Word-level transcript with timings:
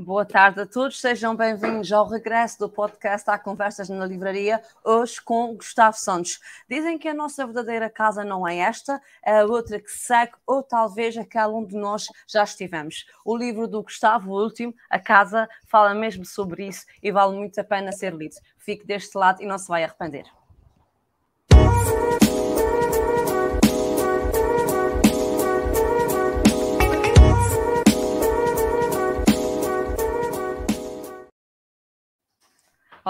Boa 0.00 0.24
tarde 0.24 0.60
a 0.60 0.64
todos, 0.64 1.00
sejam 1.00 1.34
bem-vindos 1.34 1.90
ao 1.90 2.06
regresso 2.06 2.56
do 2.56 2.68
podcast 2.68 3.28
Há 3.28 3.36
Conversas 3.36 3.88
na 3.88 4.06
Livraria, 4.06 4.62
hoje 4.84 5.20
com 5.20 5.56
Gustavo 5.56 5.96
Santos. 5.96 6.38
Dizem 6.70 6.96
que 6.96 7.08
a 7.08 7.14
nossa 7.14 7.44
verdadeira 7.44 7.90
casa 7.90 8.22
não 8.24 8.46
é 8.46 8.58
esta, 8.58 9.02
é 9.26 9.40
a 9.40 9.44
outra 9.44 9.80
que 9.80 9.90
segue, 9.90 10.34
ou 10.46 10.62
talvez 10.62 11.16
aquela 11.16 11.52
onde 11.52 11.74
nós 11.74 12.06
já 12.28 12.44
estivemos. 12.44 13.06
O 13.24 13.36
livro 13.36 13.66
do 13.66 13.82
Gustavo, 13.82 14.30
o 14.30 14.40
último, 14.40 14.72
A 14.88 15.00
Casa, 15.00 15.48
fala 15.66 15.92
mesmo 15.96 16.24
sobre 16.24 16.68
isso 16.68 16.86
e 17.02 17.10
vale 17.10 17.34
muito 17.34 17.60
a 17.60 17.64
pena 17.64 17.90
ser 17.90 18.14
lido. 18.14 18.36
Fique 18.56 18.86
deste 18.86 19.18
lado 19.18 19.42
e 19.42 19.46
não 19.46 19.58
se 19.58 19.66
vai 19.66 19.82
arrepender. 19.82 20.26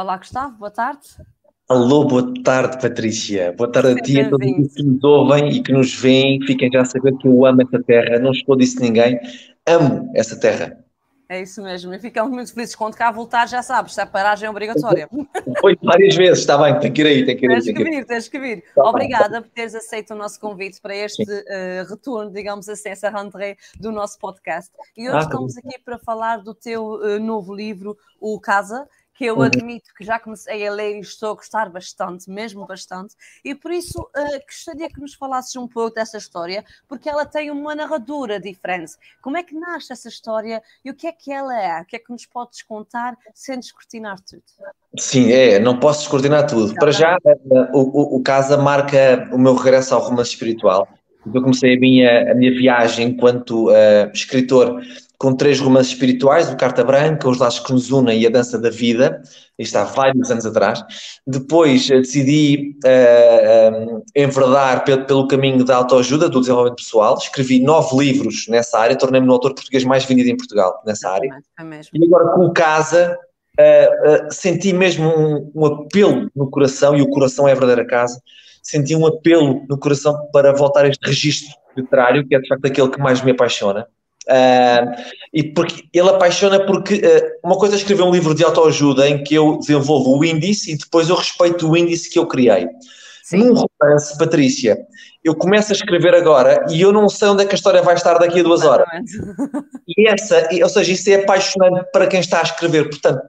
Olá, 0.00 0.16
Gustavo, 0.16 0.56
boa 0.58 0.70
tarde. 0.70 1.08
Alô, 1.68 2.04
boa 2.04 2.32
tarde, 2.44 2.80
Patrícia. 2.80 3.52
Boa 3.58 3.68
tarde 3.72 3.90
a 3.90 3.94
ti 3.96 4.12
e 4.12 4.20
a 4.20 4.30
todos 4.30 4.46
que 4.46 4.82
nos 4.84 5.02
ouvem 5.02 5.48
e 5.48 5.60
que 5.60 5.72
nos 5.72 5.92
veem. 5.92 6.40
Fiquem 6.46 6.70
já 6.72 6.82
a 6.82 6.84
saber 6.84 7.16
que 7.16 7.26
eu 7.26 7.44
amo 7.44 7.62
esta 7.62 7.82
terra, 7.82 8.20
não 8.20 8.30
escondo 8.30 8.62
isso 8.62 8.80
ninguém. 8.80 9.18
Amo 9.66 10.08
esta 10.14 10.38
terra. 10.38 10.78
É 11.28 11.42
isso 11.42 11.60
mesmo, 11.62 11.92
e 11.92 11.98
ficamos 11.98 12.32
muito 12.32 12.54
felizes 12.54 12.74
quando 12.74 12.94
cá 12.94 13.10
voltar, 13.10 13.46
já 13.46 13.62
sabes, 13.62 13.98
a 13.98 14.06
paragem 14.06 14.46
é 14.46 14.50
obrigatória. 14.50 15.06
Foi 15.60 15.76
várias 15.82 16.14
vezes, 16.14 16.38
está 16.38 16.56
bem, 16.56 16.78
tem 16.78 16.90
que 16.90 17.02
ir 17.02 17.06
aí, 17.06 17.26
tem 17.26 17.36
que 17.36 17.44
ir 17.44 17.50
aí. 17.50 17.60
Tens 17.60 17.76
que 17.76 17.84
vir, 17.84 18.06
tens 18.06 18.28
que 18.28 18.38
vir. 18.38 18.64
Tá 18.74 18.84
Obrigada 18.84 19.42
por 19.42 19.50
teres 19.50 19.74
aceito 19.74 20.14
o 20.14 20.16
nosso 20.16 20.40
convite 20.40 20.80
para 20.80 20.96
este 20.96 21.24
uh, 21.24 21.90
retorno, 21.90 22.30
digamos 22.30 22.66
assim, 22.68 22.88
essa 22.88 23.10
rentrée 23.10 23.58
do 23.78 23.92
nosso 23.92 24.16
podcast. 24.18 24.70
E 24.96 25.06
hoje 25.06 25.18
ah, 25.18 25.22
estamos 25.22 25.58
aqui 25.58 25.78
para 25.84 25.98
falar 25.98 26.38
do 26.38 26.54
teu 26.54 26.94
uh, 26.94 27.20
novo 27.20 27.52
livro, 27.52 27.98
O 28.18 28.40
Casa, 28.40 28.88
que 29.18 29.24
eu 29.24 29.38
uhum. 29.38 29.42
admito 29.42 29.92
que 29.96 30.04
já 30.04 30.20
comecei 30.20 30.64
a 30.64 30.72
ler 30.72 30.96
e 30.96 31.00
estou 31.00 31.32
a 31.32 31.34
gostar 31.34 31.68
bastante, 31.68 32.30
mesmo 32.30 32.64
bastante, 32.64 33.16
e 33.44 33.52
por 33.52 33.72
isso 33.72 34.00
uh, 34.00 34.46
gostaria 34.46 34.88
que 34.88 35.00
nos 35.00 35.14
falasses 35.14 35.56
um 35.56 35.66
pouco 35.66 35.96
dessa 35.96 36.16
história, 36.16 36.64
porque 36.86 37.08
ela 37.08 37.26
tem 37.26 37.50
uma 37.50 37.74
narradora 37.74 38.38
diferente. 38.38 38.92
Como 39.20 39.36
é 39.36 39.42
que 39.42 39.58
nasce 39.58 39.92
essa 39.92 40.08
história 40.08 40.62
e 40.84 40.90
o 40.90 40.94
que 40.94 41.08
é 41.08 41.10
que 41.10 41.32
ela 41.32 41.60
é? 41.60 41.82
O 41.82 41.84
que 41.84 41.96
é 41.96 41.98
que 41.98 42.12
nos 42.12 42.26
podes 42.26 42.62
contar 42.62 43.18
sem 43.34 43.58
descortinar 43.58 44.20
tudo? 44.20 44.44
Sim, 44.96 45.32
é, 45.32 45.58
não 45.58 45.80
posso 45.80 46.00
descortinar 46.00 46.46
tudo. 46.46 46.72
Para 46.74 46.92
já, 46.92 47.18
eh, 47.26 47.38
o, 47.72 47.80
o, 47.80 48.16
o 48.18 48.22
Casa 48.22 48.56
marca 48.56 49.28
o 49.32 49.38
meu 49.38 49.56
regresso 49.56 49.96
ao 49.96 50.00
romance 50.00 50.30
espiritual. 50.30 50.86
Eu 51.34 51.42
comecei 51.42 51.76
a 51.76 51.80
minha, 51.80 52.32
a 52.32 52.34
minha 52.34 52.52
viagem 52.52 53.08
enquanto 53.08 53.68
uh, 53.70 54.10
escritor 54.12 54.80
com 55.18 55.34
três 55.34 55.58
romances 55.58 55.92
espirituais, 55.92 56.48
o 56.48 56.56
Carta 56.56 56.84
Branca, 56.84 57.28
Os 57.28 57.38
Laços 57.38 57.66
que 57.66 57.72
nos 57.72 57.90
unem 57.90 58.20
e 58.20 58.26
A 58.26 58.30
Dança 58.30 58.56
da 58.56 58.70
Vida, 58.70 59.20
isto 59.58 59.76
há 59.76 59.82
vários 59.82 60.30
anos 60.30 60.46
atrás. 60.46 60.80
Depois 61.26 61.90
uh, 61.90 61.94
decidi 61.94 62.76
uh, 62.84 63.96
uh, 63.96 64.02
enverdar 64.14 64.84
pelo, 64.84 65.26
caminho 65.26 65.64
da 65.64 65.76
autoajuda, 65.76 66.28
do 66.28 66.38
desenvolvimento 66.38 66.76
pessoal, 66.76 67.18
escrevi 67.18 67.58
nove 67.60 67.96
livros 67.96 68.46
nessa 68.48 68.78
área, 68.78 68.96
tornei-me 68.96 69.28
o 69.28 69.32
autor 69.32 69.54
português 69.54 69.82
mais 69.82 70.04
vendido 70.04 70.30
em 70.30 70.36
Portugal, 70.36 70.80
nessa 70.86 71.10
área. 71.10 71.30
É 71.58 71.64
mesmo. 71.64 71.90
E 71.92 72.04
agora 72.04 72.28
com 72.28 72.46
o 72.46 72.52
Casa, 72.52 73.18
senti 74.30 74.72
mesmo 74.72 75.08
um, 75.08 75.50
um 75.52 75.66
apelo 75.66 76.30
no 76.34 76.48
coração, 76.48 76.96
e 76.96 77.02
o 77.02 77.10
coração 77.10 77.48
é 77.48 77.50
a 77.50 77.54
verdadeira 77.54 77.84
casa, 77.84 78.22
senti 78.70 78.94
um 78.94 79.06
apelo 79.06 79.64
no 79.68 79.78
coração 79.78 80.28
para 80.32 80.52
voltar 80.52 80.84
a 80.84 80.88
este 80.88 81.04
registro 81.06 81.54
literário, 81.76 82.26
que 82.26 82.34
é 82.34 82.40
de 82.40 82.48
facto 82.48 82.64
aquele 82.66 82.90
que 82.90 82.98
mais 82.98 83.22
me 83.22 83.30
apaixona 83.30 83.86
Uh, 84.28 84.92
e 85.32 85.42
porque 85.42 85.84
ele 85.90 86.10
apaixona 86.10 86.66
porque 86.66 86.96
uh, 86.96 87.46
uma 87.46 87.56
coisa 87.56 87.74
é 87.74 87.78
escrever 87.78 88.02
um 88.02 88.10
livro 88.10 88.34
de 88.34 88.44
autoajuda 88.44 89.08
em 89.08 89.24
que 89.24 89.34
eu 89.34 89.56
desenvolvo 89.56 90.18
o 90.18 90.22
índice 90.22 90.70
e 90.70 90.76
depois 90.76 91.08
eu 91.08 91.16
respeito 91.16 91.66
o 91.66 91.74
índice 91.74 92.10
que 92.10 92.18
eu 92.18 92.26
criei. 92.26 92.68
Sim. 93.22 93.38
Num 93.38 93.54
romance, 93.54 94.18
Patrícia, 94.18 94.76
eu 95.24 95.34
começo 95.34 95.72
a 95.72 95.74
escrever 95.74 96.14
agora 96.14 96.66
e 96.70 96.78
eu 96.78 96.92
não 96.92 97.08
sei 97.08 97.28
onde 97.28 97.44
é 97.44 97.46
que 97.46 97.54
a 97.54 97.56
história 97.56 97.80
vai 97.80 97.94
estar 97.94 98.18
daqui 98.18 98.40
a 98.40 98.42
duas 98.42 98.64
horas. 98.64 98.86
E 99.96 100.06
essa, 100.06 100.46
ou 100.62 100.68
seja, 100.68 100.92
isso 100.92 101.08
é 101.08 101.14
apaixonante 101.14 101.90
para 101.90 102.06
quem 102.06 102.20
está 102.20 102.40
a 102.40 102.42
escrever. 102.42 102.90
Portanto, 102.90 103.22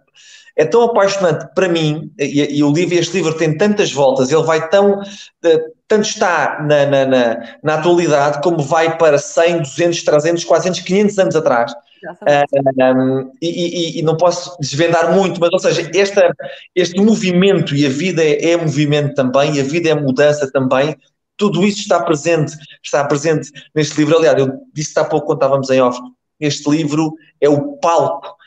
é 0.59 0.65
tão 0.65 0.83
apaixonante 0.83 1.47
para 1.55 1.69
mim, 1.69 2.11
e, 2.19 2.57
e 2.57 2.63
o 2.63 2.69
livro, 2.69 2.93
este 2.93 3.15
livro 3.15 3.33
tem 3.33 3.57
tantas 3.57 3.93
voltas, 3.93 4.29
ele 4.29 4.43
vai 4.43 4.67
tão, 4.67 4.99
uh, 4.99 5.59
tanto 5.87 6.03
está 6.03 6.61
na, 6.61 6.85
na, 6.85 7.05
na, 7.05 7.37
na, 7.63 7.73
atualidade 7.75 8.41
como 8.41 8.59
vai 8.59 8.97
para 8.97 9.17
100, 9.17 9.61
200, 9.61 10.03
300, 10.03 10.43
400, 10.43 10.81
500 10.81 11.17
anos 11.17 11.35
atrás. 11.37 11.73
Um, 12.21 13.31
e, 13.41 13.47
e, 13.47 13.99
e, 13.99 14.01
não 14.01 14.17
posso 14.17 14.57
desvendar 14.59 15.15
muito, 15.15 15.39
mas 15.39 15.49
ou 15.53 15.59
seja, 15.59 15.89
esta, 15.95 16.29
este 16.75 16.99
movimento 16.99 17.73
e 17.73 17.85
a 17.85 17.89
vida 17.89 18.21
é, 18.21 18.51
é 18.51 18.57
movimento 18.57 19.15
também, 19.15 19.55
e 19.55 19.61
a 19.61 19.63
vida 19.63 19.89
é 19.89 19.95
mudança 19.95 20.51
também, 20.51 20.93
tudo 21.37 21.65
isso 21.65 21.79
está 21.79 22.03
presente, 22.03 22.53
está 22.83 23.05
presente 23.05 23.49
neste 23.73 23.97
livro. 23.97 24.17
Aliás, 24.17 24.37
eu 24.37 24.59
disse 24.73 24.99
há 24.99 25.05
pouco 25.05 25.27
quando 25.27 25.37
estávamos 25.37 25.69
em 25.69 25.79
off, 25.79 25.97
este 26.37 26.69
livro 26.69 27.13
é 27.39 27.47
o 27.47 27.77
palco 27.77 28.37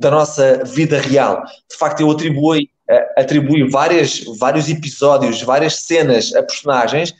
da 0.00 0.10
nossa 0.10 0.64
vida 0.64 1.00
real. 1.00 1.42
De 1.70 1.76
facto, 1.76 2.00
eu 2.00 2.10
atribuí, 2.10 2.70
uh, 2.90 3.20
atribuí 3.20 3.68
várias, 3.70 4.24
vários 4.38 4.68
episódios, 4.68 5.42
várias 5.42 5.84
cenas 5.84 6.34
a 6.34 6.42
personagens, 6.42 7.14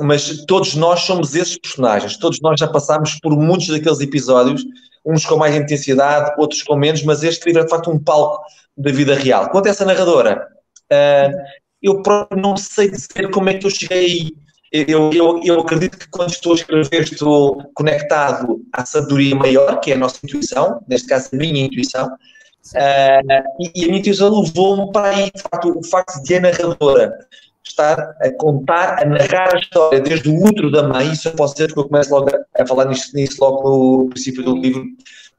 mas 0.00 0.44
todos 0.46 0.74
nós 0.74 1.00
somos 1.00 1.34
esses 1.34 1.58
personagens, 1.58 2.16
todos 2.16 2.40
nós 2.40 2.58
já 2.58 2.68
passámos 2.68 3.18
por 3.20 3.36
muitos 3.36 3.68
daqueles 3.68 4.00
episódios, 4.00 4.64
uns 5.04 5.24
com 5.24 5.36
mais 5.36 5.54
intensidade, 5.54 6.34
outros 6.38 6.62
com 6.62 6.76
menos, 6.76 7.02
mas 7.02 7.22
este 7.22 7.46
livro 7.46 7.62
é 7.62 7.64
de 7.64 7.70
facto 7.70 7.90
um 7.90 7.98
palco 7.98 8.42
da 8.76 8.92
vida 8.92 9.14
real. 9.14 9.48
Quanto 9.50 9.66
a 9.66 9.70
essa 9.70 9.84
narradora, 9.84 10.46
uh, 10.92 11.36
eu 11.82 12.02
próprio 12.02 12.40
não 12.40 12.56
sei 12.56 12.90
dizer 12.90 13.30
como 13.30 13.48
é 13.48 13.54
que 13.54 13.66
eu 13.66 13.70
cheguei 13.70 13.98
aí 13.98 14.47
eu, 14.70 15.10
eu, 15.12 15.40
eu 15.42 15.60
acredito 15.60 15.98
que 15.98 16.08
quando 16.08 16.30
estou 16.30 16.52
a 16.52 16.56
escrever 16.56 17.02
estou 17.02 17.62
conectado 17.74 18.60
à 18.72 18.84
sabedoria 18.84 19.34
maior, 19.34 19.80
que 19.80 19.92
é 19.92 19.94
a 19.94 19.98
nossa 19.98 20.18
intuição, 20.22 20.82
neste 20.86 21.08
caso 21.08 21.30
a 21.32 21.36
minha 21.36 21.64
intuição, 21.64 22.06
uh, 22.06 23.42
e, 23.60 23.72
e, 23.74 23.84
a 23.84 23.86
minha 23.86 23.98
intuição 24.00 24.42
levou-me 24.42 24.92
para 24.92 25.08
aí, 25.08 25.30
de 25.34 25.42
facto, 25.42 25.78
o 25.78 25.86
facto 25.86 26.22
de 26.22 26.34
a 26.34 26.40
narradora 26.40 27.18
estar 27.64 27.98
a 28.20 28.30
contar, 28.38 29.02
a 29.02 29.04
narrar 29.04 29.54
a 29.54 29.58
história 29.58 30.00
desde 30.00 30.28
o 30.28 30.44
útero 30.44 30.70
da 30.70 30.82
mãe, 30.82 31.12
isso 31.12 31.28
eu 31.28 31.32
posso 31.32 31.54
dizer 31.54 31.72
que 31.72 31.78
eu 31.78 31.88
começo 31.88 32.10
logo 32.10 32.28
a, 32.30 32.62
a 32.62 32.66
falar 32.66 32.86
nisso, 32.86 33.10
nisso 33.14 33.36
logo 33.40 33.68
no 33.68 34.08
princípio 34.10 34.42
do 34.42 34.56
livro, 34.56 34.84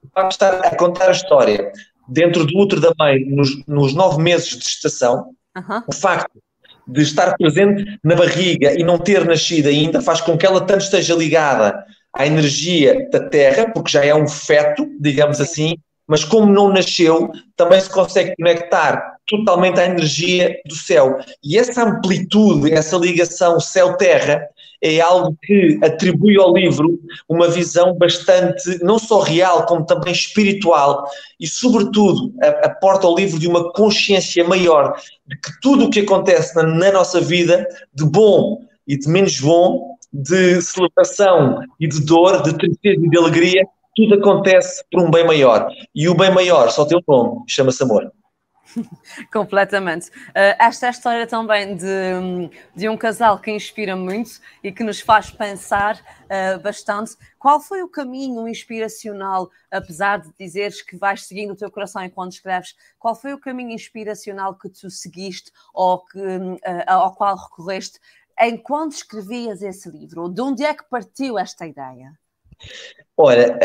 o 0.04 0.08
facto 0.14 0.30
de 0.30 0.36
estar 0.36 0.54
a 0.54 0.76
contar 0.76 1.10
a 1.10 1.12
história 1.12 1.72
dentro 2.08 2.46
do 2.46 2.58
útero 2.58 2.82
da 2.82 2.92
mãe 2.98 3.24
nos, 3.26 3.64
nos 3.68 3.94
nove 3.94 4.22
meses 4.22 4.58
de 4.58 4.64
gestação, 4.64 5.36
uhum. 5.56 5.84
o 5.88 5.94
facto 5.94 6.32
de 6.92 7.02
estar 7.02 7.36
presente 7.38 7.86
na 8.04 8.16
barriga 8.16 8.74
e 8.80 8.84
não 8.84 8.98
ter 8.98 9.26
nascido 9.26 9.68
ainda 9.68 10.02
faz 10.02 10.22
com 10.22 10.38
que 10.38 10.46
ela 10.46 10.62
tanto 10.62 10.84
esteja 10.84 11.16
ligada 11.16 11.84
à 12.14 12.26
energia 12.26 13.08
da 13.12 13.20
Terra, 13.20 13.72
porque 13.72 13.92
já 13.92 14.04
é 14.04 14.14
um 14.14 14.28
feto, 14.28 14.88
digamos 15.00 15.40
assim, 15.40 15.76
mas 16.08 16.24
como 16.24 16.52
não 16.52 16.74
nasceu, 16.74 17.32
também 17.56 17.80
se 17.80 17.90
consegue 17.90 18.34
conectar 18.36 19.18
totalmente 19.28 19.80
à 19.80 19.86
energia 19.86 20.60
do 20.66 20.74
céu. 20.74 21.20
E 21.44 21.56
essa 21.56 21.84
amplitude, 21.84 22.74
essa 22.74 22.98
ligação 22.98 23.60
céu-terra, 23.60 24.42
é 24.82 25.02
algo 25.02 25.38
que 25.42 25.78
atribui 25.84 26.38
ao 26.38 26.54
livro 26.54 27.00
uma 27.28 27.50
visão 27.50 27.94
bastante, 27.98 28.82
não 28.84 28.98
só 28.98 29.20
real, 29.20 29.66
como 29.66 29.86
também 29.86 30.14
espiritual, 30.14 31.06
e, 31.40 31.48
sobretudo, 31.48 32.34
aporta 32.64 33.06
ao 33.06 33.16
livro 33.16 33.40
de 33.40 33.48
uma 33.48 33.72
consciência 33.74 34.44
maior 34.48 34.96
de 35.28 35.36
que 35.36 35.60
tudo 35.62 35.86
o 35.86 35.90
que 35.90 36.02
acontece 36.02 36.56
na, 36.56 36.64
na 36.64 36.92
nossa 36.92 37.20
vida, 37.20 37.68
de 37.94 38.06
bom 38.06 38.62
e 38.88 38.98
de 38.98 39.08
menos 39.10 39.40
bom, 39.40 39.98
de 40.12 40.62
celebração 40.62 41.62
e 41.80 41.88
de 41.88 42.04
dor, 42.04 42.42
de 42.42 42.58
tristeza 42.58 43.06
e 43.06 43.10
de 43.10 43.18
alegria, 43.18 43.64
tudo 43.96 44.16
acontece 44.16 44.84
por 44.92 45.02
um 45.04 45.12
bem 45.12 45.26
maior. 45.26 45.70
E 45.94 46.08
o 46.08 46.16
bem 46.16 46.32
maior 46.32 46.70
só 46.72 46.86
tem 46.86 46.98
um 46.98 47.02
nome, 47.08 47.44
chama-se 47.48 47.84
amor. 47.84 48.12
Completamente. 49.32 50.10
Uh, 50.10 50.56
esta 50.60 50.86
é 50.86 50.90
a 50.90 50.92
história 50.92 51.28
também 51.28 51.76
de, 51.76 52.50
de 52.76 52.90
um 52.90 52.98
casal 52.98 53.40
que 53.40 53.52
inspira 53.52 53.96
muito 53.96 54.40
e 54.64 54.72
que 54.72 54.84
nos 54.84 55.00
faz 55.00 55.30
pensar 55.32 55.96
uh, 55.98 56.60
bastante. 56.62 57.16
Qual 57.38 57.60
foi 57.60 57.82
o 57.82 57.90
caminho 57.90 58.48
inspiracional, 58.48 59.50
apesar 59.72 60.20
de 60.20 60.32
dizeres 60.38 60.82
que 60.82 60.98
vais 60.98 61.26
seguindo 61.26 61.52
o 61.52 61.56
teu 61.56 61.72
coração 61.72 62.04
enquanto 62.04 62.34
escreves, 62.34 62.76
qual 62.98 63.16
foi 63.16 63.34
o 63.34 63.40
caminho 63.40 63.72
inspiracional 63.72 64.56
que 64.56 64.70
tu 64.70 64.90
seguiste 64.90 65.52
ou 65.74 66.04
que, 66.06 66.20
uh, 66.20 66.60
ao 66.88 67.16
qual 67.16 67.36
recorreste 67.36 68.00
enquanto 68.40 68.94
escrevias 68.94 69.62
esse 69.62 69.90
livro? 69.90 70.30
De 70.30 70.42
onde 70.42 70.64
é 70.64 70.74
que 70.74 70.84
partiu 70.90 71.38
esta 71.38 71.66
ideia? 71.66 72.18
Olha, 73.22 73.60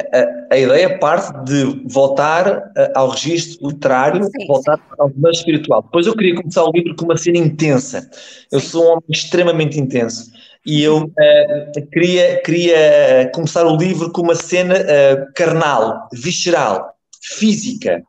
a, 0.50 0.55
a, 0.55 0.58
ideia 0.58 0.99
parte 0.99 1.32
de 1.44 1.85
voltar 1.87 2.73
ao 2.93 3.11
registro 3.11 3.69
literário, 3.69 4.25
sim, 4.25 4.46
voltar 4.49 4.76
sim. 4.76 4.82
ao 4.99 5.08
romance 5.08 5.38
espiritual. 5.38 5.82
Depois 5.82 6.08
eu 6.08 6.17
queria 6.17 6.35
começar 6.35 6.64
o 6.64 6.73
livro 6.73 6.96
com 6.96 7.05
uma 7.05 7.17
cena 7.17 7.38
intensa. 7.38 8.11
Eu 8.50 8.58
sim. 8.58 8.67
sou 8.67 8.85
um 8.85 8.88
homem 8.88 9.05
extremamente 9.11 9.79
intenso 9.79 10.32
e 10.67 10.82
eu 10.82 11.05
uh, 11.05 11.87
queria, 11.93 12.41
queria 12.43 13.31
começar 13.35 13.67
o 13.67 13.76
livro 13.76 14.11
com 14.11 14.23
uma 14.23 14.35
cena 14.35 14.75
uh, 14.75 15.32
carnal, 15.35 16.08
visceral, 16.12 16.94
física. 17.23 18.02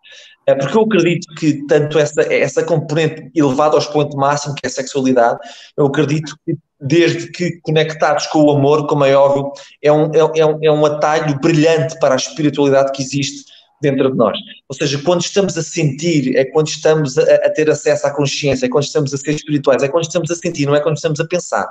Porque 0.46 0.78
eu 0.78 0.84
acredito 0.84 1.28
que 1.40 1.66
tanto 1.66 1.98
essa, 1.98 2.22
essa 2.32 2.64
componente 2.64 3.32
elevada 3.34 3.74
ao 3.74 3.80
expoente 3.80 4.16
máximo, 4.16 4.54
que 4.54 4.62
é 4.64 4.68
a 4.68 4.72
sexualidade, 4.72 5.40
eu 5.76 5.88
acredito 5.88 6.38
que 6.46 6.56
desde 6.86 7.32
que 7.32 7.60
conectados 7.62 8.28
com 8.28 8.44
o 8.44 8.52
amor, 8.52 8.86
como 8.86 9.04
é 9.04 9.16
óbvio, 9.16 9.52
é 9.82 9.92
um, 9.92 10.12
é, 10.14 10.46
um, 10.46 10.60
é 10.62 10.72
um 10.72 10.86
atalho 10.86 11.40
brilhante 11.40 12.00
para 12.00 12.14
a 12.14 12.18
espiritualidade 12.18 12.92
que 12.92 13.02
existe 13.02 13.46
dentro 13.82 14.12
de 14.12 14.16
nós. 14.16 14.38
Ou 14.70 14.76
seja, 14.76 15.02
quando 15.04 15.22
estamos 15.22 15.58
a 15.58 15.64
sentir, 15.64 16.36
é 16.36 16.46
quando 16.46 16.68
estamos 16.68 17.18
a, 17.18 17.24
a, 17.24 17.50
ter 17.50 17.70
acesso 17.70 18.06
à 18.06 18.12
consciência, 18.12 18.68
é 18.68 18.70
quando 18.70 18.84
estamos 18.84 19.14
a 19.14 19.18
ser 19.18 19.34
espirituais, 19.34 19.82
é 19.82 19.88
quando 19.88 20.04
estamos 20.04 20.30
a 20.30 20.36
sentir, 20.36 20.68
não 20.68 20.76
é 20.76 20.80
quando 20.80 20.98
estamos 20.98 21.20
a 21.20 21.26
pensar. 21.26 21.68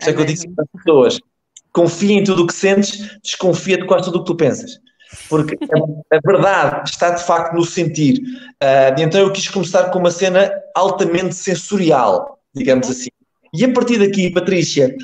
Isso 0.00 0.08
é, 0.08 0.12
é 0.12 0.14
que 0.14 0.20
eu 0.20 0.24
digo 0.24 0.40
às 0.58 0.80
pessoas: 0.80 1.20
confia 1.72 2.14
em 2.14 2.24
tudo 2.24 2.44
o 2.44 2.46
que 2.46 2.54
sentes, 2.54 3.18
desconfia 3.22 3.78
de 3.78 3.86
quase 3.86 4.04
tudo 4.04 4.18
o 4.18 4.20
que 4.20 4.26
tu 4.26 4.36
pensas. 4.36 4.78
Porque 5.28 5.56
a, 5.56 6.16
a 6.16 6.20
verdade 6.24 6.88
está 6.88 7.10
de 7.10 7.22
facto 7.22 7.54
no 7.54 7.64
sentir. 7.64 8.20
Uh, 8.62 9.00
então 9.00 9.20
eu 9.20 9.32
quis 9.32 9.48
começar 9.48 9.90
com 9.90 9.98
uma 9.98 10.10
cena 10.10 10.50
altamente 10.74 11.34
sensorial, 11.34 12.38
digamos 12.54 12.88
assim. 12.88 13.10
E 13.54 13.64
a 13.64 13.72
partir 13.72 13.98
daqui, 13.98 14.30
Patrícia, 14.30 14.94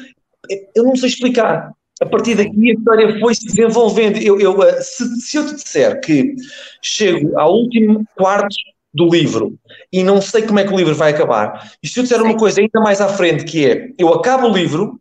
eu 0.74 0.84
não 0.84 0.96
sei 0.96 1.10
explicar. 1.10 1.72
A 2.00 2.06
partir 2.06 2.36
daqui 2.36 2.70
a 2.70 2.74
história 2.74 3.20
foi 3.20 3.34
se 3.34 3.46
desenvolvendo. 3.46 4.18
Eu, 4.18 4.40
eu 4.40 4.62
ah, 4.62 4.80
se, 4.80 5.04
se, 5.20 5.36
eu 5.36 5.46
te 5.46 5.54
disser 5.56 6.00
que 6.00 6.34
chego 6.80 7.38
ao 7.38 7.52
último 7.52 8.04
quarto 8.16 8.54
do 8.94 9.08
livro 9.08 9.58
e 9.92 10.02
não 10.02 10.20
sei 10.20 10.42
como 10.42 10.60
é 10.60 10.64
que 10.64 10.72
o 10.72 10.76
livro 10.76 10.94
vai 10.94 11.12
acabar, 11.12 11.72
e 11.82 11.88
se 11.88 11.98
eu 11.98 12.02
disser 12.02 12.22
uma 12.22 12.36
coisa 12.36 12.60
ainda 12.60 12.80
mais 12.80 13.00
à 13.00 13.08
frente, 13.08 13.44
que 13.44 13.66
é, 13.66 13.90
eu 13.98 14.08
acabo 14.14 14.48
o 14.48 14.52
livro, 14.52 14.98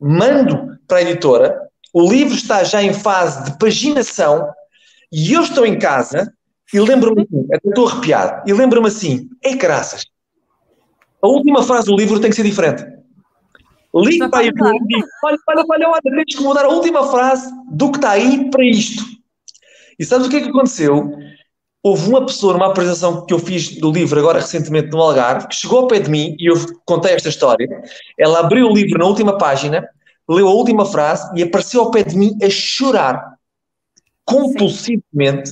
mando 0.00 0.78
para 0.86 0.98
a 0.98 1.02
editora, 1.02 1.60
o 1.92 2.08
livro 2.10 2.34
está 2.34 2.64
já 2.64 2.82
em 2.82 2.92
fase 2.92 3.44
de 3.44 3.58
paginação 3.58 4.48
e 5.12 5.32
eu 5.32 5.42
estou 5.42 5.66
em 5.66 5.78
casa 5.78 6.32
e 6.72 6.80
lembro-me 6.80 7.22
assim, 7.22 7.46
até 7.52 7.68
estou 7.68 7.88
arrepiado, 7.88 8.42
e 8.48 8.52
lembro-me 8.52 8.88
assim, 8.88 9.28
é 9.42 9.54
graças. 9.54 10.04
A 11.22 11.28
última 11.28 11.62
frase 11.62 11.86
do 11.86 11.96
livro 11.96 12.20
tem 12.20 12.30
que 12.30 12.36
ser 12.36 12.44
diferente. 12.44 12.84
Ligue 13.94 14.28
para 14.28 14.40
aí 14.40 14.48
e 14.48 14.52
digo, 14.52 15.06
olha, 15.24 15.38
olha, 15.48 15.64
olha, 15.68 15.88
olha, 15.88 16.00
tens 16.02 16.36
que 16.36 16.42
mudar 16.42 16.64
a 16.64 16.68
última 16.68 17.10
frase 17.10 17.50
do 17.72 17.90
que 17.90 17.98
está 17.98 18.10
aí 18.10 18.50
para 18.50 18.64
isto. 18.64 19.02
E 19.98 20.04
sabes 20.04 20.26
o 20.26 20.30
que 20.30 20.36
é 20.36 20.40
que 20.40 20.50
aconteceu? 20.50 21.10
Houve 21.82 22.08
uma 22.08 22.26
pessoa 22.26 22.52
numa 22.52 22.66
apresentação 22.66 23.24
que 23.24 23.32
eu 23.32 23.38
fiz 23.38 23.78
do 23.80 23.90
livro 23.90 24.18
agora 24.18 24.40
recentemente 24.40 24.90
no 24.90 25.00
Algarve, 25.00 25.48
que 25.48 25.56
chegou 25.56 25.80
ao 25.80 25.86
pé 25.86 26.00
de 26.00 26.10
mim 26.10 26.36
e 26.38 26.50
eu 26.50 26.54
contei 26.84 27.12
esta 27.12 27.28
história. 27.28 27.66
Ela 28.18 28.40
abriu 28.40 28.68
o 28.68 28.74
livro 28.74 28.98
na 28.98 29.06
última 29.06 29.38
página 29.38 29.88
leu 30.28 30.46
a 30.46 30.52
última 30.52 30.84
frase 30.84 31.30
e 31.34 31.42
apareceu 31.42 31.80
ao 31.80 31.90
pé 31.90 32.02
de 32.02 32.16
mim 32.16 32.36
a 32.42 32.50
chorar 32.50 33.38
compulsivamente 34.24 35.50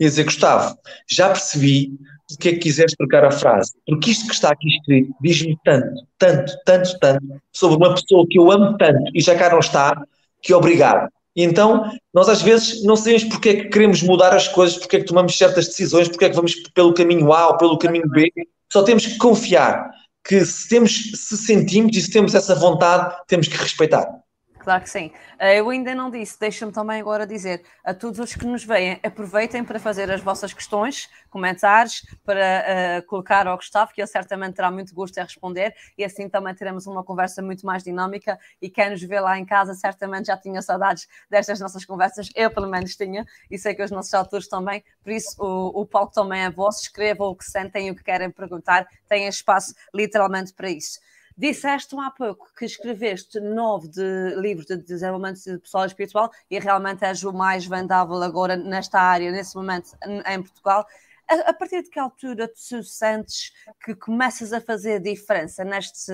e 0.00 0.06
a 0.06 0.08
dizer: 0.08 0.24
Gustavo, 0.24 0.76
já 1.08 1.28
percebi 1.28 1.92
o 2.32 2.38
que 2.38 2.48
é 2.48 2.52
que 2.52 2.58
quiseres 2.58 2.94
trocar 2.96 3.24
a 3.24 3.30
frase, 3.30 3.72
porque 3.86 4.10
isto 4.10 4.26
que 4.26 4.34
está 4.34 4.50
aqui 4.50 4.68
escrito 4.68 5.14
diz-me 5.20 5.56
tanto, 5.64 6.06
tanto, 6.18 6.52
tanto, 6.64 6.98
tanto 6.98 7.42
sobre 7.52 7.76
uma 7.76 7.94
pessoa 7.94 8.26
que 8.28 8.38
eu 8.38 8.50
amo 8.50 8.76
tanto 8.76 9.10
e 9.14 9.20
já 9.20 9.36
cá 9.36 9.50
não 9.50 9.60
está, 9.60 10.02
que 10.42 10.52
obrigado. 10.52 11.08
Então, 11.36 11.90
nós 12.14 12.28
às 12.28 12.40
vezes 12.40 12.82
não 12.82 12.96
sabemos 12.96 13.24
porque 13.24 13.48
é 13.50 13.54
que 13.56 13.68
queremos 13.68 14.02
mudar 14.02 14.34
as 14.34 14.48
coisas, 14.48 14.78
porque 14.78 14.96
é 14.96 15.00
que 15.00 15.06
tomamos 15.06 15.36
certas 15.36 15.66
decisões, 15.66 16.08
porque 16.08 16.24
é 16.24 16.30
que 16.30 16.34
vamos 16.34 16.54
pelo 16.74 16.94
caminho 16.94 17.32
A 17.32 17.48
ou 17.48 17.58
pelo 17.58 17.78
caminho 17.78 18.08
B. 18.08 18.32
Só 18.72 18.82
temos 18.82 19.06
que 19.06 19.18
confiar 19.18 19.90
que 20.24 20.44
se, 20.44 20.68
temos, 20.68 21.12
se 21.14 21.36
sentimos 21.36 21.96
e 21.96 22.00
se 22.00 22.10
temos 22.10 22.34
essa 22.34 22.54
vontade, 22.54 23.14
temos 23.28 23.46
que 23.46 23.56
respeitar. 23.56 24.08
Claro 24.66 24.82
que 24.82 24.90
sim. 24.90 25.12
Eh, 25.38 25.60
eu 25.60 25.70
ainda 25.70 25.94
não 25.94 26.10
disse, 26.10 26.40
deixa-me 26.40 26.72
também 26.72 27.00
agora 27.00 27.24
dizer 27.24 27.62
a 27.84 27.94
todos 27.94 28.18
os 28.18 28.34
que 28.34 28.44
nos 28.44 28.64
veem, 28.64 28.98
aproveitem 29.00 29.62
para 29.62 29.78
fazer 29.78 30.10
as 30.10 30.20
vossas 30.20 30.52
questões, 30.52 31.08
comentários, 31.30 32.04
para 32.24 32.98
uh, 32.98 33.06
colocar 33.06 33.46
ao 33.46 33.56
Gustavo, 33.56 33.92
que 33.92 34.00
ele 34.00 34.08
certamente 34.08 34.54
terá 34.56 34.68
muito 34.68 34.92
gosto 34.92 35.16
em 35.18 35.22
responder, 35.22 35.72
e 35.96 36.02
assim 36.02 36.28
também 36.28 36.52
teremos 36.52 36.88
uma 36.88 37.04
conversa 37.04 37.40
muito 37.40 37.64
mais 37.64 37.84
dinâmica. 37.84 38.40
E 38.60 38.68
quem 38.68 38.90
nos 38.90 39.00
vê 39.00 39.20
lá 39.20 39.38
em 39.38 39.44
casa 39.44 39.72
certamente 39.72 40.26
já 40.26 40.36
tinha 40.36 40.60
saudades 40.60 41.06
destas 41.30 41.60
nossas 41.60 41.84
conversas, 41.84 42.28
eu 42.34 42.50
pelo 42.50 42.68
menos 42.68 42.96
tinha, 42.96 43.24
e 43.48 43.56
sei 43.56 43.72
que 43.72 43.84
os 43.84 43.92
nossos 43.92 44.12
autores 44.14 44.48
também. 44.48 44.82
Por 45.00 45.12
isso, 45.12 45.36
o, 45.38 45.82
o 45.82 45.86
palco 45.86 46.12
também 46.12 46.40
é 46.40 46.50
vosso, 46.50 46.82
escrevam 46.82 47.28
o 47.28 47.36
que 47.36 47.44
sentem 47.44 47.86
e 47.86 47.90
o 47.92 47.94
que 47.94 48.02
querem 48.02 48.32
perguntar, 48.32 48.88
têm 49.08 49.28
espaço 49.28 49.76
literalmente 49.94 50.52
para 50.52 50.68
isso. 50.68 50.98
Disseste 51.38 51.94
há 51.98 52.10
pouco 52.10 52.48
que 52.56 52.64
escreveste 52.64 53.38
nove 53.40 53.88
de 53.88 54.34
livros 54.36 54.66
de 54.66 54.78
desenvolvimento 54.78 55.40
pessoal 55.60 55.84
e 55.84 55.86
espiritual 55.88 56.30
e 56.50 56.58
realmente 56.58 57.04
és 57.04 57.22
o 57.24 57.32
mais 57.32 57.66
vendável 57.66 58.22
agora 58.22 58.56
nesta 58.56 58.98
área, 58.98 59.30
nesse 59.30 59.54
momento, 59.54 59.90
em 60.26 60.42
Portugal. 60.42 60.86
A, 61.28 61.50
a 61.50 61.52
partir 61.52 61.82
de 61.82 61.90
que 61.90 61.98
altura 61.98 62.48
tu 62.48 62.82
sentes 62.82 63.52
que 63.84 63.94
começas 63.94 64.54
a 64.54 64.62
fazer 64.62 64.98
diferença 64.98 65.62
neste, 65.62 66.12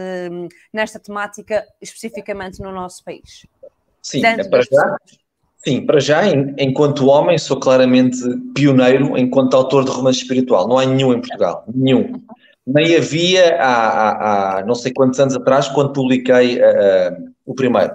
nesta 0.73 0.99
temática, 0.99 1.65
especificamente 1.81 2.61
no 2.61 2.73
nosso 2.73 3.05
país? 3.05 3.47
Sim, 4.03 4.27
é 4.27 4.43
para 4.43 4.63
já, 4.63 4.97
sim, 5.59 5.87
para 5.87 6.01
já, 6.01 6.27
enquanto 6.59 7.07
homem, 7.07 7.39
sou 7.39 7.61
claramente 7.61 8.19
pioneiro 8.53 9.17
enquanto 9.17 9.55
autor 9.55 9.85
de 9.85 9.91
romance 9.93 10.19
espiritual. 10.19 10.67
Não 10.67 10.79
há 10.79 10.85
nenhum 10.85 11.13
em 11.13 11.21
Portugal, 11.21 11.65
nenhum 11.73 12.21
nem 12.67 12.97
havia 12.97 13.57
há, 13.57 13.67
há, 13.67 14.59
há, 14.59 14.65
não 14.65 14.75
sei 14.75 14.93
quantos 14.93 15.19
anos 15.19 15.35
atrás, 15.35 15.69
quando 15.69 15.93
publiquei 15.93 16.59
uh, 16.59 16.63
uh, 16.63 17.33
o 17.45 17.55
primeiro. 17.55 17.93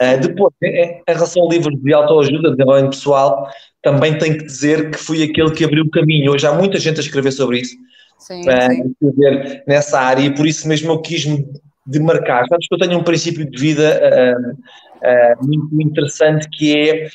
Uh, 0.00 0.20
depois, 0.20 0.52
em, 0.62 1.02
relação 1.06 1.42
ao 1.42 1.50
livro 1.50 1.76
de 1.76 1.92
autoajuda, 1.92 2.50
de 2.50 2.56
desenvolvimento 2.56 2.96
pessoal, 2.96 3.48
também 3.82 4.16
tenho 4.16 4.38
que 4.38 4.44
dizer 4.44 4.90
que 4.90 4.98
fui 4.98 5.22
aquele 5.22 5.50
que 5.50 5.64
abriu 5.64 5.84
o 5.84 5.90
caminho. 5.90 6.32
Hoje 6.32 6.46
há 6.46 6.54
muita 6.54 6.78
gente 6.78 6.98
a 6.98 7.02
escrever 7.02 7.32
sobre 7.32 7.60
isso, 7.60 7.76
sim, 8.18 8.42
sim. 8.42 8.94
escrever 9.02 9.64
nessa 9.66 10.00
área, 10.00 10.22
e 10.22 10.34
por 10.34 10.46
isso 10.46 10.66
mesmo 10.66 10.92
eu 10.92 11.00
quis 11.00 11.26
me 11.26 11.46
demarcar. 11.86 12.46
Sabes 12.48 12.66
que 12.66 12.74
eu 12.74 12.78
tenho 12.78 12.98
um 12.98 13.02
princípio 13.02 13.48
de 13.48 13.60
vida 13.60 14.36
muito 15.42 15.68
interessante 15.80 16.48
que 16.50 16.76
é 16.76 17.08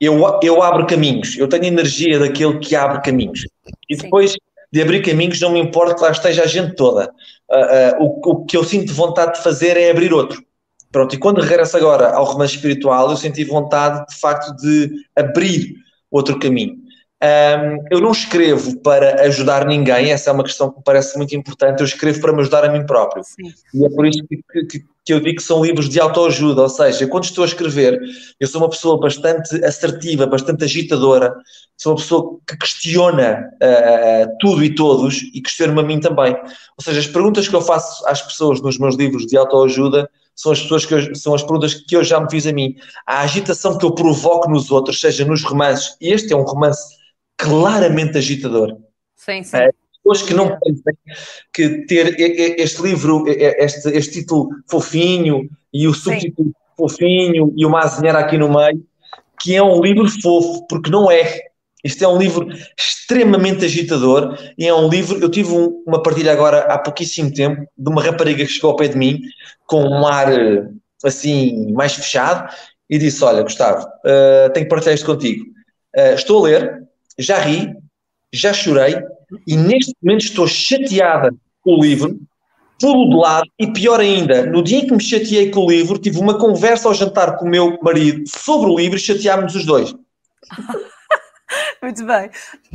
eu, 0.00 0.20
eu 0.42 0.62
abro 0.62 0.86
caminhos, 0.86 1.38
eu 1.38 1.48
tenho 1.48 1.64
energia 1.64 2.18
daquele 2.18 2.58
que 2.58 2.76
abre 2.76 3.00
caminhos. 3.00 3.46
E 3.88 3.96
depois 3.96 4.32
sim 4.32 4.38
de 4.74 4.82
abrir 4.82 5.02
caminhos, 5.02 5.40
não 5.40 5.52
me 5.52 5.60
importa 5.60 5.94
que 5.94 6.02
lá 6.02 6.10
esteja 6.10 6.42
a 6.42 6.48
gente 6.48 6.74
toda. 6.74 7.08
Uh, 7.48 8.02
uh, 8.02 8.04
o, 8.04 8.30
o, 8.32 8.44
que 8.44 8.56
eu 8.56 8.64
sinto 8.64 8.92
vontade 8.92 9.34
de 9.34 9.42
fazer 9.44 9.76
é 9.76 9.88
abrir 9.88 10.12
outro. 10.12 10.42
Pronto, 10.90 11.14
e 11.14 11.18
quando 11.18 11.40
regresso 11.40 11.76
agora 11.76 12.10
ao 12.10 12.24
romance 12.24 12.56
espiritual, 12.56 13.08
eu 13.08 13.16
senti 13.16 13.44
vontade, 13.44 14.04
de 14.04 14.18
facto, 14.18 14.52
de 14.56 14.90
abrir 15.14 15.76
outro 16.10 16.40
caminho. 16.40 16.74
Um, 17.24 17.82
eu 17.90 18.00
não 18.02 18.10
escrevo 18.10 18.78
para 18.80 19.22
ajudar 19.22 19.64
ninguém, 19.66 20.12
essa 20.12 20.28
é 20.28 20.32
uma 20.32 20.44
questão 20.44 20.70
que 20.70 20.76
me 20.76 20.84
parece 20.84 21.16
muito 21.16 21.34
importante. 21.34 21.80
Eu 21.80 21.86
escrevo 21.86 22.20
para 22.20 22.34
me 22.34 22.40
ajudar 22.42 22.64
a 22.66 22.68
mim 22.68 22.84
próprio. 22.84 23.24
Sim. 23.24 23.50
E 23.72 23.86
é 23.86 23.88
por 23.88 24.04
isso 24.04 24.22
que, 24.28 24.42
que, 24.66 24.84
que, 25.02 25.12
eu 25.12 25.20
digo 25.20 25.36
que 25.36 25.42
são 25.42 25.64
livros 25.64 25.88
de 25.88 25.98
autoajuda. 25.98 26.60
Ou 26.60 26.68
seja, 26.68 27.06
quando 27.06 27.24
estou 27.24 27.42
a 27.42 27.46
escrever, 27.46 27.98
eu 28.38 28.46
sou 28.46 28.60
uma 28.60 28.68
pessoa 28.68 29.00
bastante 29.00 29.64
assertiva, 29.64 30.26
bastante 30.26 30.64
agitadora, 30.64 31.34
sou 31.78 31.92
uma 31.92 31.98
pessoa 31.98 32.38
que 32.46 32.58
questiona 32.58 33.48
uh, 33.54 34.36
tudo 34.38 34.62
e 34.62 34.74
todos 34.74 35.22
e 35.32 35.40
questiona-me 35.40 35.80
a 35.80 35.82
mim 35.82 36.00
também. 36.00 36.34
Ou 36.34 36.84
seja, 36.84 37.00
as 37.00 37.06
perguntas 37.06 37.48
que 37.48 37.56
eu 37.56 37.62
faço 37.62 38.06
às 38.06 38.20
pessoas 38.20 38.60
nos 38.60 38.78
meus 38.78 38.96
livros 38.96 39.24
de 39.24 39.38
autoajuda 39.38 40.10
são 40.36 40.52
as 40.52 40.60
pessoas 40.60 40.84
que 40.84 40.92
eu, 40.92 41.14
são 41.14 41.32
as 41.32 41.42
perguntas 41.42 41.72
que 41.72 41.96
eu 41.96 42.04
já 42.04 42.20
me 42.20 42.28
fiz 42.30 42.46
a 42.46 42.52
mim. 42.52 42.74
A 43.06 43.20
agitação 43.20 43.78
que 43.78 43.86
eu 43.86 43.94
provoco 43.94 44.50
nos 44.50 44.70
outros, 44.70 45.00
seja 45.00 45.24
nos 45.24 45.42
romances, 45.42 45.96
e 46.02 46.12
este 46.12 46.34
é 46.34 46.36
um 46.36 46.42
romance 46.42 47.02
claramente 47.36 48.18
agitador. 48.18 48.76
Sim, 49.16 49.42
sim. 49.42 49.56
É, 49.56 49.70
pessoas 50.04 50.22
que 50.22 50.34
não 50.34 50.58
pensem 50.58 50.94
que 51.52 51.86
ter 51.86 52.14
este 52.60 52.82
livro, 52.82 53.24
este, 53.26 53.88
este 53.90 54.20
título 54.20 54.50
fofinho 54.68 55.48
e 55.72 55.88
o 55.88 55.94
subtítulo 55.94 56.48
sim. 56.48 56.54
fofinho 56.76 57.52
e 57.56 57.64
uma 57.64 57.80
azinheira 57.80 58.18
aqui 58.18 58.36
no 58.36 58.52
meio, 58.52 58.84
que 59.40 59.54
é 59.54 59.62
um 59.62 59.80
livro 59.80 60.08
fofo, 60.20 60.66
porque 60.68 60.90
não 60.90 61.10
é. 61.10 61.40
Este 61.82 62.04
é 62.04 62.08
um 62.08 62.16
livro 62.16 62.48
extremamente 62.78 63.64
agitador 63.64 64.38
e 64.56 64.66
é 64.66 64.74
um 64.74 64.88
livro. 64.88 65.18
Eu 65.18 65.28
tive 65.28 65.50
um, 65.52 65.82
uma 65.86 66.02
partilha 66.02 66.32
agora 66.32 66.60
há 66.60 66.78
pouquíssimo 66.78 67.32
tempo 67.32 67.66
de 67.76 67.90
uma 67.90 68.02
rapariga 68.02 68.44
que 68.44 68.50
chegou 68.50 68.70
ao 68.70 68.76
pé 68.76 68.88
de 68.88 68.96
mim 68.96 69.20
com 69.66 69.82
um 69.84 70.06
ar 70.06 70.28
assim 71.04 71.72
mais 71.72 71.94
fechado 71.94 72.50
e 72.88 72.98
disse: 72.98 73.22
Olha, 73.22 73.42
Gustavo, 73.42 73.86
uh, 73.86 74.50
tenho 74.54 74.64
que 74.66 74.70
partilhar 74.70 74.94
isto 74.94 75.06
contigo. 75.06 75.44
Uh, 75.94 76.14
estou 76.14 76.44
a 76.44 76.48
ler, 76.48 76.83
já 77.18 77.38
ri, 77.38 77.74
já 78.32 78.52
chorei 78.52 78.96
e 79.46 79.56
neste 79.56 79.94
momento 80.02 80.24
estou 80.24 80.46
chateada 80.46 81.34
com 81.62 81.76
o 81.76 81.82
livro, 81.82 82.18
pulo 82.80 83.10
de 83.10 83.16
lado 83.16 83.48
e 83.58 83.66
pior 83.72 84.00
ainda, 84.00 84.46
no 84.46 84.62
dia 84.62 84.78
em 84.78 84.86
que 84.86 84.94
me 84.94 85.02
chateei 85.02 85.50
com 85.50 85.60
o 85.60 85.70
livro, 85.70 85.98
tive 85.98 86.18
uma 86.18 86.38
conversa 86.38 86.88
ao 86.88 86.94
jantar 86.94 87.36
com 87.36 87.46
o 87.46 87.48
meu 87.48 87.78
marido 87.82 88.24
sobre 88.28 88.70
o 88.70 88.76
livro 88.76 88.96
e 88.96 89.00
chateámos 89.00 89.54
os 89.54 89.64
dois. 89.64 89.94
Muito 91.82 92.04
bem. 92.04 92.30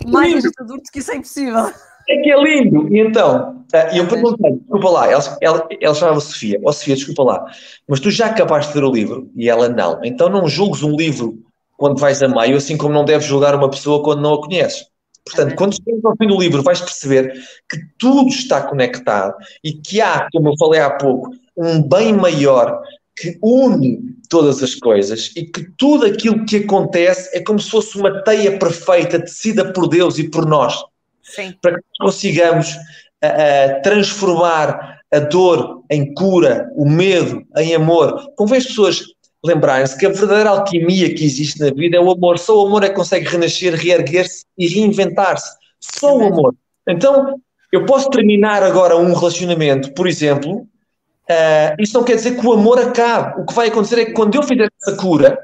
Mais 0.08 0.36
agitador 0.36 0.77
do 0.77 0.84
que 0.91 1.00
isso 1.00 1.12
é 1.12 1.15
impossível. 1.15 1.72
É 2.08 2.17
que 2.22 2.31
é 2.31 2.41
lindo. 2.41 2.88
E 2.96 3.00
então, 3.00 3.65
uh, 3.74 3.96
eu 3.96 4.08
perguntei, 4.08 4.51
desculpa 4.53 4.89
lá, 4.89 5.12
ela, 5.12 5.38
ela, 5.41 5.67
ela 5.79 5.96
chamava 5.96 6.19
Sofia, 6.19 6.60
ó 6.63 6.69
oh, 6.69 6.74
Sofia, 6.74 6.96
desculpa 6.96 7.24
lá, 7.24 7.46
mas 7.88 8.00
tu 8.00 8.10
já 8.10 8.27
acabaste 8.27 8.74
de 8.74 8.79
ler 8.79 8.86
o 8.86 8.91
livro? 8.91 9.31
E 9.36 9.50
ela 9.50 9.69
não. 9.69 10.00
Então 10.03 10.29
não 10.29 10.48
julgues 10.48 10.81
um 10.81 10.96
livro 10.96 11.43
quando 11.80 11.98
vais 11.98 12.22
a 12.22 12.28
meio, 12.28 12.58
assim 12.58 12.78
como 12.78 12.94
não 12.94 13.06
deves 13.06 13.26
julgar 13.26 13.56
uma 13.56 13.70
pessoa 13.70 14.04
quando 14.04 14.22
não 14.22 14.34
a 14.34 14.42
conheces. 14.42 14.86
Portanto, 15.26 15.54
é 15.54 15.56
quando 15.56 15.76
chegamos 15.76 16.04
ao 16.04 16.16
fim 16.18 16.28
do 16.28 16.38
livro, 16.38 16.62
vais 16.62 16.82
perceber 16.82 17.34
que 17.70 17.80
tudo 17.98 18.30
está 18.30 18.62
conectado 18.62 19.36
e 19.64 19.74
que 19.74 20.02
há, 20.02 20.28
como 20.32 20.50
eu 20.50 20.58
falei 20.58 20.82
há 20.82 20.90
pouco, 20.92 21.32
um 21.56 21.82
bem 21.82 22.12
maior 22.14 22.82
que 23.16 23.38
une 23.42 24.00
todas 24.30 24.62
as 24.62 24.76
coisas 24.76 25.32
e 25.36 25.46
que 25.46 25.72
tudo 25.78 26.06
aquilo 26.06 26.46
que 26.46 26.58
acontece 26.58 27.36
é 27.36 27.42
como 27.42 27.60
se 27.60 27.70
fosse 27.70 27.98
uma 27.98 28.24
teia 28.24 28.60
perfeita 28.60 29.20
tecida 29.20 29.72
por 29.72 29.88
Deus 29.88 30.20
e 30.20 30.30
por 30.30 30.46
nós. 30.46 30.76
Sim. 31.24 31.54
Para 31.62 31.76
que 31.78 31.88
consigamos 32.00 32.74
uh, 32.74 33.82
transformar 33.84 35.00
a 35.12 35.20
dor 35.20 35.84
em 35.90 36.14
cura, 36.14 36.70
o 36.76 36.88
medo 36.88 37.44
em 37.58 37.74
amor. 37.74 38.32
Convém 38.36 38.58
as 38.58 38.66
pessoas 38.66 39.04
lembrarem-se 39.43 39.98
que 39.98 40.05
a 40.05 40.10
verdadeira 40.10 40.50
alquimia 40.50 41.13
que 41.13 41.24
existe 41.24 41.60
na 41.60 41.72
vida 41.72 41.98
é 41.98 42.00
o 42.00 42.12
amor. 42.12 42.38
Só 42.38 42.62
o 42.62 42.67
amor 42.67 42.84
é 42.84 42.89
que 42.89 42.96
consegue 42.96 43.27
renascer, 43.27 43.74
reerguer-se 43.74 44.46
e 44.58 44.67
reinventar-se. 44.67 45.50
Só 45.79 46.17
o 46.17 46.24
amor. 46.24 46.55
Então, 46.88 47.39
eu 47.72 47.86
posso 47.86 48.10
terminar 48.10 48.63
agora 48.63 48.98
um 48.98 49.13
relacionamento, 49.13 49.93
por 49.93 50.08
exemplo, 50.08 50.62
uh, 50.62 51.75
isso 51.81 51.93
não 51.93 52.03
quer 52.03 52.15
dizer 52.15 52.39
que 52.39 52.46
o 52.46 52.53
amor 52.53 52.79
acabe. 52.79 53.41
O 53.41 53.46
que 53.46 53.53
vai 53.53 53.67
acontecer 53.67 54.00
é 54.00 54.05
que 54.05 54.13
quando 54.13 54.36
eu 54.36 54.43
fizer 54.43 54.69
essa 54.81 54.98
cura, 54.98 55.38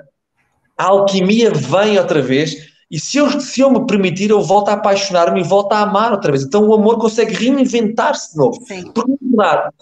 a 0.78 0.86
alquimia 0.86 1.52
vem 1.52 1.98
outra 1.98 2.22
vez 2.22 2.74
e 2.90 3.00
se 3.00 3.18
eu, 3.18 3.40
se 3.40 3.62
eu 3.62 3.72
me 3.72 3.86
permitir, 3.86 4.30
eu 4.30 4.42
volto 4.42 4.70
a 4.70 4.74
apaixonar-me 4.74 5.40
e 5.40 5.44
volto 5.44 5.74
a 5.74 5.82
amar 5.82 6.12
outra 6.12 6.32
vez. 6.32 6.44
Então 6.44 6.68
o 6.68 6.74
amor 6.74 6.98
consegue 6.98 7.34
reinventar-se 7.34 8.34
de 8.34 8.38
novo. 8.38 8.62
Sim. 8.66 8.92
Porque, 8.92 9.12
na 9.22 9.44
verdade, 9.44 9.74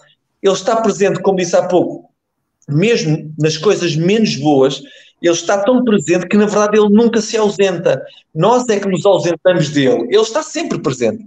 ele 0.42 0.52
está 0.52 0.76
presente, 0.76 1.22
como 1.22 1.38
disse 1.38 1.56
há 1.56 1.66
pouco, 1.66 2.10
mesmo 2.68 3.32
nas 3.38 3.56
coisas 3.56 3.96
menos 3.96 4.36
boas, 4.36 4.82
ele 5.22 5.32
está 5.32 5.62
tão 5.62 5.82
presente 5.84 6.26
que, 6.26 6.36
na 6.36 6.46
verdade, 6.46 6.78
ele 6.78 6.90
nunca 6.90 7.20
se 7.20 7.36
ausenta. 7.36 8.02
Nós 8.34 8.68
é 8.68 8.78
que 8.78 8.88
nos 8.88 9.06
ausentamos 9.06 9.70
dele. 9.70 10.02
Ele 10.10 10.16
está 10.16 10.42
sempre 10.42 10.78
presente 10.80 11.24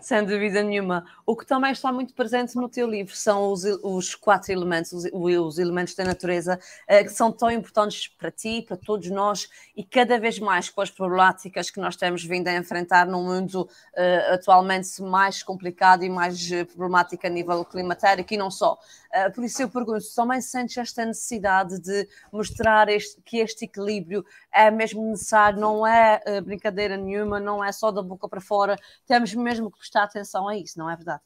sem 0.00 0.24
dúvida 0.24 0.62
nenhuma. 0.62 1.04
O 1.24 1.36
que 1.36 1.46
também 1.46 1.72
está 1.72 1.92
muito 1.92 2.14
presente 2.14 2.56
no 2.56 2.68
teu 2.68 2.88
livro 2.88 3.14
são 3.14 3.52
os, 3.52 3.64
os 3.64 4.14
quatro 4.14 4.52
elementos, 4.52 4.92
os, 4.92 5.04
os, 5.12 5.58
elementos 5.58 5.94
da 5.94 6.04
natureza, 6.04 6.58
uh, 6.88 7.04
que 7.04 7.10
são 7.10 7.32
tão 7.32 7.50
importantes 7.50 8.08
para 8.08 8.30
ti, 8.30 8.64
para 8.66 8.76
todos 8.76 9.10
nós, 9.10 9.48
e 9.76 9.84
cada 9.84 10.18
vez 10.18 10.38
mais 10.38 10.68
com 10.68 10.80
as 10.80 10.90
problemáticas 10.90 11.70
que 11.70 11.80
nós 11.80 11.96
temos 11.96 12.24
vindo 12.24 12.48
a 12.48 12.56
enfrentar 12.56 13.06
num 13.06 13.24
mundo 13.24 13.62
uh, 13.62 14.34
atualmente 14.34 15.00
mais 15.02 15.42
complicado 15.42 16.04
e 16.04 16.08
mais 16.08 16.50
eh, 16.50 16.64
problemático 16.64 17.26
a 17.26 17.30
nível 17.30 17.64
climatério, 17.64 18.24
e 18.28 18.36
não 18.36 18.50
só. 18.50 18.78
Uh, 19.12 19.32
por 19.32 19.44
isso 19.44 19.60
eu 19.62 19.68
pergunto, 19.68 20.04
também 20.14 20.40
sentes 20.40 20.76
esta 20.78 21.04
necessidade 21.04 21.78
de 21.80 22.08
mostrar 22.32 22.88
este, 22.88 23.20
que 23.22 23.38
este 23.38 23.66
equilíbrio 23.66 24.24
é 24.50 24.70
mesmo 24.70 25.02
necessário, 25.10 25.60
não 25.60 25.86
é 25.86 26.20
uh, 26.26 26.42
brincadeira 26.42 26.96
nenhuma, 26.96 27.38
não 27.38 27.62
é 27.62 27.70
só 27.72 27.90
da 27.90 28.02
boca 28.02 28.28
para 28.28 28.40
fora, 28.40 28.78
temos 29.06 29.34
mesmo 29.34 29.70
que 29.72 29.78
prestar 29.78 30.04
atenção 30.04 30.48
a 30.48 30.56
isso, 30.56 30.78
não 30.78 30.90
é 30.90 30.96
verdade? 30.96 31.22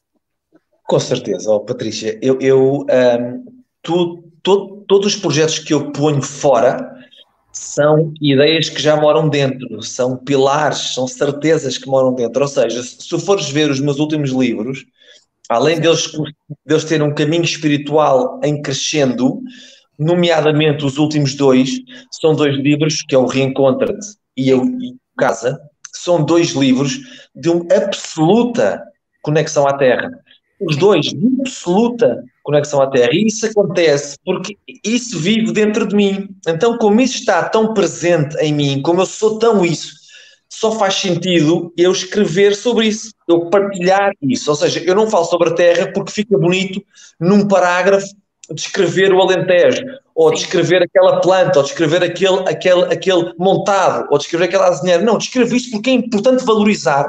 Com 0.85 0.99
certeza, 0.99 1.51
oh, 1.51 1.59
Patrícia, 1.59 2.17
eu, 2.21 2.39
eu 2.39 2.85
um, 2.89 3.45
tu, 3.81 4.23
todos 4.87 5.07
os 5.07 5.15
projetos 5.15 5.59
que 5.59 5.73
eu 5.73 5.91
ponho 5.91 6.21
fora 6.21 6.95
são 7.51 8.13
ideias 8.21 8.69
que 8.69 8.81
já 8.81 8.95
moram 8.95 9.27
dentro, 9.27 9.81
são 9.81 10.15
pilares, 10.15 10.93
são 10.93 11.07
certezas 11.07 11.77
que 11.77 11.87
moram 11.87 12.13
dentro. 12.13 12.41
Ou 12.41 12.47
seja, 12.47 12.81
se 12.83 13.19
fores 13.19 13.49
ver 13.49 13.69
os 13.69 13.79
meus 13.79 13.99
últimos 13.99 14.29
livros, 14.29 14.85
além 15.49 15.79
deles, 15.79 16.11
deles 16.65 16.85
terem 16.85 17.07
um 17.07 17.13
caminho 17.13 17.43
espiritual 17.43 18.39
em 18.43 18.61
crescendo, 18.61 19.41
nomeadamente 19.97 20.85
os 20.85 20.97
últimos 20.97 21.35
dois, 21.35 21.71
são 22.11 22.35
dois 22.35 22.55
livros, 22.55 23.01
que 23.01 23.15
é 23.15 23.17
o 23.17 23.25
Reencontra-te 23.25 24.15
e 24.35 24.53
o 24.53 24.63
Casa, 25.17 25.59
são 25.97 26.23
dois 26.23 26.49
livros 26.49 26.99
de 27.35 27.49
uma 27.49 27.65
absoluta 27.73 28.83
conexão 29.21 29.67
à 29.67 29.73
Terra. 29.77 30.09
Os 30.59 30.75
dois 30.75 31.05
de 31.07 31.27
absoluta 31.39 32.23
conexão 32.43 32.81
à 32.81 32.89
Terra. 32.89 33.09
E 33.13 33.27
isso 33.27 33.45
acontece 33.45 34.17
porque 34.25 34.57
isso 34.83 35.19
vive 35.19 35.51
dentro 35.51 35.87
de 35.87 35.95
mim. 35.95 36.29
Então, 36.47 36.77
como 36.77 37.01
isso 37.01 37.19
está 37.19 37.47
tão 37.47 37.73
presente 37.73 38.35
em 38.37 38.53
mim, 38.53 38.81
como 38.81 39.01
eu 39.01 39.05
sou 39.05 39.37
tão 39.37 39.63
isso, 39.63 39.93
só 40.49 40.71
faz 40.71 40.95
sentido 40.95 41.71
eu 41.77 41.91
escrever 41.91 42.55
sobre 42.55 42.87
isso, 42.87 43.11
eu 43.27 43.49
partilhar 43.49 44.11
isso. 44.21 44.49
Ou 44.49 44.55
seja, 44.55 44.79
eu 44.79 44.95
não 44.95 45.09
falo 45.09 45.25
sobre 45.25 45.49
a 45.49 45.53
Terra 45.53 45.91
porque 45.93 46.11
fica 46.11 46.37
bonito 46.37 46.81
num 47.19 47.47
parágrafo 47.47 48.07
descrever 48.53 49.13
o 49.13 49.21
Alentejo, 49.21 49.83
ou 50.17 50.33
descrever 50.33 50.81
aquela 50.81 51.21
planta, 51.21 51.59
ou 51.59 51.63
descrever 51.63 52.03
aquele, 52.03 52.39
aquele, 52.49 52.91
aquele 52.91 53.33
montado, 53.37 54.07
ou 54.09 54.17
descrever 54.17 54.45
aquela 54.45 54.67
azinheira. 54.67 55.03
Não, 55.03 55.19
descrevo 55.19 55.55
isso 55.55 55.69
porque 55.69 55.91
é 55.91 55.93
importante 55.93 56.43
valorizar 56.43 57.07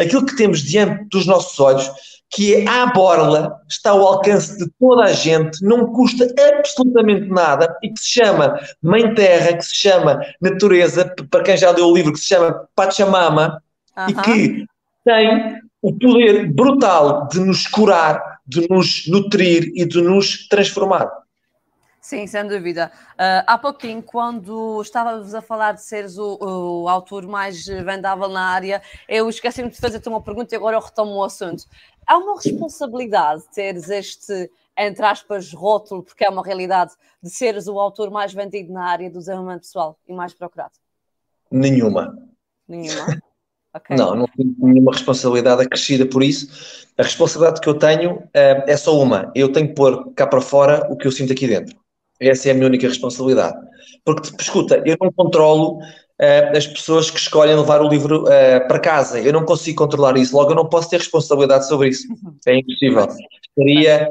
aquilo 0.00 0.24
que 0.24 0.34
temos 0.34 0.60
diante 0.60 1.04
dos 1.10 1.26
nossos 1.26 1.60
olhos, 1.60 1.90
que 2.30 2.54
é 2.54 2.66
à 2.66 2.86
borla, 2.86 3.60
está 3.68 3.90
ao 3.90 4.00
alcance 4.00 4.56
de 4.56 4.66
toda 4.80 5.04
a 5.04 5.12
gente, 5.12 5.62
não 5.62 5.92
custa 5.92 6.26
absolutamente 6.56 7.28
nada 7.28 7.76
e 7.82 7.90
que 7.90 8.00
se 8.00 8.08
chama 8.08 8.58
Mãe 8.82 9.14
Terra, 9.14 9.54
que 9.54 9.64
se 9.66 9.76
chama 9.76 10.18
Natureza, 10.40 11.14
para 11.30 11.42
quem 11.42 11.56
já 11.56 11.70
leu 11.70 11.88
o 11.88 11.94
livro, 11.94 12.14
que 12.14 12.18
se 12.18 12.28
chama 12.28 12.66
Pachamama, 12.74 13.60
uh 13.94 14.00
-huh. 14.00 14.10
e 14.10 14.14
que 14.22 14.66
tem 15.04 15.60
o 15.82 15.92
poder 15.92 16.50
brutal 16.50 17.28
de 17.28 17.40
nos 17.40 17.66
curar, 17.66 18.40
de 18.46 18.66
nos 18.70 19.06
nutrir 19.06 19.70
e 19.74 19.84
de 19.84 20.00
nos 20.00 20.48
transformar. 20.48 21.10
Sim, 22.00 22.26
sem 22.26 22.46
dúvida. 22.46 22.92
Uh, 23.14 23.44
há 23.46 23.58
pouquinho, 23.58 24.02
quando 24.02 24.80
estávamos 24.80 25.34
a 25.34 25.42
falar 25.42 25.72
de 25.72 25.82
seres 25.82 26.16
o, 26.16 26.38
o 26.40 26.88
autor 26.88 27.26
mais 27.26 27.66
vendável 27.66 28.28
na 28.28 28.46
área, 28.46 28.80
eu 29.08 29.28
esqueci-me 29.28 29.68
de 29.68 29.76
fazer-te 29.76 30.08
uma 30.08 30.22
pergunta 30.22 30.54
e 30.54 30.56
agora 30.56 30.76
eu 30.76 30.80
retomo 30.80 31.16
o 31.16 31.24
assunto. 31.24 31.64
Há 32.06 32.16
uma 32.16 32.40
responsabilidade 32.40 33.42
teres 33.52 33.90
este, 33.90 34.50
entre 34.76 35.04
aspas, 35.04 35.52
rótulo, 35.52 36.02
porque 36.02 36.24
é 36.24 36.30
uma 36.30 36.42
realidade, 36.42 36.92
de 37.22 37.30
seres 37.30 37.66
o 37.66 37.78
autor 37.78 38.10
mais 38.10 38.32
vendido 38.32 38.72
na 38.72 38.84
área 38.84 39.10
do 39.10 39.18
desenvolvimento 39.18 39.62
pessoal 39.62 39.98
e 40.06 40.14
mais 40.14 40.32
procurado? 40.32 40.72
Nenhuma. 41.50 42.16
Nenhuma? 42.66 43.06
Okay. 43.74 43.96
Não, 43.96 44.14
não 44.14 44.26
tenho 44.26 44.56
nenhuma 44.58 44.92
responsabilidade 44.92 45.62
acrescida 45.62 46.06
por 46.06 46.22
isso. 46.22 46.86
A 46.96 47.02
responsabilidade 47.02 47.60
que 47.60 47.68
eu 47.68 47.74
tenho 47.74 48.16
uh, 48.16 48.28
é 48.34 48.76
só 48.76 48.98
uma. 48.98 49.30
Eu 49.34 49.52
tenho 49.52 49.68
que 49.68 49.74
pôr 49.74 50.10
cá 50.14 50.26
para 50.26 50.40
fora 50.40 50.90
o 50.90 50.96
que 50.96 51.06
eu 51.06 51.12
sinto 51.12 51.32
aqui 51.32 51.46
dentro. 51.46 51.78
Essa 52.20 52.48
é 52.48 52.52
a 52.52 52.54
minha 52.54 52.66
única 52.66 52.88
responsabilidade. 52.88 53.56
Porque, 54.04 54.30
escuta, 54.40 54.82
eu 54.84 54.96
não 55.00 55.12
controlo 55.12 55.78
uh, 55.78 56.56
as 56.56 56.66
pessoas 56.66 57.10
que 57.10 57.18
escolhem 57.18 57.56
levar 57.56 57.80
o 57.80 57.88
livro 57.88 58.24
uh, 58.24 58.66
para 58.66 58.78
casa. 58.78 59.20
Eu 59.20 59.32
não 59.32 59.44
consigo 59.44 59.78
controlar 59.78 60.16
isso. 60.16 60.36
Logo, 60.36 60.50
eu 60.50 60.56
não 60.56 60.68
posso 60.68 60.90
ter 60.90 60.98
responsabilidade 60.98 61.68
sobre 61.68 61.88
isso. 61.88 62.06
É 62.46 62.56
impossível. 62.56 63.06
Estaria, 63.56 64.08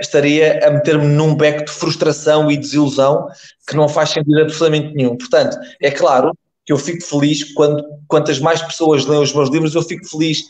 estaria 0.00 0.66
a 0.66 0.70
meter-me 0.70 1.06
num 1.06 1.34
beco 1.34 1.64
de 1.64 1.70
frustração 1.70 2.50
e 2.50 2.56
desilusão 2.56 3.26
que 3.68 3.76
não 3.76 3.88
faz 3.88 4.10
sentido 4.10 4.40
absolutamente 4.40 4.94
nenhum. 4.94 5.16
Portanto, 5.16 5.58
é 5.82 5.90
claro 5.90 6.32
que 6.64 6.72
eu 6.72 6.78
fico 6.78 7.04
feliz 7.04 7.44
quando 7.54 7.84
quantas 8.08 8.40
mais 8.40 8.60
pessoas 8.60 9.06
leem 9.06 9.22
os 9.22 9.34
meus 9.34 9.50
livros, 9.50 9.74
eu 9.74 9.82
fico 9.82 10.06
feliz. 10.08 10.40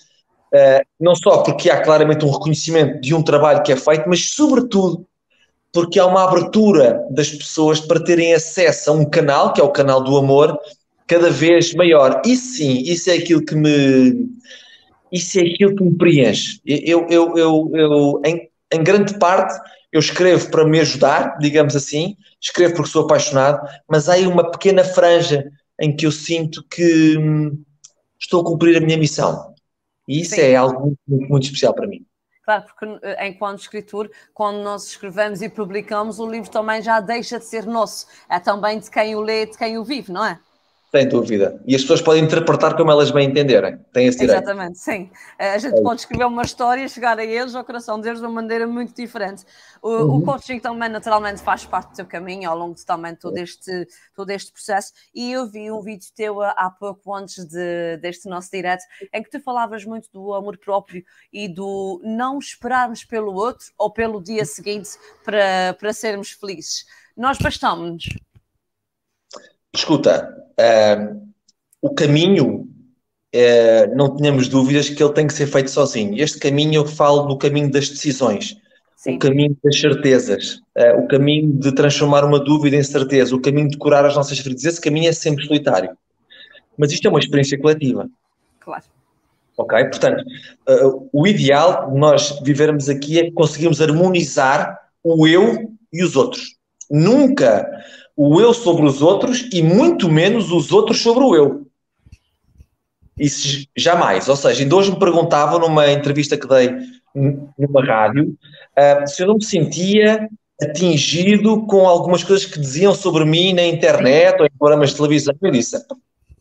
Uh, 0.54 0.80
não 0.98 1.14
só 1.14 1.42
porque 1.42 1.68
há 1.68 1.82
claramente 1.82 2.24
um 2.24 2.30
reconhecimento 2.30 3.00
de 3.00 3.14
um 3.14 3.22
trabalho 3.22 3.62
que 3.62 3.72
é 3.72 3.76
feito, 3.76 4.08
mas 4.08 4.30
sobretudo 4.30 5.06
porque 5.76 6.00
há 6.00 6.06
uma 6.06 6.24
abertura 6.24 7.06
das 7.10 7.28
pessoas 7.28 7.78
para 7.78 8.02
terem 8.02 8.32
acesso 8.32 8.88
a 8.88 8.94
um 8.94 9.04
canal, 9.04 9.52
que 9.52 9.60
é 9.60 9.64
o 9.64 9.70
canal 9.70 10.02
do 10.02 10.16
amor, 10.16 10.58
cada 11.06 11.28
vez 11.28 11.74
maior. 11.74 12.22
E 12.24 12.34
sim, 12.34 12.78
isso 12.78 13.10
é 13.10 13.16
aquilo 13.16 13.44
que 13.44 13.54
me. 13.54 14.26
Isso 15.12 15.38
é 15.38 15.42
aquilo 15.42 15.76
que 15.76 15.84
me 15.84 15.94
preenche. 15.94 16.58
Eu, 16.64 17.06
eu, 17.10 17.36
eu, 17.36 17.70
eu 17.74 18.22
em, 18.24 18.48
em 18.72 18.82
grande 18.82 19.18
parte, 19.18 19.52
eu 19.92 20.00
escrevo 20.00 20.50
para 20.50 20.66
me 20.66 20.80
ajudar, 20.80 21.36
digamos 21.40 21.76
assim, 21.76 22.16
escrevo 22.40 22.76
porque 22.76 22.90
sou 22.90 23.04
apaixonado, 23.04 23.60
mas 23.86 24.08
há 24.08 24.14
aí 24.14 24.26
uma 24.26 24.50
pequena 24.50 24.82
franja 24.82 25.44
em 25.78 25.94
que 25.94 26.06
eu 26.06 26.10
sinto 26.10 26.64
que 26.70 27.18
hum, 27.18 27.62
estou 28.18 28.40
a 28.40 28.44
cumprir 28.46 28.78
a 28.78 28.80
minha 28.80 28.96
missão. 28.96 29.54
E 30.08 30.22
isso 30.22 30.36
Sim. 30.36 30.40
é 30.40 30.56
algo 30.56 30.96
muito, 31.06 31.28
muito 31.28 31.44
especial 31.44 31.74
para 31.74 31.86
mim. 31.86 32.02
Claro, 32.46 32.64
porque 32.64 32.86
eh, 33.02 33.28
enquanto 33.28 33.58
escritor, 33.60 34.10
quando 34.32 34.62
nós 34.62 34.86
escrevemos 34.86 35.42
e 35.42 35.48
publicamos, 35.50 36.18
o 36.20 36.26
livro 36.30 36.50
também 36.50 36.80
já 36.80 36.98
deixa 37.00 37.38
de 37.38 37.44
ser 37.44 37.66
nosso. 37.66 38.06
É 38.28 38.38
também 38.40 38.78
de 38.78 38.90
quem 38.90 39.14
o 39.16 39.20
lê, 39.20 39.44
de 39.46 39.58
quem 39.58 39.76
o 39.78 39.84
vive, 39.84 40.12
não 40.12 40.24
é? 40.24 40.40
Sem 40.96 41.08
dúvida. 41.08 41.60
E 41.66 41.76
as 41.76 41.82
pessoas 41.82 42.00
podem 42.00 42.24
interpretar 42.24 42.74
como 42.74 42.90
elas 42.90 43.10
bem 43.10 43.28
entenderem. 43.28 43.78
Tem 43.92 44.06
esse 44.06 44.18
direito. 44.18 44.42
Exatamente, 44.42 44.78
sim. 44.78 45.10
Eh, 45.38 45.52
a 45.52 45.58
gente 45.58 45.78
é 45.78 45.82
pode 45.82 46.00
escrever 46.00 46.24
uma 46.24 46.42
história 46.42 46.82
e 46.82 46.88
chegar 46.88 47.18
a 47.18 47.24
eles, 47.24 47.54
ao 47.54 47.62
coração 47.62 48.00
deles, 48.00 48.18
de 48.18 48.24
uma 48.24 48.32
maneira 48.32 48.66
muito 48.66 48.94
diferente. 48.94 49.44
O, 49.82 49.90
uhum. 49.90 50.16
o 50.16 50.22
coaching 50.22 50.58
também, 50.58 50.88
naturalmente, 50.88 51.42
faz 51.42 51.66
parte 51.66 51.90
do 51.90 51.96
teu 51.96 52.06
caminho 52.06 52.48
ao 52.48 52.56
longo 52.56 52.74
de 52.74 52.86
também 52.86 53.14
todo 53.14 53.36
este, 53.36 53.86
todo 54.14 54.30
este 54.30 54.50
processo. 54.50 54.94
E 55.14 55.32
eu 55.32 55.46
vi 55.46 55.70
um 55.70 55.82
vídeo 55.82 56.08
teu 56.16 56.40
há 56.40 56.70
pouco 56.70 57.14
antes 57.14 57.44
de, 57.44 57.98
deste 57.98 58.26
nosso 58.26 58.50
direto, 58.50 58.82
em 59.12 59.22
que 59.22 59.28
tu 59.28 59.38
falavas 59.38 59.84
muito 59.84 60.08
do 60.10 60.32
amor 60.32 60.56
próprio 60.56 61.04
e 61.30 61.46
do 61.46 62.00
não 62.02 62.38
esperarmos 62.38 63.04
pelo 63.04 63.34
outro 63.34 63.66
ou 63.76 63.92
pelo 63.92 64.22
dia 64.22 64.46
seguinte 64.46 64.88
para, 65.22 65.76
para 65.78 65.92
sermos 65.92 66.30
felizes. 66.30 66.86
Nós 67.14 67.36
bastamos-nos 67.36 68.08
Escuta, 69.76 70.34
uh, 70.58 71.20
o 71.82 71.90
caminho 71.90 72.66
uh, 73.34 73.94
não 73.94 74.16
tenhamos 74.16 74.48
dúvidas 74.48 74.88
que 74.88 75.02
ele 75.02 75.12
tem 75.12 75.26
que 75.26 75.34
ser 75.34 75.46
feito 75.46 75.70
sozinho. 75.70 76.20
Este 76.20 76.38
caminho 76.38 76.76
eu 76.76 76.86
falo 76.86 77.26
do 77.26 77.36
caminho 77.36 77.70
das 77.70 77.90
decisões, 77.90 78.56
Sim. 78.96 79.16
o 79.16 79.18
caminho 79.18 79.56
das 79.62 79.78
certezas, 79.78 80.62
uh, 80.78 80.98
o 81.04 81.08
caminho 81.08 81.52
de 81.52 81.72
transformar 81.72 82.24
uma 82.24 82.40
dúvida 82.40 82.74
em 82.74 82.82
certeza, 82.82 83.36
o 83.36 83.40
caminho 83.40 83.68
de 83.68 83.76
curar 83.76 84.06
as 84.06 84.16
nossas 84.16 84.38
feridas. 84.38 84.64
Esse 84.64 84.80
caminho 84.80 85.10
é 85.10 85.12
sempre 85.12 85.44
solitário. 85.44 85.90
Mas 86.78 86.90
isto 86.90 87.06
é 87.06 87.10
uma 87.10 87.20
experiência 87.20 87.58
coletiva. 87.58 88.08
Claro. 88.60 88.84
Ok? 89.58 89.84
Portanto, 89.84 90.24
uh, 90.68 91.08
o 91.12 91.26
ideal 91.26 91.90
de 91.90 91.98
nós 91.98 92.40
vivermos 92.42 92.88
aqui 92.88 93.18
é 93.18 93.24
que 93.24 93.32
conseguimos 93.32 93.82
harmonizar 93.82 94.78
o 95.04 95.28
eu 95.28 95.70
e 95.92 96.02
os 96.02 96.16
outros. 96.16 96.56
Nunca 96.90 97.68
o 98.16 98.40
eu 98.40 98.54
sobre 98.54 98.86
os 98.86 99.02
outros 99.02 99.48
e 99.52 99.62
muito 99.62 100.08
menos 100.08 100.50
os 100.50 100.72
outros 100.72 101.02
sobre 101.02 101.22
o 101.22 101.36
eu. 101.36 101.66
Isso 103.18 103.66
jamais. 103.76 104.28
Ou 104.28 104.36
seja, 104.36 104.62
ainda 104.62 104.76
hoje 104.76 104.90
me 104.90 104.98
perguntavam 104.98 105.58
numa 105.58 105.90
entrevista 105.90 106.36
que 106.36 106.46
dei 106.46 106.70
numa 107.14 107.82
rádio 107.82 108.36
uh, 108.78 109.06
se 109.06 109.22
eu 109.22 109.28
não 109.28 109.36
me 109.36 109.44
sentia 109.44 110.28
atingido 110.60 111.66
com 111.66 111.86
algumas 111.86 112.22
coisas 112.22 112.46
que 112.46 112.58
diziam 112.58 112.94
sobre 112.94 113.24
mim 113.24 113.52
na 113.52 113.64
internet 113.64 114.40
ou 114.40 114.46
em 114.46 114.58
programas 114.58 114.90
de 114.90 114.96
televisão. 114.96 115.34
Eu 115.40 115.50
disse, 115.50 115.76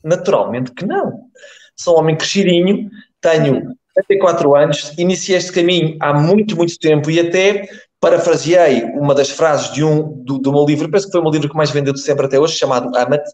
naturalmente 0.04 0.72
que 0.72 0.86
não. 0.86 1.26
Sou 1.76 1.96
um 1.96 2.00
homem 2.00 2.16
crescidinho, 2.16 2.90
tenho 3.20 3.76
34 4.08 4.56
anos, 4.56 4.94
iniciei 4.98 5.38
este 5.38 5.52
caminho 5.52 5.98
há 6.00 6.14
muito, 6.14 6.56
muito 6.56 6.78
tempo 6.80 7.10
e 7.10 7.20
até 7.20 7.68
parafraseei 8.00 8.84
uma 8.96 9.16
das 9.16 9.30
frases 9.30 9.72
de 9.72 9.84
um 9.84 10.24
do, 10.24 10.38
do 10.38 10.52
meu 10.52 10.66
livro, 10.66 10.90
penso 10.90 11.06
que 11.06 11.12
foi 11.12 11.22
o 11.22 11.24
meu 11.24 11.32
livro 11.32 11.50
que 11.50 11.56
mais 11.56 11.72
vendeu 11.72 11.94
de 11.94 12.02
sempre 12.02 12.26
até 12.26 12.40
hoje, 12.40 12.56
chamado 12.56 12.96
Amat, 12.96 13.26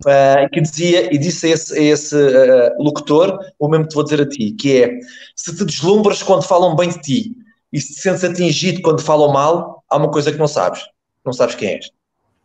uh, 0.00 0.48
que 0.52 0.60
dizia, 0.60 1.12
e 1.12 1.18
disse 1.18 1.46
a 1.46 1.50
esse, 1.50 1.78
a 1.78 1.82
esse 1.82 2.16
uh, 2.16 2.82
locutor, 2.82 3.38
o 3.58 3.68
mesmo 3.68 3.84
que 3.84 3.90
te 3.90 3.94
vou 3.94 4.04
dizer 4.04 4.20
a 4.20 4.28
ti, 4.28 4.52
que 4.52 4.82
é, 4.82 4.98
se 5.34 5.56
te 5.56 5.64
deslumbras 5.64 6.22
quando 6.22 6.42
falam 6.42 6.76
bem 6.76 6.90
de 6.90 7.00
ti 7.00 7.36
e 7.72 7.80
se 7.80 7.94
te 7.94 8.00
sentes 8.00 8.24
atingido 8.24 8.82
quando 8.82 9.02
falam 9.02 9.32
mal, 9.32 9.84
há 9.88 9.96
uma 9.96 10.10
coisa 10.10 10.32
que 10.32 10.38
não 10.38 10.48
sabes, 10.48 10.86
não 11.24 11.32
sabes 11.32 11.54
quem 11.54 11.74
és. 11.74 11.90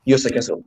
E 0.05 0.11
eu 0.11 0.19
sei 0.19 0.31
quem 0.31 0.41
sou. 0.41 0.63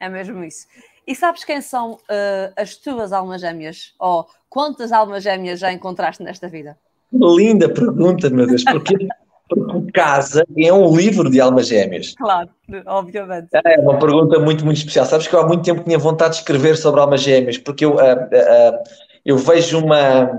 É 0.00 0.08
mesmo 0.08 0.42
isso. 0.44 0.66
E 1.06 1.14
sabes 1.14 1.44
quem 1.44 1.60
são 1.60 1.92
uh, 1.92 2.52
as 2.56 2.76
tuas 2.76 3.12
almas 3.12 3.40
gêmeas? 3.40 3.94
Ou 3.98 4.26
quantas 4.48 4.92
almas 4.92 5.22
gêmeas 5.22 5.58
já 5.58 5.72
encontraste 5.72 6.22
nesta 6.22 6.48
vida? 6.48 6.78
Linda 7.12 7.72
pergunta, 7.72 8.28
meu 8.28 8.46
Deus, 8.46 8.62
porque, 8.64 8.94
porque 9.48 9.92
Casa 9.92 10.44
é 10.56 10.72
um 10.72 10.94
livro 10.94 11.30
de 11.30 11.40
almas 11.40 11.68
gêmeas. 11.68 12.14
Claro, 12.16 12.48
obviamente. 12.86 13.48
É 13.64 13.80
uma 13.80 13.98
pergunta 13.98 14.38
muito, 14.38 14.64
muito 14.64 14.78
especial. 14.78 15.06
Sabes 15.06 15.26
que 15.26 15.34
eu 15.34 15.40
há 15.40 15.46
muito 15.46 15.64
tempo 15.64 15.82
tinha 15.82 15.98
vontade 15.98 16.34
de 16.34 16.40
escrever 16.40 16.76
sobre 16.76 17.00
almas 17.00 17.22
gêmeas, 17.22 17.58
porque 17.58 17.84
eu, 17.84 17.94
uh, 17.94 17.96
uh, 17.96 18.78
eu 19.24 19.36
vejo 19.38 19.78
uma. 19.78 20.30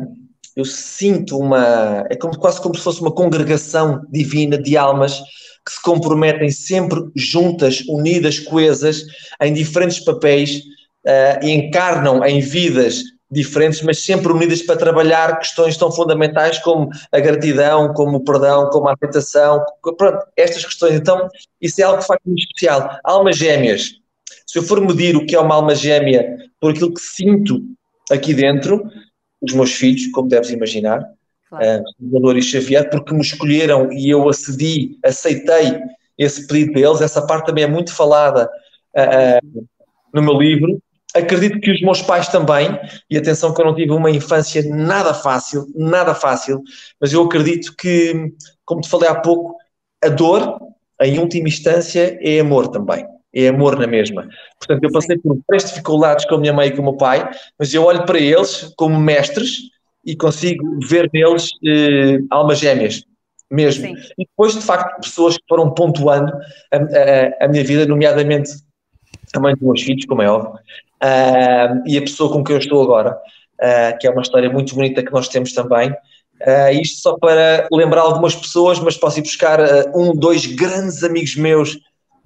Eu 0.56 0.66
sinto 0.66 1.38
uma. 1.38 2.06
É 2.10 2.16
como, 2.16 2.38
quase 2.38 2.62
como 2.62 2.76
se 2.76 2.84
fosse 2.84 3.02
uma 3.02 3.12
congregação 3.12 4.02
divina 4.10 4.58
de 4.58 4.78
almas 4.78 5.22
que 5.66 5.74
se 5.74 5.82
comprometem 5.82 6.50
sempre 6.50 7.00
juntas, 7.16 7.84
unidas, 7.88 8.40
coesas, 8.40 9.04
em 9.42 9.54
diferentes 9.54 10.00
papéis 10.00 10.62
uh, 11.06 11.44
e 11.44 11.52
encarnam 11.52 12.24
em 12.26 12.40
vidas 12.40 13.04
diferentes, 13.32 13.82
mas 13.82 14.00
sempre 14.00 14.32
unidas 14.32 14.62
para 14.62 14.76
trabalhar 14.76 15.38
questões 15.38 15.78
tão 15.78 15.92
fundamentais 15.92 16.58
como 16.60 16.90
a 17.12 17.20
gratidão, 17.20 17.94
como 17.94 18.18
o 18.18 18.24
perdão, 18.24 18.70
como 18.70 18.88
a 18.90 18.94
aceitação, 18.94 19.64
pronto, 19.98 20.26
estas 20.36 20.66
questões. 20.66 20.96
Então, 20.96 21.30
isso 21.62 21.80
é 21.80 21.84
algo 21.84 22.00
que 22.00 22.08
faz 22.08 22.20
muito 22.26 22.40
especial. 22.40 22.98
Almas 23.04 23.38
gêmeas. 23.38 23.92
Se 24.48 24.58
eu 24.58 24.64
for 24.64 24.82
medir 24.82 25.16
o 25.16 25.26
que 25.26 25.36
é 25.36 25.40
uma 25.40 25.56
alma 25.56 25.76
gêmea 25.76 26.38
por 26.60 26.72
aquilo 26.72 26.94
que 26.94 27.02
sinto 27.02 27.62
aqui 28.10 28.34
dentro, 28.34 28.84
os 29.42 29.54
meus 29.54 29.74
filhos, 29.74 30.08
como 30.08 30.28
deves 30.28 30.50
imaginar, 30.50 31.06
claro. 31.48 31.84
uh, 32.00 32.38
e 32.38 32.42
Xavier, 32.42 32.90
porque 32.90 33.14
me 33.14 33.22
escolheram 33.22 33.92
e 33.94 34.10
eu 34.10 34.28
acedi, 34.28 34.98
aceitei 35.04 35.80
esse 36.18 36.48
pedido 36.48 36.74
deles, 36.74 37.02
essa 37.02 37.26
parte 37.26 37.46
também 37.46 37.64
é 37.64 37.68
muito 37.68 37.94
falada 37.94 38.50
uh, 38.96 39.68
no 40.14 40.22
meu 40.22 40.34
livro. 40.34 40.82
Acredito 41.16 41.60
que 41.60 41.72
os 41.72 41.82
meus 41.82 42.02
pais 42.02 42.28
também, 42.28 42.68
e 43.10 43.18
atenção 43.18 43.54
que 43.54 43.62
eu 43.62 43.66
não 43.66 43.76
tive 43.76 43.92
uma 43.92 44.12
infância 44.12 44.64
nada 44.64 45.14
fácil, 45.14 45.66
nada 45.76 46.14
fácil, 46.14 46.62
mas 47.02 47.12
eu 47.12 47.24
acredito 47.24 47.76
que, 47.76 48.32
como 48.64 48.82
te 48.82 48.90
falei 48.90 49.10
há 49.10 49.16
pouco, 49.16 49.56
a 50.04 50.10
dor, 50.10 50.60
em 51.02 51.18
última 51.18 51.48
instância, 51.48 52.18
é 52.22 52.40
amor 52.40 52.68
também 52.68 53.06
é 53.34 53.48
amor 53.48 53.78
na 53.78 53.88
mesma. 53.88 54.28
Portanto, 54.58 54.84
eu 54.84 54.92
passei 54.92 55.18
por 55.18 55.40
várias 55.48 55.70
dificuldades 55.70 56.26
com 56.26 56.36
a 56.36 56.40
minha 56.40 56.54
mãe 56.54 56.70
e 56.70 56.72
com 56.72 56.82
o 56.82 56.86
meu 56.86 56.98
pai, 56.98 57.30
mas 57.58 57.74
eu 57.74 57.84
olho 57.84 58.06
para 58.06 58.20
eles 58.20 58.74
como 58.76 59.00
mestres 59.00 59.58
e 60.06 60.16
consigo 60.16 60.80
ver 60.88 61.10
neles 61.14 61.50
eh, 61.66 62.20
almas 62.30 62.60
gêmeas, 62.60 63.04
mesmo. 63.52 63.88
Sim. 63.88 63.96
E 64.18 64.26
depois, 64.26 64.54
de 64.54 64.62
facto, 64.62 65.02
pessoas 65.02 65.38
que 65.38 65.44
foram 65.48 65.72
pontuando 65.72 66.32
a, 66.72 66.78
a, 66.78 67.46
a, 67.46 67.48
minha 67.48 67.64
vida, 67.64 67.86
nomeadamente 67.86 68.52
a 69.36 69.40
mãe 69.40 69.54
dos 69.54 69.62
meus 69.62 69.82
filhos, 69.82 70.06
como 70.06 70.22
é 70.22 70.30
óbvio, 70.30 70.60
uh, 71.04 71.82
e 71.86 71.98
a 71.98 72.02
pessoa 72.02 72.32
com 72.32 72.44
quem 72.44 72.56
eu 72.56 72.60
estou 72.60 72.82
agora, 72.84 73.12
uh, 73.14 73.98
que 74.00 74.08
é 74.08 74.12
uma 74.12 74.22
história 74.22 74.50
muito 74.50 74.76
bonita 74.76 75.04
que 75.04 75.12
nós 75.12 75.28
temos 75.28 75.54
também. 75.54 75.92
Uh, 75.92 76.72
isto 76.82 77.02
só 77.02 77.18
para 77.18 77.68
lembrar 77.72 78.02
algumas 78.02 78.36
pessoas, 78.36 78.80
mas 78.80 78.98
posso 78.98 79.20
ir 79.20 79.24
buscar 79.24 79.60
um, 79.94 80.16
dois 80.16 80.46
grandes 80.46 81.04
amigos 81.04 81.36
meus 81.36 81.78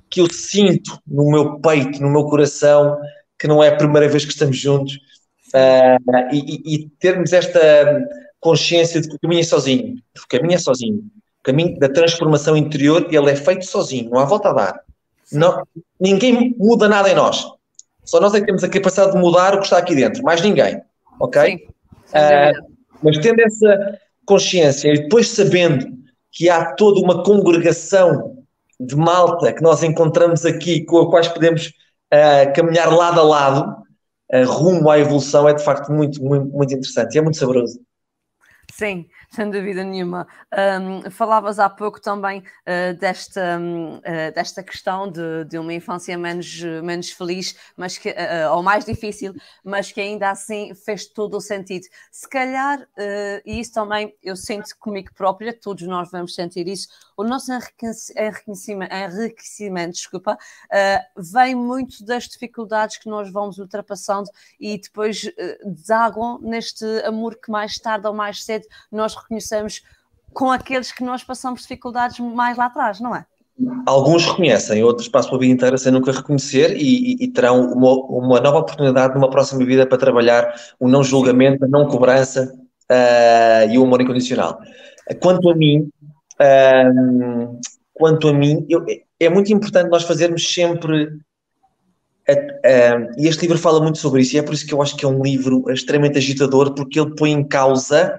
que 0.09 0.21
eu 0.21 0.31
sinto 0.31 0.99
no 1.07 1.29
meu 1.31 1.59
peito, 1.59 2.01
no 2.01 2.09
meu 2.09 2.25
coração, 2.25 2.97
que 3.39 3.47
não 3.47 3.63
é 3.63 3.69
a 3.69 3.75
primeira 3.75 4.07
vez 4.07 4.23
que 4.23 4.31
estamos 4.31 4.57
juntos, 4.57 4.99
e, 6.31 6.75
e, 6.75 6.89
termos 6.99 7.33
esta 7.33 7.59
consciência 8.39 9.01
de 9.01 9.09
que 9.09 9.15
o 9.15 9.19
caminho 9.19 9.41
é 9.41 9.43
sozinho, 9.43 9.95
o 10.15 10.27
caminho 10.27 10.53
é 10.53 10.57
sozinho, 10.59 10.97
o 10.97 11.43
caminho 11.43 11.79
da 11.79 11.89
transformação 11.89 12.55
interior, 12.55 13.07
ele 13.11 13.31
é 13.31 13.35
feito 13.35 13.65
sozinho, 13.65 14.11
não 14.11 14.19
há 14.19 14.25
volta 14.25 14.49
a 14.49 14.53
dar. 14.53 14.79
Não, 15.31 15.65
ninguém 15.99 16.55
muda 16.59 16.87
nada 16.87 17.09
em 17.09 17.15
nós. 17.15 17.43
Só 18.05 18.19
nós 18.19 18.33
é 18.33 18.39
que 18.39 18.45
temos 18.45 18.63
a 18.63 18.69
capacidade 18.69 19.13
de 19.13 19.17
mudar 19.17 19.55
o 19.55 19.59
que 19.59 19.65
está 19.65 19.77
aqui 19.77 19.95
dentro, 19.95 20.23
mais 20.23 20.41
ninguém. 20.41 20.81
Ok? 21.19 21.67
Uh, 22.09 22.73
mas 23.01 23.17
tendo 23.19 23.41
essa 23.41 23.99
consciência 24.25 24.89
e 24.89 25.03
depois 25.03 25.29
sabendo 25.29 25.85
que 26.31 26.49
há 26.49 26.73
toda 26.73 26.99
uma 26.99 27.23
congregação 27.23 28.37
de 28.79 28.95
malta 28.95 29.53
que 29.53 29.61
nós 29.61 29.83
encontramos 29.83 30.45
aqui, 30.45 30.83
com 30.85 30.99
a 30.99 31.09
quais 31.09 31.27
podemos 31.27 31.67
uh, 31.67 32.53
caminhar 32.55 32.91
lado 32.91 33.19
a 33.19 33.23
lado, 33.23 33.83
rumo 34.47 34.89
à 34.89 34.97
evolução 34.97 35.47
é 35.47 35.53
de 35.53 35.63
facto 35.63 35.91
muito, 35.91 36.23
muito, 36.23 36.47
muito 36.47 36.73
interessante 36.73 37.13
e 37.13 37.17
é 37.19 37.21
muito 37.21 37.37
saboroso. 37.37 37.79
Sim, 38.71 39.05
sem 39.33 39.49
dúvida 39.49 39.83
nenhuma. 39.83 40.27
Um, 40.79 41.09
falavas 41.09 41.57
há 41.57 41.67
pouco 41.67 41.99
também 41.99 42.39
uh, 42.39 42.95
desta, 42.99 43.57
um, 43.59 43.95
uh, 43.97 44.01
desta 44.33 44.61
questão 44.61 45.11
de, 45.11 45.45
de, 45.45 45.57
uma 45.57 45.73
infância 45.73 46.15
menos, 46.15 46.61
menos 46.83 47.09
feliz, 47.09 47.55
mas 47.75 47.97
que, 47.97 48.09
uh, 48.09 48.53
ou 48.53 48.61
mais 48.61 48.85
difícil, 48.85 49.33
mas 49.63 49.91
que 49.91 49.99
ainda 49.99 50.29
assim 50.29 50.75
fez 50.75 51.07
todo 51.07 51.35
o 51.35 51.41
sentido. 51.41 51.87
Se 52.11 52.29
calhar, 52.29 52.87
e 53.45 53.59
isso 53.59 53.73
também 53.73 54.15
eu 54.21 54.35
sinto 54.35 54.77
comigo 54.79 55.11
própria, 55.15 55.51
todos 55.53 55.83
nós 55.87 56.11
vamos 56.11 56.35
sentir 56.35 56.67
isso, 56.67 56.87
o 57.17 57.23
nosso 57.23 57.51
enriquecimento, 57.51 58.93
enriquecimento 58.93 59.93
desculpa, 59.93 60.37
vem 61.15 61.55
muito 61.55 62.03
das 62.05 62.25
dificuldades 62.25 62.97
que 62.97 63.09
nós 63.09 63.31
vamos 63.31 63.57
ultrapassando 63.57 64.29
e 64.59 64.77
depois 64.77 65.21
desaguam 65.65 66.39
neste 66.39 66.85
amor 67.05 67.35
que 67.35 67.51
mais 67.51 67.77
tarde 67.77 68.07
ou 68.07 68.13
mais 68.13 68.43
cedo 68.43 68.65
nós 68.91 69.15
reconhecemos 69.23 69.81
com 70.33 70.51
aqueles 70.51 70.91
que 70.91 71.03
nós 71.03 71.23
passamos 71.23 71.61
dificuldades 71.61 72.19
mais 72.19 72.57
lá 72.57 72.65
atrás, 72.65 72.99
não 72.99 73.15
é? 73.15 73.25
Alguns 73.85 74.25
reconhecem, 74.25 74.83
outros 74.83 75.07
passam 75.07 75.35
a 75.35 75.37
vida 75.37 75.53
inteira 75.53 75.77
sem 75.77 75.91
nunca 75.91 76.11
reconhecer 76.11 76.75
e, 76.75 77.13
e, 77.13 77.23
e 77.23 77.27
terão 77.27 77.71
uma, 77.71 77.93
uma, 77.93 78.39
nova 78.39 78.57
oportunidade 78.57 79.13
numa 79.13 79.29
próxima 79.29 79.63
vida 79.63 79.85
para 79.85 79.97
trabalhar 79.97 80.53
o 80.79 80.87
não 80.87 81.03
julgamento, 81.03 81.63
a 81.63 81.67
não 81.67 81.85
cobrança 81.87 82.51
uh, 82.91 83.71
e 83.71 83.77
o 83.77 83.83
amor 83.83 84.01
incondicional. 84.01 84.59
Quanto 85.21 85.51
a 85.51 85.55
mim, 85.55 85.87
uh, 86.41 87.59
quanto 87.93 88.27
a 88.27 88.33
mim, 88.33 88.65
eu, 88.67 88.83
é 89.19 89.29
muito 89.29 89.53
importante 89.53 89.89
nós 89.89 90.03
fazermos 90.03 90.51
sempre 90.51 91.09
e 93.17 93.27
este 93.27 93.41
livro 93.41 93.57
fala 93.57 93.81
muito 93.81 93.97
sobre 93.97 94.21
isso, 94.21 94.35
e 94.35 94.39
é 94.39 94.41
por 94.41 94.53
isso 94.53 94.65
que 94.65 94.73
eu 94.73 94.81
acho 94.81 94.95
que 94.95 95.05
é 95.05 95.07
um 95.07 95.21
livro 95.21 95.69
extremamente 95.69 96.17
agitador, 96.17 96.73
porque 96.73 96.99
ele 96.99 97.13
põe 97.15 97.31
em 97.31 97.43
causa 97.43 98.17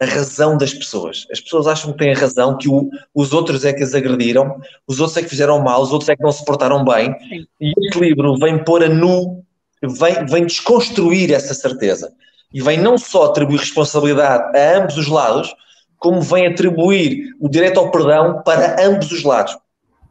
a 0.00 0.06
razão 0.06 0.56
das 0.56 0.74
pessoas. 0.74 1.26
As 1.30 1.40
pessoas 1.40 1.66
acham 1.66 1.92
que 1.92 1.98
têm 1.98 2.12
a 2.12 2.18
razão, 2.18 2.56
que 2.56 2.68
o, 2.68 2.90
os 3.14 3.32
outros 3.32 3.64
é 3.64 3.72
que 3.72 3.82
as 3.82 3.94
agrediram, 3.94 4.60
os 4.86 5.00
outros 5.00 5.16
é 5.16 5.22
que 5.22 5.28
fizeram 5.28 5.62
mal, 5.62 5.82
os 5.82 5.92
outros 5.92 6.08
é 6.08 6.16
que 6.16 6.22
não 6.22 6.32
se 6.32 6.44
portaram 6.44 6.84
bem. 6.84 7.14
Sim. 7.18 7.46
E 7.60 7.72
este 7.86 8.00
livro 8.00 8.36
vem 8.38 8.62
pôr 8.64 8.82
a 8.82 8.88
nu, 8.88 9.44
vem, 9.82 10.26
vem 10.26 10.46
desconstruir 10.46 11.32
essa 11.32 11.54
certeza. 11.54 12.12
E 12.52 12.60
vem 12.60 12.78
não 12.78 12.98
só 12.98 13.26
atribuir 13.26 13.58
responsabilidade 13.58 14.56
a 14.56 14.78
ambos 14.78 14.96
os 14.96 15.08
lados, 15.08 15.54
como 15.98 16.20
vem 16.20 16.46
atribuir 16.46 17.34
o 17.40 17.48
direito 17.48 17.80
ao 17.80 17.90
perdão 17.90 18.42
para 18.44 18.84
ambos 18.84 19.10
os 19.10 19.22
lados. 19.22 19.56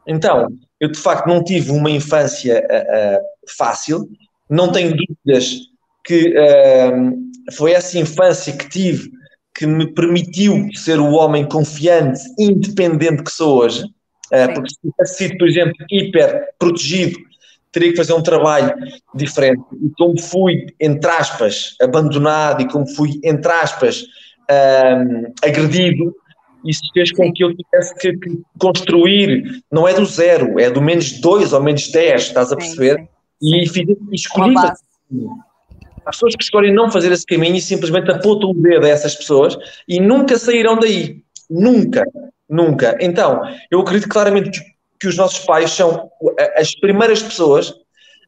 Então, 0.06 0.48
eu 0.80 0.90
de 0.90 0.98
facto 0.98 1.26
não 1.26 1.42
tive 1.42 1.70
uma 1.70 1.90
infância 1.90 2.62
uh, 2.70 3.18
uh, 3.18 3.24
fácil, 3.56 4.08
não 4.50 4.72
tenho 4.72 4.94
dúvidas 4.94 5.60
que 6.04 6.34
uh, 6.36 7.54
foi 7.54 7.72
essa 7.72 7.98
infância 7.98 8.52
que 8.52 8.68
tive 8.68 9.10
que 9.54 9.66
me 9.66 9.86
permitiu 9.86 10.68
ser 10.74 10.98
o 10.98 11.12
homem 11.12 11.46
confiante, 11.46 12.20
independente 12.38 13.22
que 13.22 13.30
sou 13.30 13.62
hoje. 13.62 13.84
Uh, 14.32 14.52
porque 14.54 14.70
se 14.70 14.80
tivesse 14.80 15.16
sido, 15.16 15.38
por 15.38 15.48
exemplo, 15.48 15.74
hiper 15.90 16.48
protegido, 16.58 17.18
teria 17.70 17.90
que 17.90 17.96
fazer 17.96 18.14
um 18.14 18.22
trabalho 18.22 18.74
diferente. 19.14 19.62
E 19.72 19.90
como 19.96 20.20
fui, 20.20 20.66
entre 20.80 21.10
aspas, 21.10 21.76
abandonado 21.80 22.62
e 22.62 22.68
como 22.68 22.86
fui, 22.94 23.20
entre 23.22 23.50
aspas, 23.52 24.02
uh, 24.50 25.32
agredido, 25.42 26.14
isso 26.64 26.80
fez 26.94 27.12
com 27.12 27.30
que 27.32 27.44
eu 27.44 27.54
tivesse 27.54 27.94
que, 27.96 28.18
construir, 28.58 29.62
não 29.70 29.86
é 29.86 29.92
do 29.92 30.06
zero, 30.06 30.58
é 30.58 30.70
do 30.70 30.80
menos 30.80 31.20
dois 31.20 31.52
ou 31.52 31.62
menos 31.62 31.90
dez, 31.92 32.22
estás 32.22 32.50
a 32.50 32.56
perceber? 32.56 32.98
Sim, 32.98 33.06
sim. 33.40 33.60
E, 33.60 33.68
fiz, 33.68 33.86
escolhi. 34.12 34.54
Há 36.04 36.10
pessoas 36.10 36.36
que 36.36 36.42
escolhem 36.42 36.72
não 36.72 36.90
fazer 36.90 37.10
esse 37.12 37.24
caminho 37.24 37.56
e 37.56 37.60
simplesmente 37.60 38.10
apontam 38.10 38.50
o 38.50 38.54
dedo 38.54 38.84
a 38.84 38.88
essas 38.88 39.14
pessoas 39.14 39.56
e 39.88 40.00
nunca 40.00 40.38
sairão 40.38 40.78
daí. 40.78 41.22
Nunca, 41.48 42.04
nunca. 42.48 42.96
Então, 43.00 43.40
eu 43.70 43.80
acredito 43.80 44.08
claramente 44.08 44.50
que, 44.50 44.66
que 45.00 45.08
os 45.08 45.16
nossos 45.16 45.40
pais 45.40 45.70
são 45.70 46.10
as 46.56 46.74
primeiras 46.74 47.22
pessoas 47.22 47.74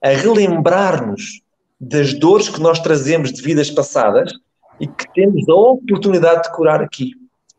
a 0.02 0.08
relembrar-nos 0.08 1.40
das 1.80 2.14
dores 2.14 2.48
que 2.48 2.60
nós 2.60 2.78
trazemos 2.78 3.32
de 3.32 3.42
vidas 3.42 3.70
passadas 3.70 4.32
e 4.80 4.86
que 4.86 5.12
temos 5.14 5.48
a 5.48 5.54
oportunidade 5.54 6.44
de 6.44 6.52
curar 6.54 6.82
aqui. 6.82 7.12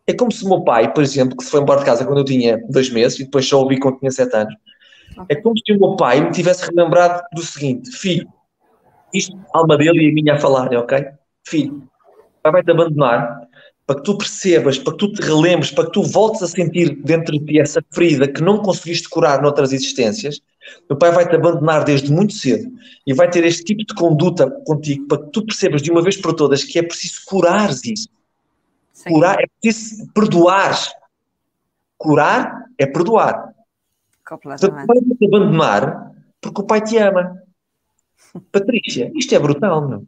É 0.06 0.14
como 0.14 0.32
se 0.32 0.44
o 0.46 0.50
meu 0.50 0.62
pai, 0.62 0.92
por 0.94 1.04
exemplo, 1.04 1.38
que 1.38 1.44
se 1.44 1.52
foi 1.52 1.62
embora 1.62 1.80
de 1.80 1.86
casa 1.86 2.06
quando 2.06 2.20
eu 2.20 2.26
tinha 2.26 2.58
dois 2.70 2.90
meses 2.90 3.20
e 3.20 3.24
depois 3.26 3.48
só 3.48 3.60
ouvi 3.60 3.80
quando 3.80 4.00
tinha 4.00 4.12
sete 4.12 4.36
anos, 4.36 4.56
é 5.30 5.36
como 5.36 5.56
se 5.58 5.74
o 5.74 5.80
meu 5.80 5.96
pai 5.96 6.22
me 6.22 6.32
tivesse 6.32 6.66
relembrado 6.70 7.24
do 7.34 7.42
seguinte: 7.42 7.92
filho, 7.92 8.28
isto, 9.14 9.38
a 9.54 9.60
alma 9.60 9.78
dele 9.78 10.06
e 10.06 10.10
a 10.10 10.14
minha 10.14 10.34
a 10.36 10.40
falar, 10.40 10.74
ok? 10.76 11.08
Filho, 11.46 11.76
o 11.78 12.42
pai 12.44 12.52
vai 12.52 12.64
te 12.64 12.72
abandonar 12.72 13.48
para 13.86 13.96
que 13.96 14.04
tu 14.04 14.18
percebas, 14.18 14.78
para 14.78 14.92
que 14.92 15.00
tu 15.00 15.14
te 15.14 15.22
relembres, 15.22 15.72
para 15.72 15.86
que 15.86 15.92
tu 15.92 16.04
voltes 16.04 16.44
a 16.44 16.48
sentir 16.48 17.02
dentro 17.04 17.40
de 17.40 17.46
ti 17.46 17.60
essa 17.60 17.82
ferida 17.90 18.28
que 18.28 18.44
não 18.44 18.58
conseguiste 18.58 19.08
curar 19.08 19.42
noutras 19.42 19.72
existências. 19.72 20.42
O 20.90 20.96
pai 20.98 21.12
vai 21.12 21.28
te 21.28 21.36
abandonar 21.36 21.86
desde 21.86 22.12
muito 22.12 22.34
cedo 22.34 22.70
e 23.06 23.14
vai 23.14 23.30
ter 23.30 23.46
este 23.46 23.64
tipo 23.64 23.86
de 23.86 23.94
conduta 23.96 24.52
contigo 24.66 25.08
para 25.08 25.20
que 25.20 25.32
tu 25.32 25.46
percebas 25.46 25.82
de 25.82 25.90
uma 25.90 26.02
vez 26.02 26.18
por 26.18 26.34
todas 26.34 26.66
que 26.66 26.78
é 26.78 26.84
preciso 26.84 27.22
curares 27.26 27.86
isso. 27.86 28.10
Sim. 28.92 29.12
Curar, 29.12 29.40
é 29.40 29.46
preciso 29.62 30.12
perdoar. 30.14 30.78
Curar 31.98 32.66
é 32.78 32.86
perdoar. 32.86 33.54
Completamente. 34.28 34.84
O 34.84 34.88
pai 34.88 34.98
vai 35.00 35.18
te 35.18 35.26
abandonar 35.26 36.12
porque 36.42 36.62
o 36.62 36.66
pai 36.66 36.82
te 36.82 36.98
ama. 36.98 37.42
Patrícia, 38.52 39.12
isto 39.16 39.34
é 39.36 39.40
brutal, 39.40 39.88
não? 39.88 40.08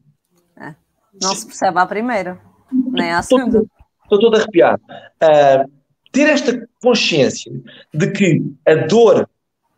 É. 0.58 0.76
Não 1.22 1.36
se 1.36 1.46
percebe 1.46 1.80
à 1.80 1.86
primeira, 1.86 2.40
nem 2.72 3.12
à 3.12 3.22
segunda. 3.22 3.64
Estou 4.04 4.20
todo 4.20 4.36
arrepiado. 4.36 4.82
Uh, 5.22 5.70
ter 6.12 6.30
esta 6.30 6.68
consciência 6.82 7.52
de 7.94 8.12
que 8.12 8.42
a 8.68 8.76
dor, 8.88 9.30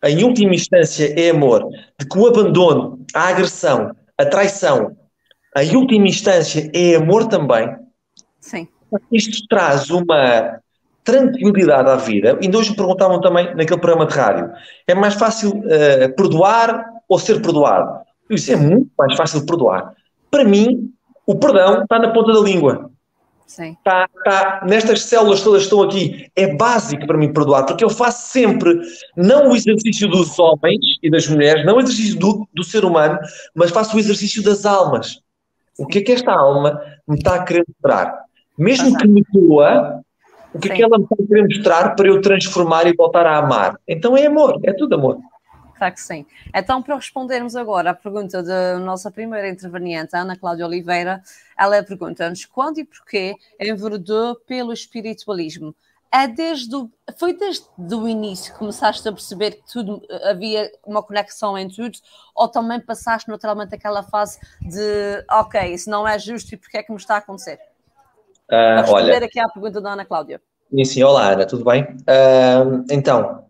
em 0.04 0.24
última 0.24 0.54
instância, 0.54 1.12
é 1.20 1.30
amor, 1.30 1.68
de 1.98 2.06
que 2.06 2.18
o 2.18 2.26
abandono, 2.26 3.04
a 3.14 3.28
agressão, 3.28 3.94
a 4.18 4.24
traição, 4.24 4.96
em 5.56 5.76
última 5.76 6.08
instância, 6.08 6.70
é 6.74 6.96
amor 6.96 7.28
também. 7.28 7.76
Sim. 8.40 8.68
Isto 9.10 9.46
traz 9.48 9.90
uma 9.90 10.60
tranquilidade 11.04 11.90
à 11.90 11.96
vida. 11.96 12.38
E 12.40 12.56
hoje 12.56 12.70
me 12.70 12.76
perguntavam 12.76 13.20
também 13.20 13.54
naquele 13.54 13.80
programa 13.80 14.06
de 14.06 14.14
rádio: 14.14 14.50
é 14.86 14.94
mais 14.94 15.14
fácil 15.14 15.50
uh, 15.50 16.14
perdoar 16.16 16.84
ou 17.08 17.18
ser 17.18 17.40
perdoado? 17.42 18.01
Isso 18.34 18.52
é 18.52 18.56
muito 18.56 18.90
mais 18.98 19.16
fácil 19.16 19.40
de 19.40 19.46
perdoar. 19.46 19.94
Para 20.30 20.44
mim, 20.44 20.90
o 21.26 21.34
perdão 21.34 21.82
está 21.82 21.98
na 21.98 22.12
ponta 22.12 22.32
da 22.32 22.40
língua. 22.40 22.90
Sim. 23.46 23.76
Está, 23.78 24.08
está 24.16 24.64
nestas 24.66 25.02
células 25.02 25.42
todas 25.42 25.62
que 25.62 25.64
estão 25.66 25.82
aqui. 25.82 26.26
É 26.34 26.54
básico 26.54 27.06
para 27.06 27.18
mim 27.18 27.32
perdoar, 27.32 27.66
porque 27.66 27.84
eu 27.84 27.90
faço 27.90 28.32
sempre, 28.32 28.80
não 29.14 29.50
o 29.50 29.56
exercício 29.56 30.08
dos 30.08 30.38
homens 30.38 30.80
e 31.02 31.10
das 31.10 31.28
mulheres, 31.28 31.64
não 31.66 31.76
o 31.76 31.80
exercício 31.80 32.18
do, 32.18 32.48
do 32.54 32.64
ser 32.64 32.82
humano, 32.84 33.18
mas 33.54 33.70
faço 33.70 33.94
o 33.94 34.00
exercício 34.00 34.42
das 34.42 34.64
almas. 34.64 35.20
O 35.78 35.86
que 35.86 35.98
é 35.98 36.02
que 36.02 36.12
esta 36.12 36.32
alma 36.32 36.80
me 37.06 37.16
está 37.16 37.34
a 37.34 37.44
querer 37.44 37.64
mostrar? 37.68 38.24
Mesmo 38.56 38.96
que 38.96 39.06
me 39.06 39.22
doa, 39.32 40.00
o 40.54 40.58
que 40.58 40.68
Sim. 40.68 40.72
é 40.72 40.76
que 40.76 40.82
ela 40.82 40.96
me 40.98 41.04
está 41.04 41.16
a 41.18 41.26
querer 41.26 41.42
mostrar 41.44 41.94
para 41.94 42.08
eu 42.08 42.20
transformar 42.22 42.86
e 42.86 42.94
voltar 42.94 43.26
a 43.26 43.36
amar? 43.36 43.78
Então 43.86 44.16
é 44.16 44.26
amor, 44.26 44.60
é 44.64 44.72
tudo 44.72 44.94
amor. 44.94 45.18
Que 45.90 46.00
sim. 46.00 46.26
Então, 46.54 46.82
para 46.82 46.96
respondermos 46.96 47.56
agora 47.56 47.90
à 47.90 47.94
pergunta 47.94 48.42
da 48.42 48.78
nossa 48.78 49.10
primeira 49.10 49.48
interveniente, 49.48 50.14
Ana 50.16 50.36
Cláudia 50.36 50.66
Oliveira, 50.66 51.22
ela 51.58 51.82
pergunta-nos 51.82 52.44
quando 52.44 52.78
e 52.78 52.84
porquê 52.84 53.34
enveredou 53.60 54.36
pelo 54.46 54.72
espiritualismo? 54.72 55.74
É 56.14 56.28
desde 56.28 56.76
o, 56.76 56.90
foi 57.18 57.32
desde 57.32 57.94
o 57.94 58.06
início 58.06 58.52
que 58.52 58.58
começaste 58.58 59.08
a 59.08 59.12
perceber 59.12 59.52
que 59.52 59.72
tudo 59.72 60.02
havia 60.24 60.70
uma 60.86 61.02
conexão 61.02 61.56
em 61.56 61.68
tudo, 61.70 61.98
ou 62.34 62.48
também 62.48 62.78
passaste 62.78 63.30
naturalmente 63.30 63.74
aquela 63.74 64.02
fase 64.02 64.38
de 64.60 65.24
ok, 65.30 65.72
isso 65.72 65.88
não 65.88 66.06
é 66.06 66.18
justo 66.18 66.54
e 66.54 66.58
porquê 66.58 66.78
é 66.78 66.82
que 66.82 66.92
me 66.92 66.98
está 66.98 67.14
a 67.14 67.18
acontecer? 67.18 67.58
Uh, 68.50 68.80
responder 68.80 69.14
olha, 69.16 69.24
aqui 69.24 69.40
à 69.40 69.48
pergunta 69.48 69.80
da 69.80 69.94
Ana 69.94 70.04
Cláudia. 70.04 70.42
Sim, 70.70 70.84
sim, 70.84 71.02
olá 71.02 71.32
Ana, 71.32 71.46
tudo 71.46 71.64
bem? 71.64 71.84
Uh, 71.84 72.84
então, 72.90 73.46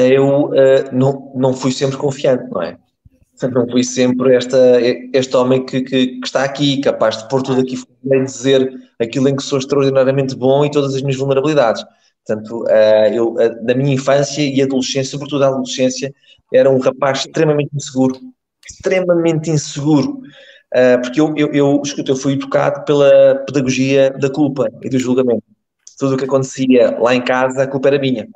eu 0.00 0.46
uh, 0.46 0.52
não, 0.92 1.32
não 1.34 1.52
fui 1.52 1.72
sempre 1.72 1.96
confiante, 1.96 2.50
não 2.50 2.62
é? 2.62 2.76
Não 3.52 3.68
fui 3.68 3.84
sempre 3.84 4.34
esta, 4.34 4.56
este 5.12 5.36
homem 5.36 5.64
que, 5.64 5.82
que, 5.82 6.06
que 6.18 6.26
está 6.26 6.42
aqui, 6.42 6.80
capaz 6.80 7.18
de 7.18 7.28
pôr 7.28 7.42
tudo 7.42 7.60
aqui 7.60 7.76
e 8.04 8.24
dizer 8.24 8.72
aquilo 8.98 9.28
em 9.28 9.36
que 9.36 9.42
sou 9.42 9.58
extraordinariamente 9.58 10.34
bom 10.34 10.64
e 10.64 10.70
todas 10.70 10.94
as 10.94 11.02
minhas 11.02 11.18
vulnerabilidades. 11.18 11.84
Portanto, 12.26 12.64
uh, 12.64 13.12
eu, 13.12 13.34
uh, 13.34 13.64
na 13.64 13.74
minha 13.74 13.94
infância 13.94 14.42
e 14.42 14.62
adolescência, 14.62 15.10
sobretudo 15.10 15.44
a 15.44 15.48
adolescência, 15.48 16.12
era 16.52 16.70
um 16.70 16.78
rapaz 16.78 17.20
extremamente 17.20 17.70
inseguro. 17.74 18.18
Extremamente 18.68 19.50
inseguro. 19.50 20.20
Porque 21.02 21.20
eu, 21.20 21.32
eu, 21.36 21.48
eu, 21.54 21.82
eu 22.06 22.16
fui 22.16 22.34
educado 22.34 22.84
pela 22.84 23.36
pedagogia 23.46 24.10
da 24.10 24.28
culpa 24.28 24.68
e 24.82 24.90
do 24.90 24.98
julgamento. 24.98 25.44
Tudo 25.98 26.14
o 26.14 26.18
que 26.18 26.24
acontecia 26.24 26.98
lá 26.98 27.14
em 27.14 27.22
casa, 27.22 27.62
a 27.62 27.66
culpa 27.66 27.88
era 27.88 27.98
minha. 27.98 28.28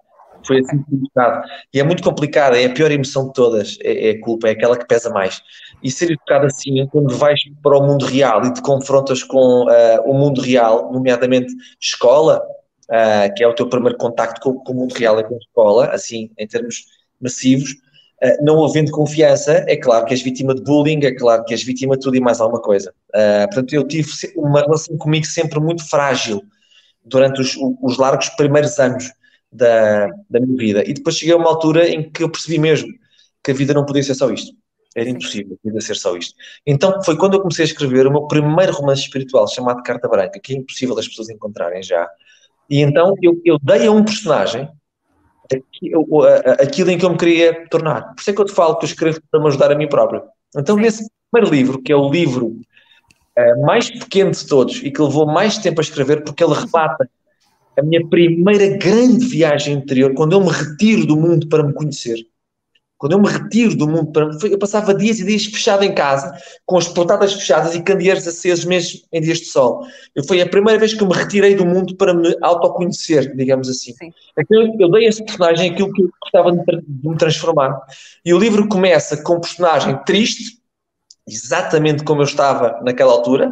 Foi 0.47 0.59
assim 0.59 0.85
educado. 0.93 1.47
E 1.73 1.81
é 1.81 1.83
muito 1.83 2.03
complicado, 2.03 2.57
é 2.57 2.65
a 2.65 2.73
pior 2.73 2.91
emoção 2.91 3.29
de 3.29 3.33
todas, 3.33 3.79
é, 3.83 4.09
é, 4.09 4.11
a 4.13 4.21
culpa, 4.21 4.49
é 4.49 4.53
aquela 4.53 4.77
que 4.77 4.87
pesa 4.87 5.11
mais. 5.11 5.43
E 5.83 5.91
ser 5.91 6.11
educado 6.11 6.47
assim, 6.47 6.87
quando 6.87 7.17
vais 7.17 7.41
para 7.63 7.77
o 7.77 7.87
mundo 7.87 8.07
real 8.07 8.45
e 8.45 8.53
te 8.53 8.63
confrontas 8.63 9.23
com 9.23 9.65
uh, 9.65 10.11
o 10.11 10.15
mundo 10.15 10.41
real, 10.41 10.93
nomeadamente 10.93 11.53
escola, 11.81 12.43
uh, 12.89 13.35
que 13.35 13.43
é 13.43 13.49
o 13.49 13.55
teu 13.55 13.69
primeiro 13.69 13.97
contacto 13.99 14.41
com, 14.41 14.59
com, 14.61 14.73
o 14.73 14.77
mundo 14.77 14.93
real, 14.93 15.19
é 15.19 15.23
com 15.23 15.35
a 15.35 15.39
escola, 15.39 15.87
assim, 15.87 16.31
em 16.39 16.47
termos 16.47 16.85
massivos, 17.21 17.71
uh, 17.71 18.45
não 18.45 18.65
havendo 18.65 18.91
confiança, 18.91 19.65
é 19.69 19.77
claro 19.77 20.07
que 20.07 20.15
és 20.15 20.23
vítima 20.23 20.55
de 20.55 20.63
bullying, 20.63 21.05
é 21.05 21.15
claro 21.15 21.45
que 21.45 21.55
és 21.55 21.63
vítima 21.63 21.97
de 21.97 22.03
tudo 22.03 22.17
e 22.17 22.21
mais 22.21 22.41
alguma 22.41 22.61
coisa. 22.61 22.93
portanto, 23.47 23.73
eu 23.75 23.87
tive 23.87 24.11
uma 24.37 24.61
relação 24.61 24.97
comigo 24.97 25.27
sempre 25.27 25.61
muito 25.61 25.89
frágil 25.89 26.43
durante 27.05 27.41
os, 27.41 27.57
os 27.83 27.99
largos 27.99 28.29
primeiros 28.31 28.79
anos 28.79 29.11
da, 29.53 30.07
da 30.29 30.41
minha 30.41 30.57
vida. 30.57 30.89
E 30.89 30.93
depois 30.93 31.17
cheguei 31.17 31.35
a 31.35 31.39
uma 31.39 31.49
altura 31.49 31.89
em 31.89 32.11
que 32.11 32.23
eu 32.23 32.31
percebi 32.31 32.59
mesmo 32.59 32.89
que 33.43 33.51
a 33.51 33.55
vida 33.55 33.75
não 33.75 33.85
podia 33.85 34.03
ser 34.03 34.15
só 34.15 34.31
isto. 34.31 34.53
Era 34.95 35.09
impossível 35.09 35.57
a 35.65 35.69
vida 35.69 35.81
ser 35.81 35.97
só 35.97 36.17
isto. 36.17 36.35
Então 36.67 37.03
foi 37.03 37.17
quando 37.17 37.35
eu 37.35 37.41
comecei 37.41 37.65
a 37.65 37.69
escrever 37.69 38.07
o 38.07 38.11
meu 38.11 38.27
primeiro 38.27 38.73
romance 38.73 39.03
espiritual 39.03 39.47
chamado 39.49 39.83
Carta 39.83 40.09
Branca, 40.09 40.41
que 40.41 40.53
é 40.53 40.57
impossível 40.57 40.99
as 40.99 41.07
pessoas 41.07 41.31
encontrarem 41.31 41.83
já. 41.83 42.09
E 42.69 42.81
então 42.81 43.15
eu, 43.23 43.41
eu 43.45 43.59
dei 43.63 43.87
a 43.87 43.93
um 43.93 44.05
personagem 44.05 44.69
aquilo 46.61 46.91
em 46.91 46.99
que 46.99 47.05
eu 47.05 47.11
me 47.11 47.17
queria 47.17 47.69
tornar. 47.69 48.15
Por 48.15 48.21
isso 48.21 48.31
é 48.31 48.33
que 48.33 48.41
eu 48.41 48.45
te 48.45 48.53
falo 48.53 48.77
que 48.77 48.85
eu 48.85 48.89
escrevo 48.89 49.21
para 49.31 49.41
me 49.41 49.49
ajudar 49.49 49.73
a 49.73 49.75
mim 49.75 49.89
próprio. 49.89 50.23
Então, 50.57 50.77
nesse 50.77 51.09
primeiro 51.31 51.55
livro, 51.55 51.83
que 51.83 51.93
é 51.93 51.97
o 51.97 52.11
livro 52.11 52.47
uh, 52.47 53.67
mais 53.67 53.91
pequeno 53.91 54.31
de 54.31 54.47
todos 54.47 54.77
e 54.83 54.91
que 54.91 55.03
levou 55.03 55.27
mais 55.27 55.59
tempo 55.59 55.81
a 55.81 55.83
escrever, 55.83 56.23
porque 56.23 56.45
ele 56.45 56.55
rebata 56.55 57.09
a 57.77 57.83
minha 57.83 58.07
primeira 58.07 58.77
grande 58.77 59.27
viagem 59.27 59.75
interior, 59.75 60.15
quando 60.15 60.33
eu 60.33 60.41
me 60.41 60.51
retiro 60.51 61.07
do 61.07 61.17
mundo 61.17 61.49
para 61.49 61.63
me 61.63 61.73
conhecer. 61.73 62.19
Quando 63.01 63.13
eu 63.13 63.19
me 63.19 63.29
retiro 63.29 63.75
do 63.75 63.89
mundo 63.89 64.13
para 64.13 64.29
eu 64.47 64.59
passava 64.59 64.93
dias 64.93 65.21
e 65.21 65.25
dias 65.25 65.47
fechado 65.47 65.83
em 65.83 65.95
casa, 65.95 66.37
com 66.67 66.77
as 66.77 66.87
portadas 66.87 67.33
fechadas 67.33 67.75
e 67.75 67.83
candeeiros 67.83 68.29
acesos 68.29 68.67
mesmo 68.67 69.01
em 69.11 69.23
dias 69.23 69.39
de 69.39 69.47
sol. 69.47 69.87
Eu, 70.15 70.23
foi 70.23 70.43
a 70.43 70.47
primeira 70.47 70.79
vez 70.79 70.93
que 70.93 71.03
eu 71.03 71.09
me 71.09 71.15
retirei 71.15 71.55
do 71.55 71.65
mundo 71.65 71.97
para 71.97 72.13
me 72.13 72.37
autoconhecer, 72.43 73.35
digamos 73.35 73.71
assim. 73.71 73.95
Então 74.39 74.77
eu 74.79 74.91
dei 74.91 75.07
a 75.07 75.09
esse 75.09 75.25
personagem 75.25 75.71
aquilo 75.71 75.91
que 75.95 76.03
eu 76.03 76.11
gostava 76.23 76.53
de 76.53 77.09
me 77.09 77.17
transformar. 77.17 77.81
E 78.23 78.35
o 78.35 78.39
livro 78.39 78.69
começa 78.69 79.17
com 79.23 79.37
um 79.37 79.41
personagem 79.41 79.99
triste, 80.05 80.59
exatamente 81.27 82.05
como 82.05 82.21
eu 82.21 82.27
estava 82.27 82.83
naquela 82.83 83.13
altura. 83.13 83.51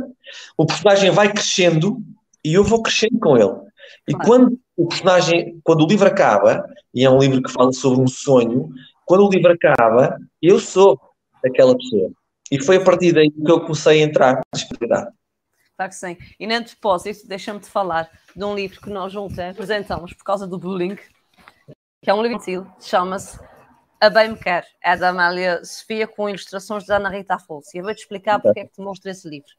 O 0.58 0.66
personagem 0.66 1.10
vai 1.10 1.32
crescendo 1.32 2.02
e 2.44 2.52
eu 2.52 2.62
vou 2.62 2.82
crescendo 2.82 3.18
com 3.18 3.34
ele. 3.38 3.67
E 4.06 4.12
claro. 4.12 4.26
quando 4.26 4.60
o 4.76 4.88
personagem, 4.88 5.60
quando 5.64 5.84
o 5.84 5.86
livro 5.86 6.06
acaba, 6.06 6.64
e 6.94 7.04
é 7.04 7.10
um 7.10 7.18
livro 7.18 7.42
que 7.42 7.52
fala 7.52 7.72
sobre 7.72 8.00
um 8.00 8.06
sonho, 8.06 8.70
quando 9.04 9.26
o 9.26 9.30
livro 9.30 9.52
acaba, 9.52 10.18
eu 10.40 10.58
sou 10.58 11.00
aquela 11.44 11.76
pessoa. 11.76 12.10
E 12.50 12.62
foi 12.62 12.76
a 12.76 12.84
partir 12.84 13.12
daí 13.12 13.30
que 13.30 13.50
eu 13.50 13.60
comecei 13.60 14.02
a 14.02 14.04
entrar 14.04 14.34
na 14.34 14.42
espiritualidade. 14.54 15.12
Claro 15.76 15.90
que 15.90 15.96
sim. 15.96 16.16
E 16.40 16.46
nem 16.46 16.60
de 16.62 16.70
propósito, 16.70 17.28
deixa-me 17.28 17.60
te 17.60 17.68
falar 17.68 18.10
de 18.34 18.44
um 18.44 18.54
livro 18.54 18.80
que 18.80 18.90
nós 18.90 19.14
ontem 19.14 19.50
apresentamos 19.50 20.12
por 20.12 20.24
causa 20.24 20.46
do 20.46 20.58
bullying, 20.58 20.96
que 22.02 22.10
é 22.10 22.14
um 22.14 22.22
livro 22.22 22.36
infantil, 22.36 22.66
chama-se 22.80 23.38
A 24.00 24.10
Bem 24.10 24.30
Me 24.30 24.36
Quer, 24.36 24.66
é 24.82 24.96
da 24.96 25.10
Amália 25.10 25.64
Sofia, 25.64 26.06
com 26.06 26.28
ilustrações 26.28 26.84
da 26.84 26.96
Ana 26.96 27.10
Rita 27.10 27.34
Afonso. 27.34 27.70
E 27.74 27.78
eu 27.78 27.84
vou-te 27.84 28.00
explicar 28.00 28.40
porque 28.40 28.60
é 28.60 28.64
que 28.64 28.72
te 28.72 28.80
mostro 28.80 29.10
esse 29.10 29.28
livro. 29.28 29.50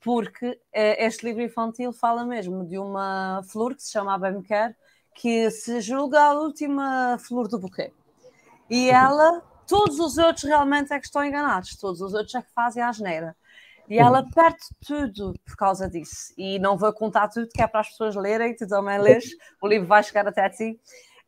Porque 0.00 0.60
eh, 0.72 1.04
este 1.06 1.26
livro 1.26 1.42
infantil 1.42 1.92
fala 1.92 2.24
mesmo 2.24 2.64
de 2.64 2.78
uma 2.78 3.42
flor 3.50 3.74
que 3.74 3.82
se 3.82 3.92
chama 3.92 4.14
A 4.14 4.42
Quer, 4.42 4.76
que 5.14 5.50
se 5.50 5.80
julga 5.80 6.20
a 6.20 6.32
última 6.32 7.18
flor 7.18 7.48
do 7.48 7.58
buquê. 7.58 7.92
E 8.70 8.88
uhum. 8.88 8.96
ela, 8.96 9.42
todos 9.66 9.98
os 9.98 10.16
outros 10.16 10.44
realmente 10.44 10.92
é 10.92 10.98
que 11.00 11.06
estão 11.06 11.24
enganados, 11.24 11.76
todos 11.76 12.00
os 12.00 12.14
outros 12.14 12.34
é 12.34 12.42
que 12.42 12.52
fazem 12.54 12.82
a 12.82 12.88
asneira. 12.88 13.36
E 13.88 13.98
uhum. 13.98 14.06
ela 14.06 14.26
perde 14.32 14.62
tudo 14.86 15.34
por 15.44 15.56
causa 15.56 15.88
disso. 15.88 16.32
E 16.36 16.58
não 16.58 16.76
vou 16.76 16.92
contar 16.92 17.28
tudo, 17.28 17.48
que 17.48 17.60
é 17.60 17.66
para 17.66 17.80
as 17.80 17.88
pessoas 17.88 18.14
lerem, 18.14 18.54
tu 18.54 18.68
também 18.68 18.98
lês, 18.98 19.24
o 19.60 19.66
livro 19.66 19.88
vai 19.88 20.02
chegar 20.04 20.28
até 20.28 20.48
ti. 20.50 20.78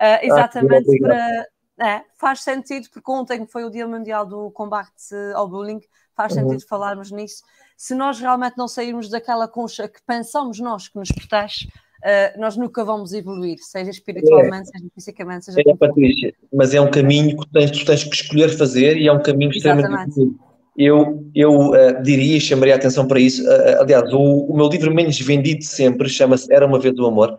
Uh, 0.00 0.24
exatamente 0.24 0.96
ah, 0.96 1.06
para. 1.06 1.46
É, 1.83 2.04
faz 2.18 2.42
sentido, 2.42 2.88
porque 2.92 3.11
ontem 3.11 3.46
foi 3.46 3.64
o 3.64 3.70
Dia 3.70 3.88
Mundial 3.88 4.26
do 4.26 4.50
Combate 4.50 5.14
ao 5.35 5.48
Bullying, 5.48 5.80
faz 6.14 6.35
uhum. 6.35 6.42
sentido 6.42 6.68
falarmos 6.68 7.11
nisso. 7.11 7.42
Se 7.81 7.95
nós 7.95 8.21
realmente 8.21 8.59
não 8.59 8.69
sairmos 8.69 9.09
daquela 9.09 9.49
concha 9.49 9.88
que 9.88 10.01
pensamos 10.07 10.61
nós 10.61 10.87
que 10.87 10.99
nos 10.99 11.11
protege, 11.11 11.64
uh, 11.64 12.38
nós 12.38 12.55
nunca 12.55 12.85
vamos 12.85 13.14
evoluir, 13.14 13.57
seja 13.59 13.88
espiritualmente, 13.88 14.69
é. 14.69 14.79
seja 14.79 14.90
fisicamente, 14.95 15.47
seja. 15.47 15.62
É, 15.66 15.75
Patrícia, 15.75 16.35
mas 16.53 16.75
é 16.75 16.81
um 16.83 16.90
caminho 16.90 17.38
que 17.38 17.51
tens, 17.51 17.71
tu 17.71 17.87
tens 17.87 18.05
que 18.05 18.14
escolher 18.14 18.51
fazer 18.51 18.99
e 18.99 19.09
é 19.09 19.12
um 19.12 19.23
caminho 19.23 19.51
extremamente 19.51 20.11
difícil. 20.11 20.38
Eu, 20.77 21.27
eu 21.35 21.71
uh, 21.71 22.03
diria 22.03 22.37
e 22.37 22.40
chamaria 22.40 22.75
a 22.75 22.77
atenção 22.77 23.09
para 23.09 23.19
isso. 23.19 23.43
Uh, 23.45 23.81
aliás, 23.81 24.12
o, 24.12 24.21
o, 24.21 24.55
meu 24.55 24.69
livro 24.69 24.95
menos 24.95 25.19
vendido 25.19 25.64
sempre 25.64 26.07
chama-se 26.07 26.53
Era 26.53 26.66
uma 26.66 26.79
Vez 26.79 26.95
do 26.95 27.07
Amor 27.07 27.38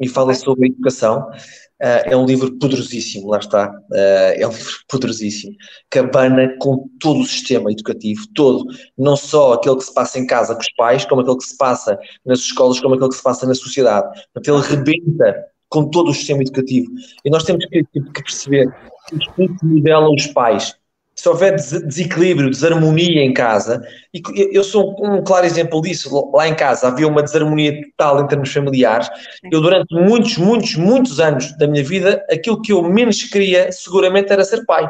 e 0.00 0.08
fala 0.08 0.34
sobre 0.34 0.66
a 0.66 0.68
educação. 0.68 1.30
Uh, 1.82 2.08
é 2.10 2.16
um 2.16 2.24
livro 2.24 2.58
poderosíssimo, 2.58 3.28
lá 3.28 3.38
está. 3.38 3.70
Uh, 3.90 4.34
é 4.36 4.46
um 4.46 4.50
livro 4.50 4.72
poderosíssimo. 4.88 5.54
Cabana 5.90 6.56
com 6.58 6.88
todo 7.00 7.20
o 7.20 7.26
sistema 7.26 7.70
educativo, 7.70 8.26
todo. 8.34 8.64
Não 8.96 9.16
só 9.16 9.52
aquele 9.52 9.76
que 9.76 9.84
se 9.84 9.92
passa 9.92 10.18
em 10.18 10.26
casa 10.26 10.54
com 10.54 10.60
os 10.60 10.72
pais, 10.76 11.04
como 11.04 11.20
aquele 11.20 11.36
que 11.36 11.44
se 11.44 11.56
passa 11.56 11.98
nas 12.24 12.40
escolas, 12.40 12.80
como 12.80 12.94
aquele 12.94 13.10
que 13.10 13.16
se 13.16 13.22
passa 13.22 13.46
na 13.46 13.54
sociedade. 13.54 14.08
Portanto, 14.32 14.58
ele 14.58 14.76
rebenta 14.76 15.44
com 15.68 15.90
todo 15.90 16.10
o 16.10 16.14
sistema 16.14 16.42
educativo. 16.42 16.90
E 17.24 17.30
nós 17.30 17.44
temos 17.44 17.66
que, 17.66 17.84
que 17.84 18.00
perceber 18.22 18.68
que 19.08 19.16
os 19.16 19.62
modelam 19.62 20.14
os 20.14 20.26
pais 20.28 20.74
se 21.16 21.28
houver 21.30 21.56
desequilíbrio, 21.56 22.50
desarmonia 22.50 23.22
em 23.22 23.32
casa, 23.32 23.82
e 24.12 24.20
eu 24.52 24.62
sou 24.62 24.94
um 25.02 25.24
claro 25.24 25.46
exemplo 25.46 25.80
disso, 25.80 26.30
lá 26.34 26.46
em 26.46 26.54
casa 26.54 26.88
havia 26.88 27.08
uma 27.08 27.22
desarmonia 27.22 27.80
total 27.86 28.20
em 28.20 28.26
termos 28.26 28.52
familiares, 28.52 29.08
eu 29.50 29.62
durante 29.62 29.94
muitos, 29.94 30.36
muitos, 30.36 30.76
muitos 30.76 31.18
anos 31.18 31.56
da 31.56 31.66
minha 31.66 31.82
vida, 31.82 32.22
aquilo 32.30 32.60
que 32.60 32.70
eu 32.70 32.82
menos 32.82 33.22
queria 33.22 33.72
seguramente 33.72 34.30
era 34.30 34.44
ser 34.44 34.64
pai. 34.66 34.88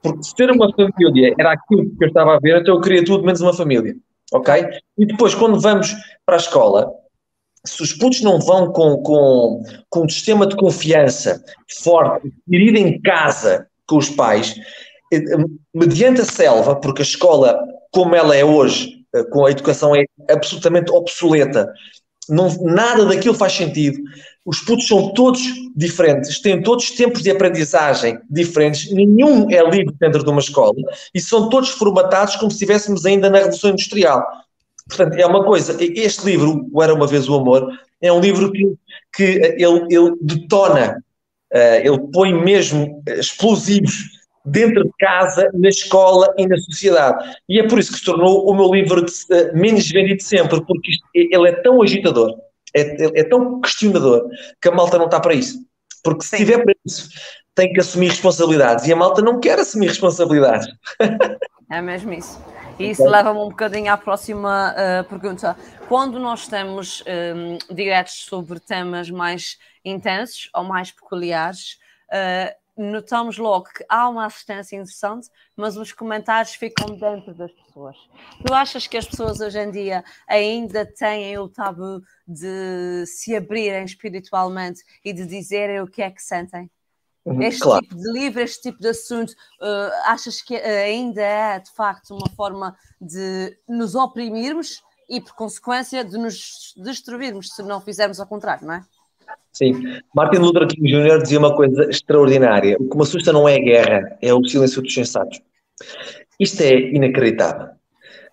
Porque 0.00 0.20
ter 0.36 0.50
uma 0.52 0.72
família 0.72 1.34
era 1.38 1.52
aquilo 1.52 1.90
que 1.96 2.04
eu 2.04 2.08
estava 2.08 2.36
a 2.36 2.38
ver, 2.38 2.60
então 2.60 2.76
eu 2.76 2.80
queria 2.80 3.04
tudo 3.04 3.24
menos 3.24 3.40
uma 3.40 3.52
família, 3.52 3.96
ok? 4.32 4.64
E 4.96 5.04
depois 5.04 5.34
quando 5.34 5.60
vamos 5.60 5.92
para 6.24 6.36
a 6.36 6.38
escola, 6.38 6.92
se 7.64 7.82
os 7.82 7.92
putos 7.92 8.22
não 8.22 8.38
vão 8.38 8.72
com, 8.72 9.02
com, 9.02 9.62
com 9.90 10.04
um 10.04 10.08
sistema 10.08 10.46
de 10.46 10.56
confiança 10.56 11.42
forte, 11.82 12.28
adquirido 12.28 12.78
em 12.78 13.00
casa 13.02 13.66
com 13.86 13.98
os 13.98 14.08
pais, 14.08 14.54
mediante 15.74 16.20
a 16.20 16.24
selva, 16.24 16.76
porque 16.76 17.02
a 17.02 17.04
escola, 17.04 17.58
como 17.92 18.14
ela 18.14 18.36
é 18.36 18.44
hoje, 18.44 19.04
eh, 19.14 19.24
com 19.24 19.44
a 19.44 19.50
educação 19.50 19.94
é 19.94 20.04
absolutamente 20.28 20.90
obsoleta, 20.92 21.72
não, 22.28 22.48
nada 22.62 23.04
daquilo 23.04 23.34
faz 23.34 23.52
sentido. 23.52 23.98
Os 24.44 24.60
putos 24.60 24.86
são 24.86 25.12
todos 25.12 25.42
diferentes, 25.76 26.40
têm 26.40 26.62
todos 26.62 26.90
tempos 26.92 27.22
de 27.22 27.30
aprendizagem 27.30 28.18
diferentes, 28.30 28.90
nenhum 28.92 29.50
é 29.50 29.62
livre 29.68 29.94
dentro 29.98 30.22
de 30.22 30.30
uma 30.30 30.40
escola 30.40 30.74
e 31.12 31.20
são 31.20 31.48
todos 31.48 31.70
formatados 31.70 32.36
como 32.36 32.50
se 32.50 32.56
estivéssemos 32.56 33.04
ainda 33.04 33.28
na 33.28 33.38
Revolução 33.38 33.70
Industrial. 33.70 34.24
Portanto, 34.88 35.14
é 35.14 35.26
uma 35.26 35.44
coisa. 35.44 35.76
Este 35.78 36.24
livro, 36.24 36.68
O 36.72 36.82
Era 36.82 36.94
uma 36.94 37.06
Vez 37.06 37.28
o 37.28 37.34
Amor, 37.34 37.68
é 38.00 38.12
um 38.12 38.20
livro 38.20 38.50
que, 38.50 38.74
que 39.12 39.22
ele, 39.22 39.86
ele 39.90 40.14
detona, 40.20 41.02
uh, 41.52 41.80
ele 41.82 41.98
põe 42.12 42.32
mesmo 42.32 43.02
explosivos 43.06 44.19
dentro 44.50 44.84
de 44.84 44.92
casa, 44.98 45.50
na 45.54 45.68
escola 45.68 46.34
e 46.36 46.46
na 46.46 46.56
sociedade. 46.58 47.36
E 47.48 47.60
é 47.60 47.68
por 47.68 47.78
isso 47.78 47.92
que 47.92 47.98
se 47.98 48.04
tornou 48.04 48.48
o 48.48 48.54
meu 48.54 48.72
livro 48.72 49.04
de, 49.04 49.12
uh, 49.12 49.56
menos 49.56 49.88
vendido 49.90 50.22
sempre, 50.22 50.64
porque 50.64 50.90
isto, 50.90 51.06
ele 51.14 51.48
é 51.48 51.52
tão 51.62 51.80
agitador, 51.82 52.36
é, 52.74 53.20
é, 53.20 53.24
tão 53.24 53.60
questionador, 53.60 54.28
que 54.60 54.68
a 54.68 54.72
malta 54.72 54.98
não 54.98 55.06
está 55.06 55.20
para 55.20 55.34
isso. 55.34 55.58
Porque 56.02 56.24
se 56.24 56.36
estiver 56.36 56.64
para 56.64 56.74
isso, 56.84 57.08
tem 57.54 57.72
que 57.72 57.80
assumir 57.80 58.08
responsabilidades. 58.08 58.86
E 58.86 58.92
a 58.92 58.96
malta 58.96 59.22
não 59.22 59.38
quer 59.38 59.58
assumir 59.58 59.88
responsabilidades. 59.88 60.66
É 61.70 61.80
mesmo 61.80 62.12
isso. 62.12 62.42
E 62.80 62.90
isso 62.90 63.04
leva-me 63.04 63.38
um 63.38 63.50
bocadinho 63.50 63.92
à 63.92 63.96
próxima 63.96 64.74
uh, 64.74 65.04
pergunta. 65.04 65.56
Quando 65.88 66.18
nós 66.18 66.48
temos 66.48 67.04
um, 67.06 67.58
diretos 67.72 68.24
sobre 68.24 68.58
temas 68.58 69.10
mais 69.10 69.58
intensos 69.84 70.48
ou 70.54 70.64
mais 70.64 70.90
peculiares, 70.90 71.78
uh, 72.10 72.59
notamos 72.80 73.36
logo 73.36 73.66
que 73.66 73.84
há 73.88 74.08
uma 74.08 74.24
assistência 74.24 74.76
interessante, 74.76 75.28
mas 75.54 75.76
os 75.76 75.92
comentários 75.92 76.54
ficam 76.54 76.96
dentro 76.96 77.34
das 77.34 77.52
pessoas. 77.52 77.96
Tu 78.44 78.54
achas 78.54 78.86
que 78.86 78.96
as 78.96 79.06
pessoas 79.06 79.40
hoje 79.40 79.58
em 79.58 79.70
dia 79.70 80.02
ainda 80.26 80.86
têm 80.86 81.36
o 81.38 81.48
tabu 81.48 82.02
de 82.26 83.04
se 83.06 83.36
abrirem 83.36 83.84
espiritualmente 83.84 84.82
e 85.04 85.12
de 85.12 85.26
dizerem 85.26 85.80
o 85.80 85.86
que 85.86 86.00
é 86.00 86.10
que 86.10 86.22
sentem? 86.22 86.70
Uhum, 87.24 87.42
este 87.42 87.60
claro. 87.60 87.82
tipo 87.82 87.96
de 87.96 88.12
livro, 88.12 88.40
este 88.40 88.62
tipo 88.62 88.80
de 88.80 88.88
assunto, 88.88 89.30
uh, 89.30 89.92
achas 90.06 90.40
que 90.40 90.56
ainda 90.56 91.20
é 91.20 91.58
de 91.58 91.70
facto 91.72 92.16
uma 92.16 92.30
forma 92.30 92.74
de 92.98 93.58
nos 93.68 93.94
oprimirmos 93.94 94.82
e, 95.06 95.20
por 95.20 95.34
consequência, 95.34 96.02
de 96.02 96.16
nos 96.16 96.72
destruirmos 96.78 97.50
se 97.54 97.62
não 97.62 97.80
fizermos 97.80 98.18
ao 98.20 98.26
contrário, 98.26 98.66
não 98.66 98.74
é? 98.74 98.84
Sim. 99.52 99.98
Martin 100.14 100.38
Luther 100.38 100.66
King 100.66 100.88
Jr. 100.88 101.22
dizia 101.22 101.38
uma 101.38 101.54
coisa 101.54 101.84
extraordinária: 101.90 102.76
o 102.78 102.88
que 102.88 102.96
me 102.96 103.02
assusta 103.02 103.32
não 103.32 103.48
é 103.48 103.56
a 103.56 103.62
guerra, 103.62 104.18
é 104.22 104.32
o 104.32 104.44
silêncio 104.44 104.80
dos 104.82 104.94
sensatos. 104.94 105.40
Isto 106.38 106.62
é 106.62 106.78
inacreditável. 106.78 107.68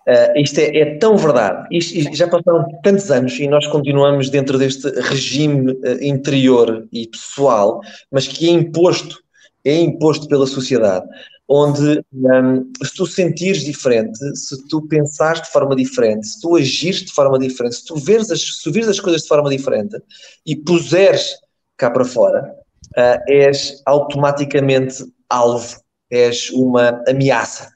Uh, 0.08 0.40
isto 0.40 0.58
é, 0.58 0.78
é, 0.78 0.94
tão 0.96 1.18
verdade. 1.18 1.66
Isto, 1.70 2.16
já 2.16 2.26
passaram 2.26 2.64
tantos 2.82 3.10
anos 3.10 3.38
e 3.38 3.46
nós 3.46 3.66
continuamos 3.66 4.30
dentro 4.30 4.56
deste 4.56 4.88
regime 5.00 5.72
uh, 5.72 6.02
interior 6.02 6.88
e 6.90 7.06
pessoal, 7.06 7.80
mas 8.10 8.26
que 8.26 8.48
é 8.48 8.52
imposto, 8.52 9.18
é 9.66 9.76
imposto 9.76 10.26
pela 10.26 10.46
sociedade 10.46 11.06
onde 11.48 12.04
um, 12.12 12.70
se 12.82 12.94
tu 12.94 13.06
sentires 13.06 13.64
diferente, 13.64 14.18
se 14.36 14.68
tu 14.68 14.86
pensares 14.86 15.40
de 15.42 15.50
forma 15.50 15.74
diferente, 15.74 16.26
se 16.26 16.40
tu 16.40 16.56
agires 16.56 17.02
de 17.02 17.12
forma 17.12 17.38
diferente, 17.38 17.76
se 17.76 17.86
tu 17.86 17.96
vires 17.96 18.30
as, 18.30 18.40
se 18.40 18.70
vires 18.70 18.88
as 18.88 19.00
coisas 19.00 19.22
de 19.22 19.28
forma 19.28 19.48
diferente 19.48 19.96
e 20.44 20.54
puseres 20.54 21.36
cá 21.78 21.90
para 21.90 22.04
fora, 22.04 22.54
uh, 22.98 23.32
és 23.32 23.80
automaticamente 23.86 25.04
alvo, 25.30 25.80
és 26.10 26.50
uma 26.50 27.02
ameaça. 27.08 27.70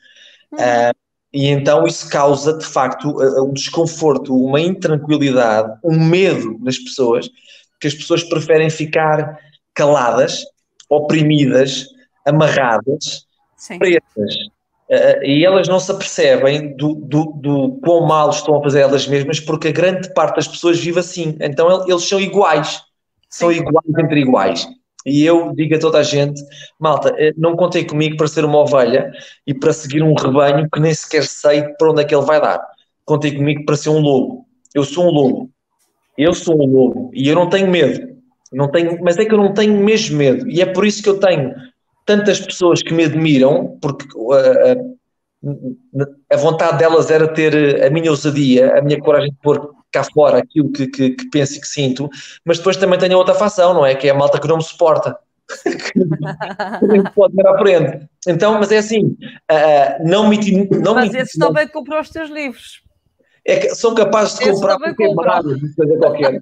Uh, 0.52 0.94
e 1.32 1.46
então 1.46 1.86
isso 1.86 2.10
causa, 2.10 2.58
de 2.58 2.66
facto, 2.66 3.16
um 3.42 3.54
desconforto, 3.54 4.36
uma 4.36 4.60
intranquilidade, 4.60 5.78
um 5.82 5.98
medo 5.98 6.58
nas 6.60 6.78
pessoas, 6.78 7.30
que 7.80 7.86
as 7.86 7.94
pessoas 7.94 8.22
preferem 8.22 8.68
ficar 8.68 9.38
caladas, 9.74 10.44
oprimidas, 10.90 11.86
amarradas, 12.26 13.26
Sim. 13.62 13.78
pretas. 13.78 14.34
Uh, 14.90 15.22
e 15.24 15.44
elas 15.44 15.68
não 15.68 15.78
se 15.78 15.92
apercebem 15.92 16.76
do, 16.76 16.96
do, 16.96 17.24
do 17.36 17.78
quão 17.80 18.04
mal 18.04 18.30
estão 18.30 18.58
a 18.58 18.62
fazer 18.62 18.80
elas 18.80 19.06
mesmas, 19.06 19.38
porque 19.38 19.68
a 19.68 19.72
grande 19.72 20.12
parte 20.12 20.34
das 20.34 20.48
pessoas 20.48 20.80
vive 20.80 20.98
assim. 20.98 21.36
Então 21.40 21.86
eles 21.86 22.02
são 22.02 22.20
iguais. 22.20 22.82
São 23.30 23.52
Sim. 23.52 23.60
iguais 23.60 23.86
entre 23.96 24.20
iguais. 24.20 24.68
E 25.06 25.24
eu 25.24 25.54
digo 25.54 25.76
a 25.76 25.78
toda 25.78 25.98
a 25.98 26.02
gente, 26.02 26.42
malta, 26.78 27.14
eh, 27.16 27.32
não 27.36 27.54
contei 27.54 27.84
comigo 27.84 28.16
para 28.16 28.26
ser 28.26 28.44
uma 28.44 28.58
ovelha 28.58 29.12
e 29.46 29.54
para 29.54 29.72
seguir 29.72 30.02
um 30.02 30.14
rebanho 30.14 30.68
que 30.68 30.80
nem 30.80 30.92
sequer 30.92 31.24
sei 31.24 31.62
para 31.78 31.90
onde 31.90 32.02
é 32.02 32.04
que 32.04 32.14
ele 32.14 32.26
vai 32.26 32.40
dar. 32.40 32.60
Contei 33.04 33.32
comigo 33.32 33.64
para 33.64 33.76
ser 33.76 33.90
um 33.90 34.00
lobo. 34.00 34.44
Eu 34.74 34.82
sou 34.82 35.06
um 35.06 35.10
lobo. 35.10 35.50
Eu 36.18 36.34
sou 36.34 36.60
um 36.60 36.66
lobo 36.66 37.10
e 37.14 37.28
eu 37.28 37.36
não 37.36 37.48
tenho 37.48 37.70
medo. 37.70 38.12
Não 38.52 38.68
tenho, 38.68 38.98
mas 39.02 39.16
é 39.18 39.24
que 39.24 39.32
eu 39.32 39.38
não 39.38 39.54
tenho 39.54 39.76
mesmo 39.82 40.18
medo. 40.18 40.48
E 40.50 40.60
é 40.60 40.66
por 40.66 40.84
isso 40.84 41.00
que 41.00 41.08
eu 41.08 41.18
tenho 41.20 41.54
tantas 42.04 42.40
pessoas 42.40 42.82
que 42.82 42.92
me 42.92 43.04
admiram, 43.04 43.78
porque 43.80 44.06
uh, 44.16 44.98
a 46.30 46.36
vontade 46.36 46.78
delas 46.78 47.10
era 47.10 47.26
ter 47.28 47.84
a 47.84 47.90
minha 47.90 48.10
ousadia, 48.10 48.78
a 48.78 48.82
minha 48.82 49.00
coragem 49.00 49.30
de 49.30 49.38
pôr 49.42 49.74
cá 49.92 50.04
fora 50.04 50.38
aquilo 50.38 50.72
que, 50.72 50.86
que, 50.86 51.10
que 51.10 51.30
penso 51.30 51.58
e 51.58 51.60
que 51.60 51.66
sinto, 51.66 52.08
mas 52.44 52.58
depois 52.58 52.76
também 52.76 52.98
tenho 52.98 53.18
outra 53.18 53.34
facção, 53.34 53.74
não 53.74 53.84
é? 53.84 53.94
Que 53.94 54.08
é 54.08 54.10
a 54.10 54.14
malta 54.14 54.40
que 54.40 54.48
não 54.48 54.56
me 54.56 54.62
suporta. 54.62 55.16
que 55.62 57.10
pode 57.14 57.34
ir 57.38 57.46
à 57.46 57.58
frente. 57.58 58.08
Então, 58.26 58.58
mas 58.58 58.72
é 58.72 58.78
assim, 58.78 59.16
uh, 59.50 60.08
não 60.08 60.28
me. 60.28 60.38
Não 60.70 60.94
mas 60.94 61.12
me, 61.12 61.18
esses 61.18 61.38
também 61.38 61.68
comprou 61.68 62.00
os 62.00 62.08
teus 62.08 62.30
livros. 62.30 62.80
é 63.46 63.56
que 63.56 63.74
são 63.74 63.94
capazes 63.94 64.38
de 64.38 64.50
comprar 64.50 64.78
quebrado, 64.94 65.56
coisa 65.76 65.98
qualquer. 65.98 66.40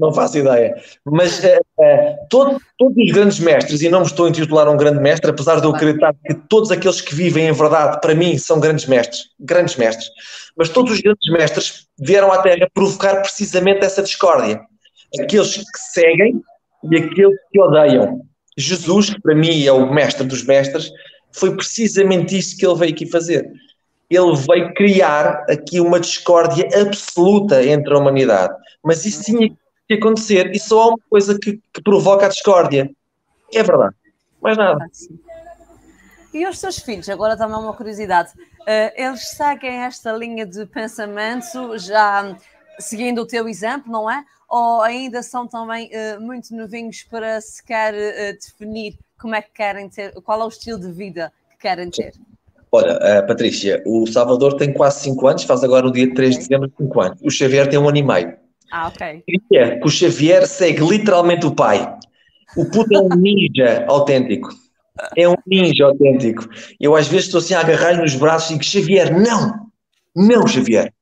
Não 0.00 0.12
faço 0.12 0.38
ideia. 0.38 0.74
Mas 1.04 1.38
uh, 1.44 1.48
uh, 1.48 2.16
todo, 2.28 2.60
todos 2.78 2.96
os 2.96 3.12
grandes 3.12 3.38
mestres, 3.38 3.82
e 3.82 3.88
não 3.88 4.00
me 4.00 4.06
estou 4.06 4.26
a 4.26 4.30
intitular 4.30 4.68
um 4.68 4.76
grande 4.76 5.00
mestre, 5.00 5.30
apesar 5.30 5.60
de 5.60 5.66
eu 5.66 5.74
acreditar 5.74 6.14
que 6.26 6.34
todos 6.34 6.70
aqueles 6.70 7.00
que 7.00 7.14
vivem 7.14 7.48
em 7.48 7.52
verdade, 7.52 8.00
para 8.00 8.14
mim, 8.14 8.38
são 8.38 8.58
grandes 8.58 8.86
mestres, 8.86 9.26
grandes 9.38 9.76
mestres. 9.76 10.08
Mas 10.56 10.70
todos 10.70 10.92
os 10.92 11.00
grandes 11.00 11.30
mestres 11.30 11.86
vieram 11.98 12.32
à 12.32 12.38
Terra 12.38 12.66
provocar 12.72 13.16
precisamente 13.20 13.84
essa 13.84 14.02
discórdia. 14.02 14.60
Aqueles 15.20 15.56
que 15.56 15.78
seguem 15.92 16.40
e 16.90 16.96
aqueles 16.96 17.36
que 17.52 17.60
odeiam. 17.60 18.22
Jesus, 18.56 19.10
que 19.10 19.20
para 19.20 19.34
mim 19.34 19.64
é 19.64 19.72
o 19.72 19.92
mestre 19.92 20.26
dos 20.26 20.44
mestres, 20.44 20.90
foi 21.32 21.54
precisamente 21.54 22.36
isso 22.36 22.56
que 22.56 22.66
ele 22.66 22.74
veio 22.74 22.92
aqui 22.92 23.06
fazer. 23.06 23.50
Ele 24.10 24.34
veio 24.34 24.74
criar 24.74 25.44
aqui 25.48 25.80
uma 25.80 26.00
discórdia 26.00 26.68
absoluta 26.80 27.64
entre 27.64 27.94
a 27.94 27.98
humanidade. 27.98 28.52
Mas 28.84 29.04
isso 29.04 29.22
tinha 29.22 29.48
que 29.48 29.56
acontecer 29.94 30.50
e 30.54 30.58
só 30.58 30.82
há 30.82 30.88
uma 30.88 30.98
coisa 31.08 31.38
que, 31.38 31.60
que 31.72 31.82
provoca 31.82 32.26
a 32.26 32.28
discórdia. 32.28 32.90
É 33.52 33.62
verdade. 33.62 33.94
Mais 34.40 34.56
nada. 34.56 34.86
E 36.32 36.46
os 36.46 36.60
teus 36.60 36.78
filhos, 36.78 37.08
agora 37.08 37.36
também 37.36 37.58
uma 37.58 37.74
curiosidade, 37.74 38.30
uh, 38.60 38.92
eles 38.94 39.28
seguem 39.30 39.82
esta 39.82 40.12
linha 40.12 40.46
de 40.46 40.64
pensamento 40.66 41.76
já 41.76 42.36
seguindo 42.78 43.22
o 43.22 43.26
teu 43.26 43.48
exemplo, 43.48 43.90
não 43.90 44.10
é? 44.10 44.24
Ou 44.48 44.80
ainda 44.80 45.22
são 45.22 45.46
também 45.46 45.90
uh, 45.90 46.20
muito 46.20 46.54
novinhos 46.54 47.02
para 47.02 47.40
sequer 47.40 47.94
uh, 47.94 48.38
definir 48.38 48.96
como 49.20 49.34
é 49.34 49.42
que 49.42 49.50
querem 49.52 49.88
ter, 49.88 50.12
qual 50.22 50.40
é 50.40 50.44
o 50.44 50.48
estilo 50.48 50.78
de 50.78 50.90
vida 50.92 51.32
que 51.50 51.58
querem 51.58 51.90
ter? 51.90 52.14
Olha, 52.72 53.26
Patrícia, 53.26 53.82
o 53.84 54.06
Salvador 54.06 54.56
tem 54.56 54.72
quase 54.72 55.00
5 55.00 55.26
anos, 55.26 55.42
faz 55.42 55.64
agora 55.64 55.82
no 55.86 55.92
dia 55.92 56.14
3 56.14 56.16
okay. 56.16 56.30
de 56.30 56.48
dezembro 56.48 56.72
5 56.78 57.00
anos. 57.00 57.18
O 57.20 57.30
Xavier 57.30 57.68
tem 57.68 57.78
um 57.78 57.88
ano 57.88 57.98
e 57.98 58.02
meio. 58.02 58.39
Ah, 58.70 58.88
ok. 58.88 59.24
Que 59.26 59.80
o 59.84 59.88
Xavier 59.88 60.46
segue 60.46 60.86
literalmente 60.86 61.46
o 61.46 61.54
pai. 61.54 61.96
O 62.56 62.64
puto 62.64 62.94
é 62.94 63.00
um 63.00 63.08
ninja 63.08 63.84
autêntico. 63.88 64.48
É 65.16 65.28
um 65.28 65.36
ninja 65.46 65.86
autêntico. 65.86 66.48
Eu 66.78 66.94
às 66.94 67.08
vezes 67.08 67.26
estou 67.26 67.38
assim 67.38 67.54
a 67.54 67.60
agarrar-lhe 67.60 68.00
nos 68.00 68.14
braços 68.14 68.50
e 68.50 68.52
digo, 68.54 68.64
Xavier, 68.64 69.18
não! 69.18 69.70
Não, 70.14 70.46
Xavier! 70.46 70.92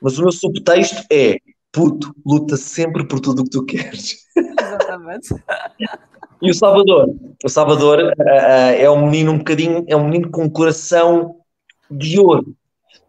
Mas 0.00 0.18
o 0.18 0.22
meu 0.22 0.32
subtexto 0.32 1.02
é, 1.10 1.38
puto, 1.70 2.14
luta 2.24 2.56
sempre 2.56 3.06
por 3.06 3.20
tudo 3.20 3.40
o 3.40 3.44
que 3.44 3.50
tu 3.50 3.64
queres. 3.64 4.26
Exatamente. 4.36 5.34
E 6.40 6.50
o 6.50 6.54
Salvador? 6.54 7.14
O 7.44 7.48
Salvador 7.48 7.98
uh, 7.98 8.22
uh, 8.22 8.74
é 8.76 8.90
um 8.90 9.06
menino 9.06 9.32
um 9.32 9.38
bocadinho, 9.38 9.84
é 9.88 9.96
um 9.96 10.04
menino 10.04 10.30
com 10.30 10.44
um 10.44 10.50
coração 10.50 11.36
de 11.90 12.18
ouro. 12.18 12.54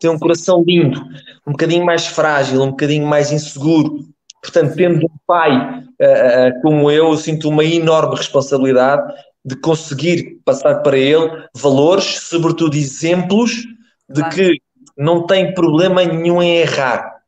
Tem 0.03 0.11
um 0.11 0.19
coração 0.19 0.61
lindo, 0.67 0.99
um 1.47 1.53
bocadinho 1.53 1.85
mais 1.85 2.05
frágil, 2.05 2.61
um 2.61 2.71
bocadinho 2.71 3.07
mais 3.07 3.31
inseguro. 3.31 3.99
Portanto, 4.41 4.75
tendo 4.75 5.05
um 5.05 5.15
pai 5.25 5.79
uh, 5.79 6.61
como 6.61 6.91
eu, 6.91 7.11
eu 7.11 7.15
sinto 7.15 7.47
uma 7.47 7.63
enorme 7.63 8.17
responsabilidade 8.17 9.13
de 9.45 9.55
conseguir 9.55 10.41
passar 10.43 10.81
para 10.81 10.97
ele 10.97 11.47
valores, 11.55 12.27
sobretudo 12.27 12.75
exemplos, 12.75 13.63
de 14.09 14.19
claro. 14.19 14.35
que 14.35 14.61
não 14.97 15.25
tem 15.25 15.53
problema 15.53 16.03
nenhum 16.03 16.43
em 16.43 16.57
errar. 16.57 17.21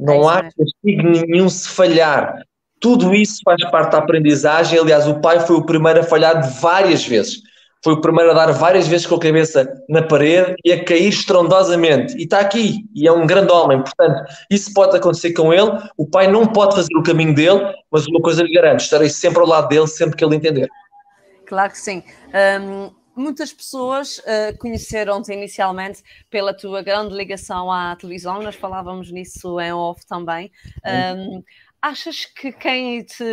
Não 0.00 0.30
é 0.30 0.38
há 0.38 0.42
castigo 0.44 1.26
nenhum 1.28 1.50
se 1.50 1.68
falhar. 1.68 2.42
Tudo 2.80 3.14
isso 3.14 3.42
faz 3.44 3.62
parte 3.70 3.92
da 3.92 3.98
aprendizagem. 3.98 4.78
Aliás, 4.78 5.06
o 5.06 5.20
pai 5.20 5.40
foi 5.40 5.56
o 5.56 5.66
primeiro 5.66 6.00
a 6.00 6.02
falhar 6.02 6.50
várias 6.60 7.06
vezes. 7.06 7.42
Foi 7.84 7.92
o 7.92 8.00
primeiro 8.00 8.30
a 8.30 8.34
dar 8.34 8.52
várias 8.52 8.88
vezes 8.88 9.06
com 9.06 9.14
a 9.14 9.20
cabeça 9.20 9.72
na 9.88 10.02
parede 10.02 10.56
e 10.64 10.72
a 10.72 10.84
cair 10.84 11.08
estrondosamente. 11.08 12.16
E 12.16 12.24
está 12.24 12.40
aqui. 12.40 12.84
E 12.94 13.06
é 13.06 13.12
um 13.12 13.26
grande 13.26 13.52
homem. 13.52 13.82
Portanto, 13.82 14.24
isso 14.50 14.72
pode 14.74 14.96
acontecer 14.96 15.32
com 15.32 15.52
ele. 15.52 15.70
O 15.96 16.08
pai 16.08 16.26
não 16.26 16.46
pode 16.46 16.74
fazer 16.74 16.96
o 16.96 17.02
caminho 17.02 17.34
dele, 17.34 17.72
mas 17.90 18.06
uma 18.06 18.20
coisa 18.20 18.42
lhe 18.42 18.52
garanto: 18.52 18.80
estarei 18.80 19.08
sempre 19.08 19.40
ao 19.40 19.46
lado 19.46 19.68
dele, 19.68 19.86
sempre 19.86 20.16
que 20.16 20.24
ele 20.24 20.36
entender. 20.36 20.68
Claro 21.46 21.70
que 21.70 21.78
sim. 21.78 22.02
Um, 22.60 22.90
muitas 23.16 23.52
pessoas 23.52 24.18
uh, 24.18 24.56
conheceram-te 24.58 25.32
inicialmente 25.32 26.02
pela 26.28 26.54
tua 26.54 26.82
grande 26.82 27.14
ligação 27.14 27.72
à 27.72 27.96
televisão, 27.96 28.42
nós 28.42 28.54
falávamos 28.54 29.10
nisso 29.10 29.58
em 29.58 29.72
off 29.72 30.04
também. 30.06 30.52
Um, 31.16 31.42
achas 31.80 32.24
que 32.24 32.52
quem 32.52 33.02
te, 33.02 33.24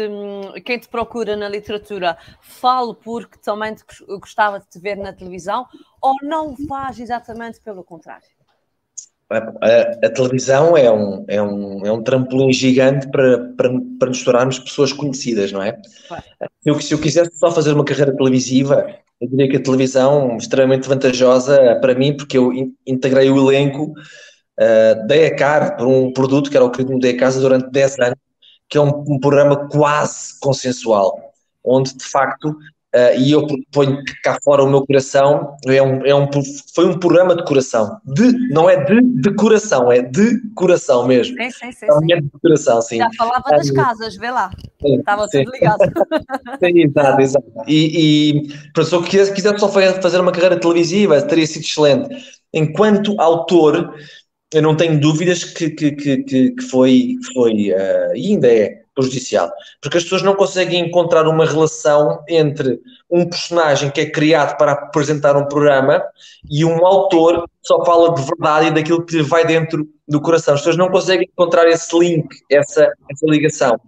quem 0.63 0.79
te 0.79 0.87
procura 0.87 1.35
na 1.35 1.49
literatura 1.49 2.17
fala 2.41 2.93
porque 2.93 3.37
também 3.37 3.73
te 3.73 3.83
gostava 4.19 4.59
de 4.59 4.67
te 4.67 4.79
ver 4.79 4.97
na 4.97 5.13
televisão 5.13 5.65
ou 6.01 6.15
não 6.21 6.55
faz 6.67 6.99
exatamente 6.99 7.59
pelo 7.61 7.83
contrário? 7.83 8.27
A, 9.29 9.37
a, 9.37 9.81
a, 10.05 10.09
televisão 10.09 10.77
é 10.77 10.91
um, 10.91 11.25
é, 11.27 11.41
um, 11.41 11.85
é 11.85 11.91
um 11.91 12.03
trampolim 12.03 12.53
gigante 12.53 13.09
para, 13.09 13.39
para, 13.57 13.69
para 13.97 14.09
nos 14.09 14.23
tornarmos 14.23 14.59
pessoas 14.59 14.93
conhecidas, 14.93 15.51
não 15.51 15.61
é? 15.61 15.81
Claro. 16.07 16.23
Se, 16.61 16.69
eu, 16.69 16.79
se 16.79 16.93
eu 16.93 16.99
quisesse 16.99 17.37
só 17.37 17.49
fazer 17.49 17.73
uma 17.73 17.85
carreira 17.85 18.15
televisiva, 18.15 18.85
eu 19.19 19.27
diria 19.27 19.49
que 19.49 19.57
a 19.57 19.63
televisão 19.63 20.31
é 20.31 20.37
extremamente 20.37 20.87
vantajosa 20.87 21.77
para 21.81 21.95
mim, 21.95 22.15
porque 22.15 22.37
eu 22.37 22.51
integrei 22.85 23.29
o 23.29 23.37
elenco, 23.37 23.93
uh, 24.59 25.07
dei 25.07 25.27
a 25.27 25.35
cara 25.35 25.71
por 25.77 25.87
um 25.87 26.11
produto 26.11 26.51
que 26.51 26.57
era 26.57 26.65
o 26.65 26.69
que 26.69 26.83
me 26.83 26.99
dei 26.99 27.15
a 27.15 27.17
casa 27.17 27.39
durante 27.39 27.71
10 27.71 27.99
anos, 27.99 28.17
que 28.73 28.77
é 28.79 28.81
um, 28.81 29.03
um 29.07 29.19
programa 29.19 29.69
quase 29.69 30.39
consensual, 30.39 31.31
onde 31.63 31.95
de 31.95 32.03
facto 32.03 32.57
Uh, 32.95 33.17
e 33.17 33.31
eu 33.31 33.47
ponho 33.71 34.03
cá 34.23 34.37
fora 34.43 34.63
o 34.63 34.69
meu 34.69 34.85
coração, 34.85 35.57
é 35.65 35.81
um, 35.81 36.05
é 36.05 36.13
um, 36.13 36.29
foi 36.75 36.85
um 36.85 36.99
programa 36.99 37.35
de 37.35 37.43
coração, 37.43 37.99
de, 38.05 38.31
não 38.49 38.69
é 38.69 38.85
de 38.85 39.01
decoração, 39.01 39.91
é 39.91 40.03
de 40.03 40.39
coração 40.53 41.07
mesmo. 41.07 41.35
Sim, 41.35 41.49
sim, 41.49 41.71
sim. 41.71 41.87
É 42.11 42.21
de 42.21 42.29
coração, 42.39 42.79
sim. 42.83 42.97
Já 42.97 43.09
falava 43.17 43.49
das 43.49 43.71
casas, 43.71 44.15
vê 44.15 44.29
lá, 44.29 44.51
sim, 44.79 44.99
estava 44.99 45.27
sim. 45.27 45.43
tudo 45.43 45.55
ligado. 45.55 45.79
sim, 46.63 46.83
exato, 46.83 47.21
exato. 47.21 47.51
E, 47.67 48.35
e 48.35 48.71
para 48.71 48.85
se 48.85 48.93
eu 48.93 49.01
quisesse, 49.01 49.33
quisesse 49.33 49.57
só 49.57 49.69
fazer 49.69 50.19
uma 50.19 50.31
carreira 50.31 50.59
televisiva, 50.59 51.19
teria 51.23 51.47
sido 51.47 51.63
excelente. 51.63 52.15
Enquanto 52.53 53.19
autor, 53.19 53.91
eu 54.53 54.61
não 54.61 54.75
tenho 54.75 54.99
dúvidas 54.99 55.43
que, 55.43 55.69
que, 55.69 55.91
que, 55.91 56.23
que 56.51 56.61
foi, 56.69 57.15
foi 57.33 57.71
uh, 57.71 58.15
e 58.15 58.31
ainda 58.31 58.47
é 58.47 58.83
prejudicial, 58.95 59.51
porque 59.81 59.97
as 59.97 60.03
pessoas 60.03 60.21
não 60.21 60.35
conseguem 60.35 60.85
encontrar 60.85 61.27
uma 61.27 61.45
relação 61.45 62.23
entre 62.29 62.79
um 63.09 63.27
personagem 63.27 63.89
que 63.89 64.01
é 64.01 64.09
criado 64.09 64.55
para 64.57 64.73
apresentar 64.73 65.35
um 65.35 65.47
programa 65.47 66.03
e 66.49 66.63
um 66.63 66.85
autor 66.85 67.43
que 67.43 67.67
só 67.67 67.83
fala 67.83 68.13
de 68.13 68.21
verdade 68.21 68.67
e 68.67 68.71
daquilo 68.71 69.03
que 69.03 69.21
vai 69.23 69.45
dentro 69.45 69.87
do 70.07 70.21
coração. 70.21 70.53
As 70.53 70.59
pessoas 70.61 70.77
não 70.77 70.89
conseguem 70.89 71.27
encontrar 71.31 71.67
esse 71.67 71.97
link, 71.97 72.27
essa, 72.51 72.91
essa 73.09 73.25
ligação. 73.25 73.79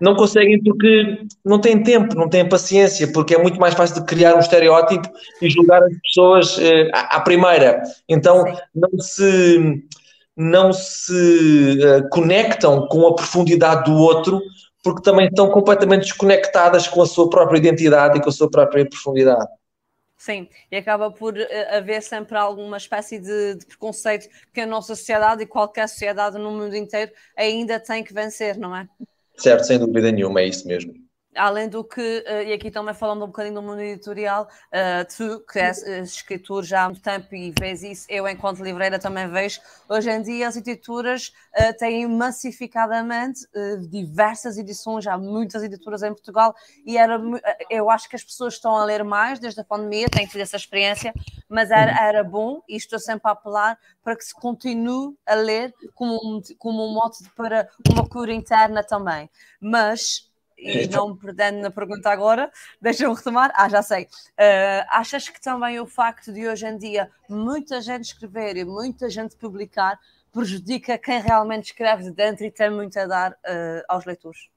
Não 0.00 0.14
conseguem 0.14 0.62
porque 0.62 1.18
não 1.44 1.60
têm 1.60 1.82
tempo, 1.82 2.14
não 2.14 2.28
têm 2.28 2.48
paciência, 2.48 3.10
porque 3.12 3.34
é 3.34 3.38
muito 3.38 3.60
mais 3.60 3.74
fácil 3.74 4.00
de 4.00 4.06
criar 4.06 4.34
um 4.34 4.40
estereótipo 4.40 5.08
e 5.40 5.48
julgar 5.48 5.82
as 5.82 5.92
pessoas 6.02 6.58
eh, 6.58 6.90
à, 6.92 7.16
à 7.16 7.20
primeira. 7.20 7.82
Então 8.08 8.44
não 8.74 8.98
se 8.98 9.82
não 10.36 10.72
se 10.72 11.78
uh, 11.78 12.08
conectam 12.10 12.86
com 12.88 13.06
a 13.06 13.14
profundidade 13.14 13.90
do 13.90 13.96
outro, 13.96 14.42
porque 14.82 15.02
também 15.02 15.26
estão 15.26 15.50
completamente 15.50 16.02
desconectadas 16.02 16.88
com 16.88 17.02
a 17.02 17.06
sua 17.06 17.30
própria 17.30 17.58
identidade 17.58 18.18
e 18.18 18.22
com 18.22 18.28
a 18.28 18.32
sua 18.32 18.50
própria 18.50 18.88
profundidade. 18.88 19.46
Sim, 20.16 20.48
e 20.70 20.76
acaba 20.76 21.10
por 21.10 21.34
uh, 21.34 21.46
haver 21.76 22.02
sempre 22.02 22.36
alguma 22.36 22.76
espécie 22.76 23.18
de, 23.18 23.56
de, 23.56 23.66
preconceito 23.66 24.28
que 24.52 24.60
a 24.60 24.66
nossa 24.66 24.96
sociedade 24.96 25.42
e 25.42 25.46
qualquer 25.46 25.88
sociedade 25.88 26.38
no 26.38 26.50
mundo 26.50 26.74
inteiro 26.74 27.12
ainda 27.36 27.78
tem 27.78 28.02
que 28.02 28.14
vencer, 28.14 28.56
não 28.56 28.74
é? 28.74 28.88
Certo, 29.36 29.64
sem 29.64 29.78
dúvida 29.78 30.10
nenhuma, 30.10 30.40
é 30.40 30.46
isso 30.46 30.66
mesmo. 30.66 31.03
Além 31.36 31.68
do 31.68 31.82
que, 31.82 32.22
eh, 32.26 32.44
e 32.44 32.52
aqui 32.52 32.70
também 32.70 32.94
falando 32.94 33.24
um 33.24 33.26
bocadinho 33.26 33.54
do 33.54 33.62
mundo 33.62 33.80
editorial, 33.80 34.44
uh, 34.44 35.14
tu 35.16 35.44
que 35.50 35.58
és 35.58 35.82
eh, 35.82 36.00
escritor 36.00 36.62
já 36.62 36.84
há 36.84 36.88
muito 36.88 37.02
tempo 37.02 37.34
e 37.34 37.52
vês 37.58 37.82
isso, 37.82 38.06
eu 38.08 38.28
enquanto 38.28 38.62
livreira 38.62 38.98
também 38.98 39.28
vejo, 39.28 39.60
hoje 39.88 40.10
em 40.10 40.22
dia 40.22 40.48
as 40.48 40.56
editoras 40.56 41.32
têm 41.78 42.06
massificadamente 42.08 43.40
diversas 43.88 44.58
edições, 44.58 45.06
há 45.06 45.16
muitas 45.16 45.62
editoras 45.62 46.02
em 46.02 46.12
Portugal 46.12 46.54
e 46.84 46.98
era, 46.98 47.20
eu 47.70 47.88
acho 47.90 48.08
que 48.08 48.16
as 48.16 48.24
pessoas 48.24 48.54
estão 48.54 48.74
a 48.76 48.84
ler 48.84 49.04
mais 49.04 49.38
desde 49.38 49.60
a 49.60 49.64
pandemia, 49.64 50.08
tenho 50.08 50.28
tido 50.28 50.40
essa 50.40 50.56
experiência, 50.56 51.14
mas 51.48 51.70
era, 51.70 51.92
uhum. 51.92 51.98
era 51.98 52.24
bom 52.24 52.62
e 52.68 52.76
estou 52.76 52.98
sempre 52.98 53.28
a 53.28 53.32
apelar 53.32 53.78
para 54.02 54.16
que 54.16 54.24
se 54.24 54.34
continue 54.34 55.16
a 55.24 55.34
ler 55.34 55.72
como 55.94 56.14
um, 56.16 56.42
como 56.58 56.84
um 56.84 56.92
modo 56.92 57.14
para 57.36 57.68
uma 57.88 58.08
cura 58.08 58.32
interna 58.32 58.82
também. 58.82 59.30
Mas 59.60 60.30
e 60.58 60.84
então... 60.84 61.08
não 61.08 61.14
me 61.14 61.20
perdendo 61.20 61.58
na 61.60 61.70
pergunta 61.70 62.10
agora, 62.10 62.50
deixa-me 62.80 63.14
retomar. 63.14 63.52
Ah, 63.54 63.68
já 63.68 63.82
sei. 63.82 64.04
Uh, 64.04 64.86
achas 64.90 65.28
que 65.28 65.40
também 65.40 65.78
o 65.80 65.86
facto 65.86 66.32
de 66.32 66.46
hoje 66.46 66.66
em 66.66 66.78
dia 66.78 67.10
muita 67.28 67.80
gente 67.80 68.04
escrever 68.04 68.56
e 68.56 68.64
muita 68.64 69.10
gente 69.10 69.36
publicar 69.36 69.98
prejudica 70.32 70.98
quem 70.98 71.20
realmente 71.20 71.66
escreve 71.66 72.04
de 72.04 72.10
dentro 72.10 72.44
e 72.44 72.50
tem 72.50 72.70
muito 72.70 72.98
a 72.98 73.06
dar 73.06 73.32
uh, 73.32 73.84
aos 73.88 74.04
leitores? 74.04 74.48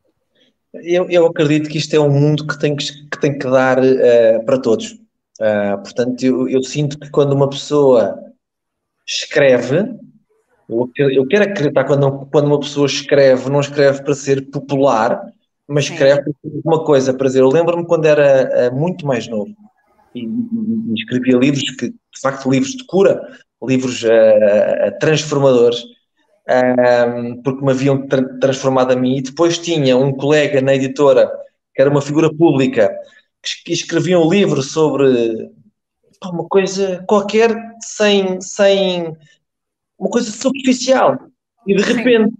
Eu, 0.73 1.09
eu, 1.09 1.25
acredito 1.25 1.69
que 1.69 1.77
isto 1.77 1.95
é 1.95 1.99
um 1.99 2.09
mundo 2.09 2.45
que 2.45 2.59
tem 2.59 2.75
que, 2.75 2.85
que, 3.09 3.19
tem 3.19 3.37
que 3.37 3.49
dar 3.49 3.79
uh, 3.79 4.45
para 4.45 4.59
todos. 4.59 4.99
portanto, 5.83 6.23
eu, 6.23 6.49
eu 6.49 6.63
sinto 6.63 6.99
que 6.99 7.09
quando 7.09 7.33
uma 7.33 7.49
pessoa 7.49 8.19
escreve, 9.07 9.95
Eu, 10.69 10.91
eu 10.97 11.27
quero 11.27 11.45
acreditar 11.45 11.85
quando, 11.85 12.25
quando 12.25 12.47
uma 12.47 12.59
pessoa 12.59 12.87
escreve, 12.87 13.49
não 13.49 13.61
escreve 13.61 14.03
para 14.03 14.13
ser 14.13 14.49
popular, 14.49 15.31
mas 15.67 15.89
para 15.89 16.15
ser 16.15 16.35
uma 16.63 16.83
coisa, 16.83 17.13
para 17.13 17.27
dizer. 17.27 17.41
Eu 17.41 17.49
lembro-me 17.49 17.85
quando 17.85 18.05
era 18.05 18.71
uh, 18.71 18.75
muito 18.75 19.05
mais 19.05 19.27
novo 19.27 19.53
e, 20.15 20.23
e, 20.23 20.93
escrevia 20.93 21.37
livros 21.37 21.69
que, 21.71 21.89
de 21.89 22.21
facto, 22.21 22.49
livros 22.49 22.71
de 22.71 22.85
cura, 22.85 23.21
livros 23.61 24.03
uh, 24.03 24.99
transformadores, 24.99 25.83
um, 26.49 27.41
porque 27.41 27.65
me 27.65 27.71
haviam 27.71 28.07
tra 28.07 28.23
transformado 28.39 28.93
a 28.93 28.95
mim. 28.95 29.17
E 29.17 29.21
depois 29.21 29.57
tinha 29.57 29.97
um 29.97 30.13
colega 30.13 30.61
na 30.61 30.73
editora, 30.73 31.29
que 31.75 31.81
era 31.81 31.89
uma 31.89 32.01
figura 32.01 32.33
pública, 32.33 32.89
que 33.65 33.73
escrevia 33.73 34.19
um 34.19 34.29
livro 34.29 34.61
sobre 34.61 35.51
uma 36.23 36.47
coisa 36.47 37.03
qualquer 37.07 37.55
sem, 37.81 38.39
sem 38.41 39.13
uma 39.99 40.09
coisa 40.09 40.31
superficial. 40.31 41.17
E 41.65 41.75
de 41.75 41.83
repente 41.83 42.33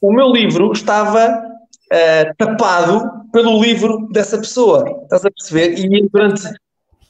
o 0.00 0.12
meu 0.12 0.30
livro 0.32 0.72
estava 0.72 1.47
uh, 1.92 2.34
tapado 2.36 3.18
pelo 3.32 3.60
livro 3.60 4.08
dessa 4.12 4.38
pessoa. 4.38 4.84
Estás 5.02 5.24
a 5.24 5.30
perceber? 5.30 5.78
E 5.78 6.08
durante 6.08 6.42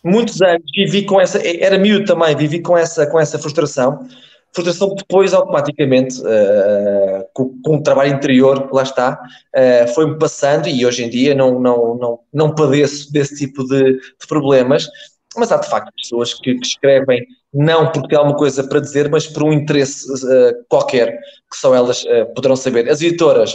muitos 0.05 0.41
anos 0.41 0.65
vivi 0.75 1.05
com 1.05 1.21
essa, 1.21 1.41
era 1.47 1.79
miúdo 1.79 2.07
também, 2.07 2.37
vivi 2.37 2.61
com 2.61 2.77
essa, 2.77 3.07
com 3.07 3.19
essa 3.19 3.39
frustração. 3.39 4.07
Frustração 4.55 4.91
que 4.91 4.97
depois, 4.97 5.35
automaticamente, 5.35 6.21
uh, 6.21 7.25
com, 7.35 7.61
com 7.63 7.77
o 7.77 7.83
trabalho 7.83 8.15
interior, 8.15 8.69
lá 8.73 8.83
está, 8.83 9.21
uh, 9.55 9.95
foi-me 9.95 10.19
passando 10.19 10.69
e 10.69 10.87
hoje 10.87 11.05
em 11.05 11.11
dia 11.11 11.35
não, 11.35 11.61
não, 11.61 11.95
não, 11.97 12.19
não 12.33 12.55
padeço 12.55 13.13
desse 13.13 13.37
tipo 13.37 13.65
de, 13.65 13.95
de 13.95 14.27
problemas 14.27 14.89
mas 15.37 15.53
há 15.53 15.59
de 15.59 15.69
facto 15.69 15.93
pessoas 15.95 16.35
que, 16.35 16.55
que, 16.55 16.67
escrevem 16.67 17.25
não 17.53 17.93
porque 17.93 18.09
têm 18.09 18.19
alguma 18.19 18.37
coisa 18.37 18.67
para 18.67 18.81
dizer, 18.81 19.09
mas 19.09 19.27
por 19.27 19.45
um 19.45 19.53
interesse 19.53 20.11
uh, 20.11 20.65
qualquer 20.69 21.17
que 21.51 21.57
só 21.57 21.75
elas 21.75 22.03
poderão 22.35 22.57
saber. 22.57 22.89
As 22.91 23.01
editoras, 23.01 23.55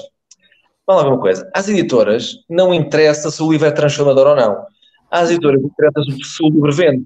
vamos 0.85 1.03
lá 1.03 1.09
ver 1.09 1.15
uma 1.15 1.21
coisa, 1.21 1.49
às 1.53 1.67
editoras 1.67 2.35
não 2.49 2.73
interessa 2.73 3.31
se 3.31 3.41
o 3.41 3.51
livro 3.51 3.67
é 3.67 3.71
transformador 3.71 4.27
ou 4.27 4.35
não. 4.35 4.65
Às 5.09 5.29
editoras 5.29 5.61
interessa 5.61 6.01
se 6.01 6.43
o 6.43 6.49
livro 6.49 6.71
vende. 6.71 7.05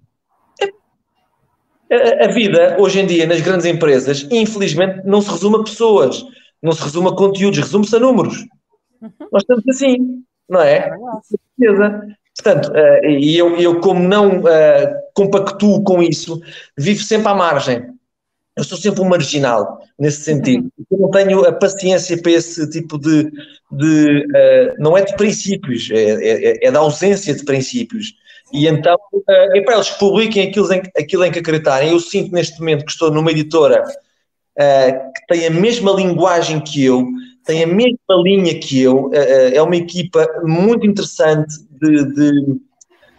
A, 1.89 2.25
a 2.25 2.27
vida, 2.27 2.75
hoje 2.79 2.99
em 2.99 3.05
dia, 3.05 3.25
nas 3.25 3.41
grandes 3.41 3.65
empresas, 3.65 4.27
infelizmente, 4.29 5.01
não 5.05 5.21
se 5.21 5.29
resume 5.29 5.57
a 5.57 5.63
pessoas, 5.63 6.23
não 6.61 6.71
se 6.73 6.83
resume 6.83 7.09
a 7.09 7.15
conteúdos, 7.15 7.59
resume-se 7.59 7.95
a 7.95 7.99
números. 7.99 8.45
Uhum. 9.01 9.11
Nós 9.31 9.43
estamos 9.43 9.63
assim, 9.69 10.23
não 10.49 10.61
é? 10.61 10.91
É 11.61 11.71
verdade. 11.71 12.15
Portanto, 12.35 12.71
uh, 12.71 13.05
e 13.05 13.37
eu, 13.37 13.55
eu, 13.57 13.79
como 13.79 13.99
não 13.99 14.39
uh, 14.39 14.93
compactuo 15.13 15.83
com 15.83 16.03
isso, 16.03 16.39
vivo 16.77 17.01
sempre 17.01 17.29
à 17.29 17.33
margem. 17.33 17.96
Eu 18.57 18.63
sou 18.63 18.75
sempre 18.75 19.01
um 19.01 19.07
marginal 19.07 19.79
nesse 19.99 20.23
sentido. 20.23 20.63
Uhum. 20.77 20.85
Eu 20.91 20.97
não 20.97 21.11
tenho 21.11 21.45
a 21.45 21.53
paciência 21.53 22.19
para 22.19 22.31
esse 22.31 22.67
tipo 22.71 22.97
de. 22.97 23.31
de 23.71 24.25
uh, 24.25 24.75
não 24.79 24.97
é 24.97 25.03
de 25.03 25.15
princípios, 25.15 25.89
é, 25.91 25.95
é, 25.95 26.67
é, 26.67 26.71
da 26.71 26.79
ausência 26.79 27.35
de 27.35 27.45
princípios. 27.45 28.13
E 28.51 28.67
então, 28.67 28.97
uh, 29.13 29.55
é 29.55 29.61
para 29.61 29.75
eles 29.75 29.91
que 29.91 29.99
publiquem 29.99 30.47
aquilo 30.47 30.73
em, 30.73 30.81
aquilo 30.97 31.23
em 31.23 31.31
que 31.31 31.37
acreditarem. 31.37 31.91
Eu 31.91 31.99
sinto 31.99 32.33
neste 32.33 32.59
momento 32.59 32.83
que 32.83 32.91
estou 32.91 33.11
numa 33.11 33.29
editora 33.29 33.83
uh, 33.83 35.13
que 35.13 35.27
tem 35.27 35.45
a 35.45 35.51
mesma 35.51 35.91
linguagem 35.91 36.59
que 36.59 36.83
eu, 36.83 37.05
tem 37.45 37.63
a 37.63 37.67
mesma 37.67 38.15
linha 38.23 38.59
que 38.59 38.81
eu, 38.81 39.09
é 39.13 39.61
uma 39.61 39.77
equipa 39.77 40.27
muito 40.43 40.85
interessante, 40.85 41.55
de, 41.79 42.05
de 42.13 42.59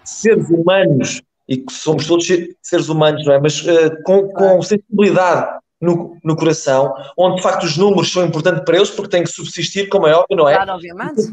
seres 0.05 0.51
humanos, 0.51 1.22
e 1.49 1.57
que 1.57 1.72
somos 1.72 2.07
todos 2.07 2.26
seres 2.62 2.88
humanos, 2.88 3.24
não 3.24 3.32
é? 3.32 3.40
Mas 3.40 3.62
uh, 3.62 4.03
com, 4.05 4.28
com 4.28 4.62
sensibilidade 4.62 5.59
no, 5.80 6.16
no 6.24 6.36
coração, 6.36 6.92
onde 7.16 7.36
de 7.36 7.42
facto 7.42 7.64
os 7.64 7.76
números 7.76 8.12
são 8.12 8.24
importantes 8.24 8.62
para 8.64 8.76
eles, 8.76 8.90
porque 8.90 9.11
têm 9.11 9.22
que 9.22 9.30
subsistir, 9.30 9.88
como 9.88 10.07
é 10.07 10.14
óbvio, 10.14 10.36
não 10.36 10.49
é? 10.49 10.55
Claro, 10.55 10.72
obviamente. 10.72 11.32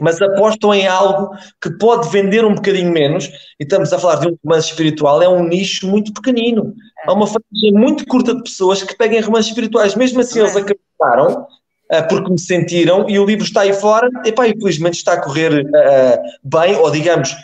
Mas 0.00 0.20
apostam 0.20 0.74
em 0.74 0.86
algo 0.86 1.36
que 1.60 1.70
pode 1.78 2.08
vender 2.08 2.44
um 2.44 2.54
bocadinho 2.54 2.90
menos, 2.90 3.26
e 3.60 3.62
estamos 3.62 3.92
a 3.92 3.98
falar 3.98 4.16
de 4.16 4.28
um 4.28 4.38
romance 4.42 4.68
espiritual, 4.68 5.22
é 5.22 5.28
um 5.28 5.44
nicho 5.44 5.86
muito 5.86 6.12
pequenino. 6.12 6.74
É. 7.04 7.10
Há 7.10 7.12
uma 7.12 7.26
faixa 7.26 7.40
muito 7.72 8.06
curta 8.06 8.34
de 8.34 8.42
pessoas 8.42 8.82
que 8.82 8.96
peguem 8.96 9.20
romances 9.20 9.48
espirituais, 9.48 9.94
mesmo 9.94 10.20
assim 10.20 10.40
é. 10.40 10.42
eles 10.42 10.56
acreditaram, 10.56 11.42
uh, 11.42 12.08
porque 12.08 12.30
me 12.30 12.40
sentiram 12.40 13.08
e 13.08 13.18
o 13.18 13.24
livro 13.24 13.44
está 13.44 13.60
aí 13.60 13.72
fora, 13.72 14.08
e 14.24 14.32
pá, 14.32 14.48
infelizmente 14.48 14.94
está 14.94 15.12
a 15.12 15.22
correr 15.22 15.64
uh, 15.64 16.18
bem, 16.42 16.74
ou 16.74 16.90
digamos, 16.90 17.36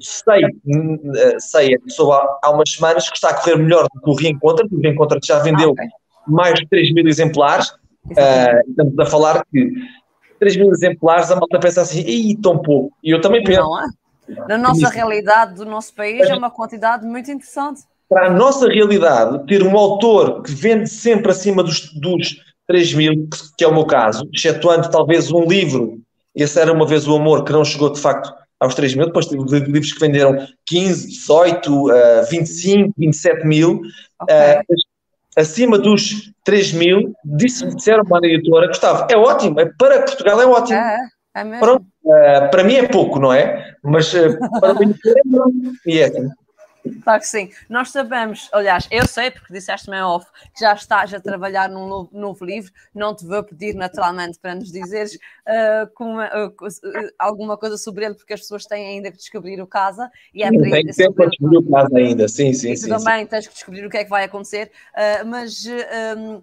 sei, 0.00 0.44
uh, 0.44 1.40
sei 1.40 1.76
soube 1.88 2.12
há, 2.12 2.38
há 2.42 2.50
umas 2.50 2.70
semanas 2.70 3.08
que 3.08 3.16
está 3.16 3.30
a 3.30 3.34
correr 3.34 3.56
melhor 3.56 3.86
do 3.92 4.00
que 4.00 4.10
o 4.10 4.14
Reencontro, 4.14 4.66
o 4.70 4.80
Reencontro 4.80 5.18
já 5.22 5.38
vendeu 5.40 5.70
ah, 5.70 5.72
okay. 5.72 5.88
mais 6.26 6.54
de 6.58 6.68
3 6.68 6.94
mil 6.94 7.06
exemplares, 7.06 7.68
uh, 7.70 8.68
estamos 8.68 8.98
a 8.98 9.06
falar 9.06 9.44
que 9.50 9.72
3 10.38 10.56
mil 10.56 10.70
exemplares, 10.70 11.30
a 11.30 11.36
malta 11.36 11.58
pensa 11.58 11.82
assim, 11.82 12.00
e 12.00 12.36
tão 12.36 12.58
pouco, 12.58 12.94
e 13.02 13.10
eu 13.10 13.20
também 13.20 13.42
penso. 13.42 13.60
Não 13.60 13.80
é? 13.80 13.86
Na 14.48 14.56
nossa 14.56 14.88
realidade 14.88 15.54
do 15.54 15.66
nosso 15.66 15.94
país 15.94 16.20
é 16.28 16.34
uma 16.34 16.50
quantidade 16.50 17.06
muito 17.06 17.30
interessante. 17.30 17.82
Para 18.08 18.28
a 18.28 18.30
nossa 18.30 18.68
realidade, 18.68 19.46
ter 19.46 19.62
um 19.62 19.76
autor 19.76 20.42
que 20.42 20.52
vende 20.52 20.88
sempre 20.88 21.30
acima 21.30 21.62
dos, 21.62 21.92
dos 21.94 22.36
3 22.66 22.94
mil, 22.94 23.28
que 23.56 23.64
é 23.64 23.68
o 23.68 23.74
meu 23.74 23.86
caso, 23.86 24.28
excetuando 24.32 24.90
talvez 24.90 25.30
um 25.30 25.44
livro, 25.44 25.98
esse 26.34 26.58
era 26.58 26.72
uma 26.72 26.86
vez 26.86 27.06
o 27.06 27.14
amor, 27.14 27.44
que 27.44 27.52
não 27.52 27.64
chegou 27.64 27.92
de 27.92 28.00
facto 28.00 28.32
aos 28.64 28.74
3 28.74 28.94
mil, 28.94 29.06
depois 29.06 29.26
tive 29.26 29.42
livros 29.42 29.92
que 29.92 30.00
venderam 30.00 30.46
15, 30.66 31.08
18, 31.08 31.90
uh, 31.90 31.92
25, 32.30 32.94
27 32.96 33.46
mil, 33.46 33.80
okay. 34.20 34.58
uh, 34.58 34.62
acima 35.36 35.78
dos 35.78 36.32
3 36.44 36.72
mil, 36.72 37.14
disse, 37.24 37.66
disseram 37.74 38.04
para 38.04 38.26
a 38.26 38.30
editora, 38.30 38.68
Gustavo, 38.68 39.06
é 39.10 39.16
ótimo, 39.16 39.60
é, 39.60 39.70
para 39.78 40.02
Portugal 40.02 40.40
é 40.40 40.46
ótimo. 40.46 40.78
É, 40.78 40.98
é 41.36 41.44
mesmo. 41.44 41.60
Pronto, 41.60 41.86
uh, 42.04 42.50
para 42.50 42.64
mim 42.64 42.74
é 42.74 42.88
pouco, 42.88 43.18
não 43.18 43.32
é? 43.32 43.74
Mas 43.82 44.12
uh, 44.14 44.38
para 44.60 44.82
editor 44.82 45.14
é 45.16 45.90
e 45.90 45.98
é 45.98 46.04
assim. 46.06 46.28
Claro 47.02 47.20
que 47.20 47.26
sim. 47.26 47.50
Nós 47.68 47.90
sabemos, 47.90 48.48
aliás, 48.52 48.86
eu 48.90 49.06
sei, 49.06 49.30
porque 49.30 49.52
disseste-me 49.52 50.00
off, 50.02 50.26
que 50.54 50.60
já 50.60 50.74
estás 50.74 51.12
a 51.14 51.20
trabalhar 51.20 51.68
num 51.68 51.88
novo, 51.88 52.10
novo, 52.12 52.44
livro. 52.44 52.70
Não 52.94 53.14
te 53.14 53.24
vou 53.24 53.42
pedir 53.42 53.74
naturalmente 53.74 54.38
para 54.38 54.54
nos 54.54 54.70
dizeres 54.70 55.14
uh, 55.14 56.04
uh, 56.04 57.10
alguma 57.18 57.56
coisa 57.56 57.78
sobre 57.78 58.04
ele, 58.04 58.14
porque 58.14 58.34
as 58.34 58.40
pessoas 58.40 58.66
têm 58.66 58.86
ainda 58.86 59.10
que 59.10 59.16
descobrir 59.16 59.60
o 59.62 59.66
casa. 59.66 60.10
E 60.34 60.42
é 60.42 60.50
tem 60.50 60.86
tempo 60.86 61.14
para 61.14 61.28
descobrir 61.28 61.56
o 61.56 61.70
casa 61.70 61.96
ainda, 61.96 62.28
sim, 62.28 62.52
sim. 62.52 62.72
E 62.72 62.76
sim, 62.76 62.88
também 62.88 63.20
sim. 63.20 63.26
tens 63.26 63.46
que 63.46 63.54
descobrir 63.54 63.86
o 63.86 63.90
que 63.90 63.96
é 63.96 64.04
que 64.04 64.10
vai 64.10 64.24
acontecer. 64.24 64.70
Uh, 64.94 65.26
mas 65.26 65.64
um, 66.16 66.42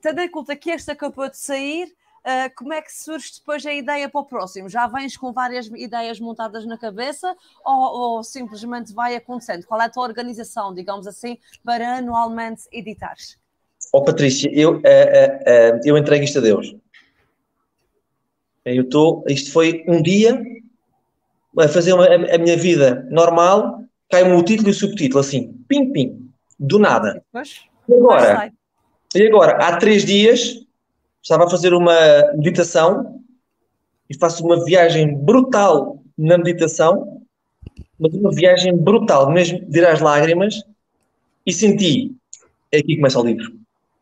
tendo 0.00 0.20
em 0.20 0.30
conta 0.30 0.54
que 0.54 0.70
este 0.70 0.90
acabou 0.90 1.28
de 1.28 1.38
sair. 1.38 1.92
Uh, 2.26 2.50
como 2.56 2.72
é 2.72 2.82
que 2.82 2.92
surge 2.92 3.34
depois 3.38 3.64
a 3.64 3.72
ideia 3.72 4.08
para 4.08 4.20
o 4.20 4.24
próximo? 4.24 4.68
Já 4.68 4.88
vens 4.88 5.16
com 5.16 5.32
várias 5.32 5.66
ideias 5.66 6.18
montadas 6.18 6.66
na 6.66 6.76
cabeça 6.76 7.36
ou, 7.64 8.16
ou, 8.16 8.24
simplesmente 8.24 8.92
vai 8.92 9.14
acontecendo? 9.14 9.64
Qual 9.64 9.80
é 9.80 9.84
a 9.84 9.88
tua 9.88 10.02
organização, 10.02 10.74
digamos 10.74 11.06
assim, 11.06 11.38
para 11.64 11.98
anualmente 11.98 12.62
editares? 12.72 13.38
Oh, 13.92 14.02
Patrícia, 14.02 14.50
eu, 14.52 14.78
uh, 14.78 15.80
eu 15.84 15.96
entrego 15.96 16.24
isto 16.24 16.40
a 16.40 16.42
Deus. 16.42 16.74
Eu 18.64 18.82
estou, 18.82 19.22
isto 19.28 19.52
foi 19.52 19.84
um 19.86 20.02
dia 20.02 20.44
a 21.56 21.68
fazer 21.68 21.92
uma, 21.92 22.06
a, 22.06 22.34
a, 22.34 22.38
minha 22.38 22.56
vida 22.56 23.06
normal, 23.08 23.84
cai-me 24.10 24.32
o 24.32 24.42
título 24.42 24.70
e 24.70 24.72
o 24.72 24.74
subtítulo, 24.74 25.20
assim, 25.20 25.52
pim, 25.68 25.92
pim, 25.92 26.28
do 26.58 26.80
nada. 26.80 27.22
e 27.88 27.94
agora? 27.94 28.52
E 29.14 29.26
agora, 29.28 29.52
há 29.58 29.76
três 29.76 30.04
dias, 30.04 30.65
estava 31.26 31.44
a 31.44 31.50
fazer 31.50 31.74
uma 31.74 31.96
meditação 32.36 33.20
e 34.08 34.16
faço 34.16 34.44
uma 34.44 34.64
viagem 34.64 35.12
brutal 35.12 36.00
na 36.16 36.38
meditação, 36.38 37.20
mas 37.98 38.14
uma 38.14 38.30
viagem 38.32 38.76
brutal, 38.76 39.32
mesmo 39.32 39.58
de 39.68 39.78
ir 39.80 39.86
às 39.86 40.00
lágrimas, 40.00 40.62
e 41.44 41.52
senti, 41.52 42.14
é 42.70 42.78
aqui 42.78 42.88
que 42.88 42.96
começa 42.96 43.18
o 43.18 43.24
livro. 43.24 43.52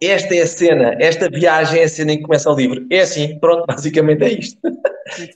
Esta 0.03 0.35
é 0.35 0.43
a 0.43 0.47
cena, 0.47 0.97
esta 1.01 1.31
viagem 1.31 1.81
é 1.81 1.85
a 1.85 1.89
cena 1.89 2.13
em 2.13 2.19
que 2.19 2.25
começa 2.25 2.51
o 2.51 2.57
livro. 2.57 2.87
É 2.91 3.01
assim, 3.01 3.39
pronto, 3.39 3.65
basicamente 3.67 4.23
é 4.23 4.33
isto. 4.39 4.59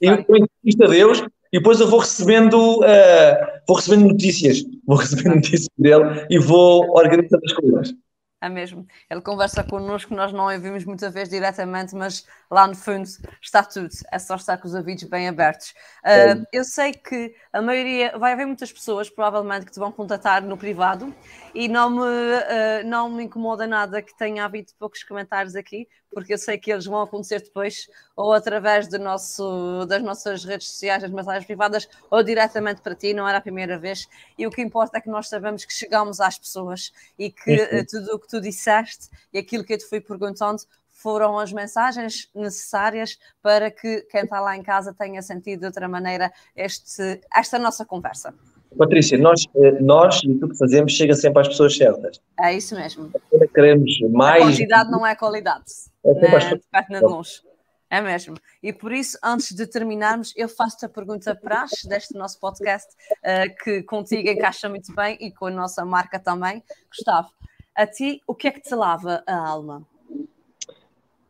eu 0.03 0.13
entrego 0.13 0.47
isto 0.63 0.85
a 0.85 0.89
Deus 0.89 1.21
e 1.51 1.59
depois 1.59 1.81
eu 1.81 1.89
vou 1.89 2.01
recebendo, 2.01 2.81
uh, 2.81 3.61
vou 3.67 3.77
recebendo 3.79 4.09
notícias, 4.09 4.63
vou 4.87 4.99
recebendo 4.99 5.37
notícias 5.41 5.69
dele 5.79 6.27
e 6.29 6.39
vou 6.39 6.87
organizando 6.91 7.43
as 7.47 7.53
coisas. 7.55 7.95
É 8.41 8.49
mesmo. 8.49 8.87
Ele 9.11 9.21
conversa 9.21 9.65
connosco, 9.65 10.15
nós 10.15 10.33
não 10.33 10.45
ouvimos 10.45 10.85
muitas 10.85 11.13
vezes 11.13 11.29
diretamente, 11.29 11.95
mas 11.97 12.25
lá 12.49 12.69
no 12.69 12.75
fundo 12.77 13.09
está 13.43 13.65
tudo. 13.65 13.89
É 14.13 14.19
só 14.19 14.37
estar 14.37 14.57
com 14.59 14.69
os 14.69 14.75
ouvidos 14.75 15.03
bem 15.05 15.27
abertos. 15.27 15.75
Uh, 16.05 16.47
eu 16.53 16.63
sei 16.63 16.93
que 16.93 17.35
a 17.53 17.61
maioria, 17.61 18.17
vai 18.17 18.33
haver 18.33 18.47
muitas 18.47 18.73
pessoas, 18.73 19.11
provavelmente, 19.11 19.67
que 19.67 19.73
te 19.73 19.81
vão 19.81 19.91
contatar 19.91 20.41
no 20.43 20.57
privado 20.57 21.13
e 21.59 21.67
não 21.67 21.91
me, 21.91 22.03
uh, 22.03 22.87
não 22.87 23.11
me 23.11 23.25
incomoda 23.25 23.67
nada 23.67 24.01
que 24.01 24.17
tenha 24.17 24.45
havido 24.45 24.71
poucos 24.79 25.03
comentários 25.03 25.57
aqui, 25.57 25.89
porque 26.09 26.33
eu 26.33 26.39
sei 26.39 26.57
que 26.57 26.71
eles 26.71 26.87
vão 26.87 27.03
acontecer 27.03 27.43
depois, 27.43 27.89
ou 28.15 28.33
através 28.33 28.87
do 28.87 28.97
nosso, 28.97 29.85
das 29.87 30.01
nossas 30.01 30.45
redes 30.45 30.69
sociais, 30.69 31.03
das 31.03 31.11
mensagens 31.11 31.45
privadas, 31.45 31.89
ou 32.09 32.23
diretamente 32.23 32.81
para 32.81 32.95
ti, 32.95 33.13
não 33.13 33.29
era 33.29 33.39
a 33.39 33.41
primeira 33.41 33.77
vez. 33.77 34.09
E 34.39 34.47
o 34.47 34.53
que 34.53 34.63
importa 34.63 34.99
é 34.99 35.01
que 35.01 35.11
nós 35.11 35.29
sabemos 35.29 35.65
que 35.65 35.73
chegamos 35.73 36.21
às 36.21 36.39
pessoas 36.39 36.93
e 37.19 37.29
que 37.29 37.57
uh, 37.57 37.85
tudo 37.91 38.15
o 38.15 38.21
que 38.21 38.29
tu 38.29 38.41
disseste 38.41 39.09
e 39.33 39.39
aquilo 39.39 39.65
que 39.65 39.73
eu 39.73 39.79
te 39.79 39.85
fui 39.85 40.01
perguntando 40.01 40.63
foram 40.87 41.41
as 41.41 41.53
mensagens 41.53 42.31
necessárias 42.37 43.19
para 43.43 43.69
que 43.69 44.03
quem 44.03 44.23
está 44.23 44.39
lá 44.39 44.57
em 44.57 44.63
casa 44.63 44.95
tenha 44.95 45.21
sentido 45.23 45.59
de 45.59 45.67
outra 45.67 45.89
maneira 45.89 46.33
este, 46.55 47.21
esta 47.35 47.59
nossa 47.59 47.85
conversa. 47.85 48.33
Patrícia, 48.79 49.19
nós, 49.19 49.45
eh, 49.57 49.81
nós 49.81 50.23
e 50.25 50.35
tudo 50.35 50.51
que 50.51 50.59
fazemos 50.59 50.93
chega 50.93 51.15
sempre 51.15 51.43
às 51.43 51.49
pessoas 51.49 51.77
certas. 51.77 52.21
É 52.41 52.55
isso 52.55 52.75
mesmo. 52.75 53.11
Queremos 53.55 53.99
mais. 54.11 54.43
A 54.43 54.47
quantidade 54.47 54.91
não 54.91 55.07
é 55.07 55.15
qualidade. 55.15 55.65
É 56.05 56.15
sempre 56.15 56.37
às 56.37 56.45
pessoas... 56.45 56.87
de 56.89 57.01
longe. 57.01 57.43
É 57.91 58.01
mesmo. 58.01 58.37
E 58.63 58.73
por 58.73 58.93
isso, 58.93 59.19
antes 59.25 59.55
de 59.55 59.67
terminarmos, 59.67 60.35
eu 60.37 60.49
faço-te 60.49 60.85
a 60.85 60.89
pergunta 60.89 61.35
praxe 61.35 61.89
deste 61.89 62.15
nosso 62.15 62.39
podcast, 62.39 62.89
uh, 63.25 63.65
que 63.65 63.83
contigo 63.83 64.29
encaixa 64.29 64.69
muito 64.69 64.95
bem 64.95 65.17
e 65.21 65.33
com 65.33 65.47
a 65.47 65.51
nossa 65.51 65.85
marca 65.87 66.19
também. 66.19 66.63
Gustavo, 66.91 67.31
a 67.75 67.87
ti, 67.87 68.21
o 68.27 68.35
que 68.35 68.49
é 68.49 68.51
que 68.51 68.61
te 68.61 68.75
lava 68.75 69.23
a 69.27 69.35
alma? 69.35 69.87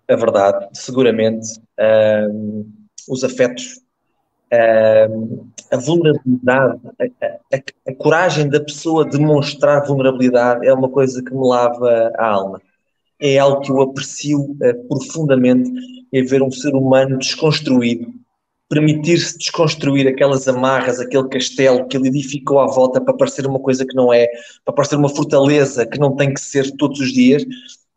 a 0.09 0.17
verdade, 0.17 0.69
seguramente, 0.73 1.61
um, 2.33 2.73
os 3.09 3.23
afetos, 3.23 3.81
a 4.51 5.77
vulnerabilidade, 5.77 6.81
a, 6.99 7.57
a, 7.57 7.61
a, 7.89 7.95
coragem 7.95 8.49
da 8.49 8.61
pessoa 8.61 9.05
demonstrar 9.05 9.87
vulnerabilidade 9.87 10.67
é 10.67 10.73
uma 10.73 10.89
coisa 10.89 11.23
que 11.23 11.33
me 11.33 11.47
lava 11.47 12.13
a 12.17 12.27
alma. 12.27 12.61
É 13.21 13.39
algo 13.39 13.61
que 13.61 13.71
eu 13.71 13.81
aprecio 13.81 14.41
uh, 14.41 14.89
profundamente, 14.89 15.71
é 16.13 16.23
ver 16.23 16.43
um 16.43 16.51
ser 16.51 16.75
humano 16.75 17.19
desconstruído, 17.19 18.07
permitir-se 18.69 19.37
desconstruir 19.37 20.07
aquelas 20.07 20.47
amarras, 20.47 21.01
aquele 21.01 21.29
castelo 21.29 21.87
que 21.87 21.97
ele 21.97 22.09
edificou 22.09 22.61
à 22.61 22.67
volta 22.67 23.01
para 23.01 23.15
parecer 23.15 23.47
uma 23.47 23.59
coisa 23.59 23.85
que 23.85 23.95
não 23.95 24.13
é, 24.13 24.29
para 24.65 24.75
parecer 24.75 24.97
uma 24.97 25.09
fortaleza 25.09 25.85
que 25.85 25.99
não 25.99 26.15
tem 26.15 26.33
que 26.33 26.41
ser 26.41 26.71
todos 26.77 27.01
os 27.01 27.13
dias, 27.13 27.45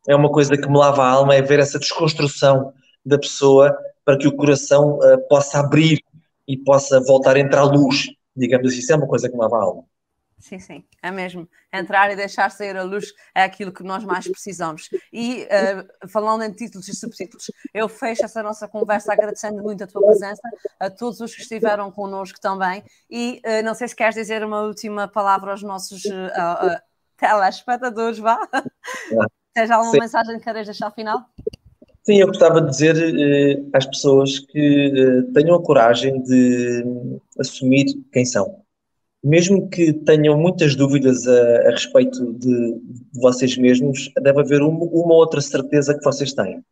é 0.08 0.16
uma 0.16 0.30
coisa 0.30 0.58
que 0.58 0.68
me 0.68 0.78
lava 0.78 1.04
a 1.04 1.10
alma, 1.10 1.36
é 1.36 1.42
ver 1.42 1.60
essa 1.60 1.78
desconstrução 1.78 2.74
da 3.06 3.18
pessoa 3.18 3.78
para 4.04 4.18
que 4.18 4.28
o 4.28 4.36
coração 4.36 4.98
uh, 4.98 5.28
possa 5.30 5.60
abrir 5.60 6.02
e 6.48 6.58
possa 6.58 7.00
voltar 7.02 7.36
a 7.36 7.40
entrar 7.40 7.64
luz, 7.64 8.08
digamos 8.36 8.68
assim, 8.68 8.80
isso 8.80 8.94
é 8.94 8.96
uma 8.96 9.08
coisa 9.08 9.30
que 9.30 9.36
me 9.36 9.42
lava 9.42 9.58
a 9.58 9.64
alma. 9.64 9.86
Sim, 10.42 10.60
sim, 10.60 10.84
é 11.04 11.12
mesmo. 11.12 11.48
Entrar 11.72 12.12
e 12.12 12.16
deixar 12.16 12.50
sair 12.50 12.76
a 12.76 12.82
luz 12.82 13.14
é 13.34 13.44
aquilo 13.44 13.72
que 13.72 13.84
nós 13.84 14.04
mais 14.04 14.28
precisamos. 14.28 14.90
E 15.14 15.44
uh, 15.44 16.10
falando 16.10 16.44
em 16.44 16.52
títulos 16.52 16.88
e 16.88 16.96
subtítulos, 16.96 17.46
eu 17.74 17.88
fecho 17.88 18.26
essa 18.26 18.42
nossa 18.42 18.68
conversa 18.68 19.14
agradecendo 19.14 19.62
muito 19.62 19.84
a 19.84 19.88
tua 19.88 20.02
presença, 20.02 20.42
a 20.80 20.90
todos 20.90 21.20
os 21.20 21.36
que 21.36 21.44
estiveram 21.44 21.92
connosco 21.92 22.40
também. 22.42 22.84
E 23.10 23.40
uh, 23.46 23.64
não 23.64 23.76
sei 23.76 23.88
se 23.88 23.96
queres 23.96 24.16
dizer 24.16 24.44
uma 24.44 24.62
última 24.62 25.08
palavra 25.08 25.52
aos 25.52 25.62
nossos 25.62 26.04
uh, 26.06 26.82
telespectadores, 27.18 28.18
vá. 28.18 28.40
Tens 29.54 29.70
alguma 29.70 29.92
Sim. 29.92 30.00
mensagem 30.00 30.38
que 30.40 30.44
queres 30.44 30.66
deixar 30.66 30.88
ao 30.88 30.94
final? 30.94 31.24
Sim, 32.04 32.20
eu 32.20 32.28
gostava 32.28 32.62
de 32.62 32.70
dizer 32.70 32.96
eh, 32.98 33.64
às 33.74 33.86
pessoas 33.86 34.40
que 34.40 34.60
eh, 34.60 35.32
tenham 35.34 35.56
a 35.56 35.64
coragem 35.64 36.22
de 36.24 36.84
assumir 37.40 37.86
quem 38.12 38.26
são. 38.26 38.64
Mesmo 39.24 39.70
que 39.70 39.94
tenham 39.94 40.36
muitas 40.36 40.76
dúvidas 40.76 41.28
a, 41.28 41.68
a 41.68 41.72
respeito 41.72 42.34
de, 42.34 42.74
de, 42.74 43.22
vocês 43.22 43.56
mesmos, 43.56 44.12
deve 44.20 44.40
haver 44.42 44.64
uma, 44.64 44.84
uma, 44.86 45.14
outra 45.14 45.40
certeza 45.42 45.94
que 45.96 46.04
vocês 46.04 46.34
têm. 46.34 46.64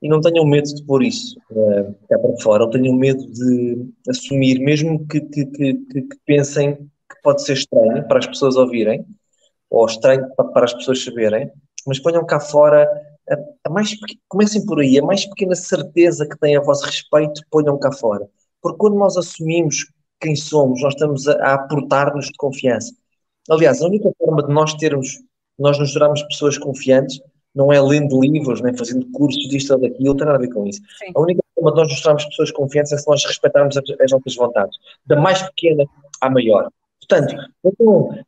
E 0.00 0.08
não 0.08 0.18
tenham 0.22 0.46
medo 0.46 0.74
de 0.74 0.82
pôr 0.84 1.02
isso 1.02 1.38
uh, 1.50 1.94
cá 2.08 2.18
para 2.18 2.40
fora, 2.42 2.64
ou 2.64 2.70
tenham 2.70 2.94
medo 2.94 3.22
de 3.30 3.86
assumir, 4.08 4.58
mesmo 4.60 5.06
que, 5.06 5.20
que, 5.20 5.44
que, 5.44 5.74
que 5.74 6.16
pensem 6.24 6.74
que 6.76 7.22
pode 7.22 7.42
ser 7.42 7.52
estranho 7.52 8.08
para 8.08 8.18
as 8.18 8.26
pessoas 8.26 8.56
ouvirem, 8.56 9.04
ou 9.68 9.84
estranho 9.84 10.26
para, 10.34 10.48
para 10.48 10.64
as 10.64 10.72
pessoas 10.72 11.04
saberem, 11.04 11.50
mas 11.86 11.98
ponham 11.98 12.24
cá 12.24 12.40
fora 12.40 12.88
a, 13.30 13.70
mais 13.70 13.90
comecem 14.28 14.64
por 14.64 14.80
aí, 14.80 14.98
a 14.98 15.02
mais 15.02 15.24
pequena 15.26 15.54
certeza 15.54 16.28
que 16.28 16.38
têm 16.38 16.56
a 16.56 16.60
vosso 16.60 16.84
respeito, 16.84 17.42
ponham 17.50 17.78
cá 17.78 17.92
fora. 17.92 18.28
Porque 18.60 18.78
quando 18.78 18.96
nós 18.96 19.16
assumimos 19.16 19.86
quem 20.20 20.36
somos, 20.36 20.82
nós 20.82 20.94
estamos 20.94 21.26
a, 21.28 21.32
a 21.44 21.54
aportar-nos 21.54 22.26
de 22.26 22.34
confiança. 22.36 22.92
Aliás, 23.48 23.80
a 23.80 23.86
única 23.86 24.10
forma 24.18 24.46
de 24.46 24.52
nós 24.52 24.74
termos, 24.74 25.20
nós 25.58 25.78
nos 25.78 25.92
tornarmos 25.92 26.22
pessoas 26.24 26.58
confiantes, 26.58 27.20
não 27.54 27.72
é 27.72 27.80
lendo 27.80 28.20
livros, 28.20 28.60
nem 28.60 28.76
fazendo 28.76 29.10
cursos 29.10 29.48
disto 29.48 29.72
ou 29.72 29.80
daquilo, 29.80 30.04
não 30.04 30.16
tem 30.16 30.26
nada 30.26 30.38
a 30.38 30.40
ver 30.40 30.52
com 30.52 30.66
isso. 30.66 30.80
Sim. 30.98 31.12
A 31.14 31.20
única 31.20 31.42
forma 31.54 31.72
de 31.72 31.76
nós 31.78 31.88
nos 31.88 32.00
tornarmos 32.00 32.24
pessoas 32.26 32.50
confiantes 32.50 32.92
é 32.92 32.98
se 32.98 33.08
nós 33.08 33.24
respeitarmos 33.24 33.76
as, 33.76 33.84
as 34.00 34.10
nossas 34.12 34.34
vontades, 34.36 34.76
da 35.06 35.16
mais 35.16 35.42
pequena 35.42 35.84
à 36.20 36.30
maior. 36.30 36.70
Portanto, 37.00 37.34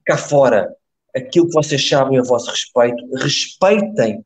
cá 0.04 0.16
fora, 0.16 0.74
aquilo 1.14 1.46
que 1.46 1.54
vocês 1.54 1.88
sabem 1.88 2.18
a 2.18 2.22
vosso 2.22 2.50
respeito, 2.50 3.04
respeitem 3.16 4.24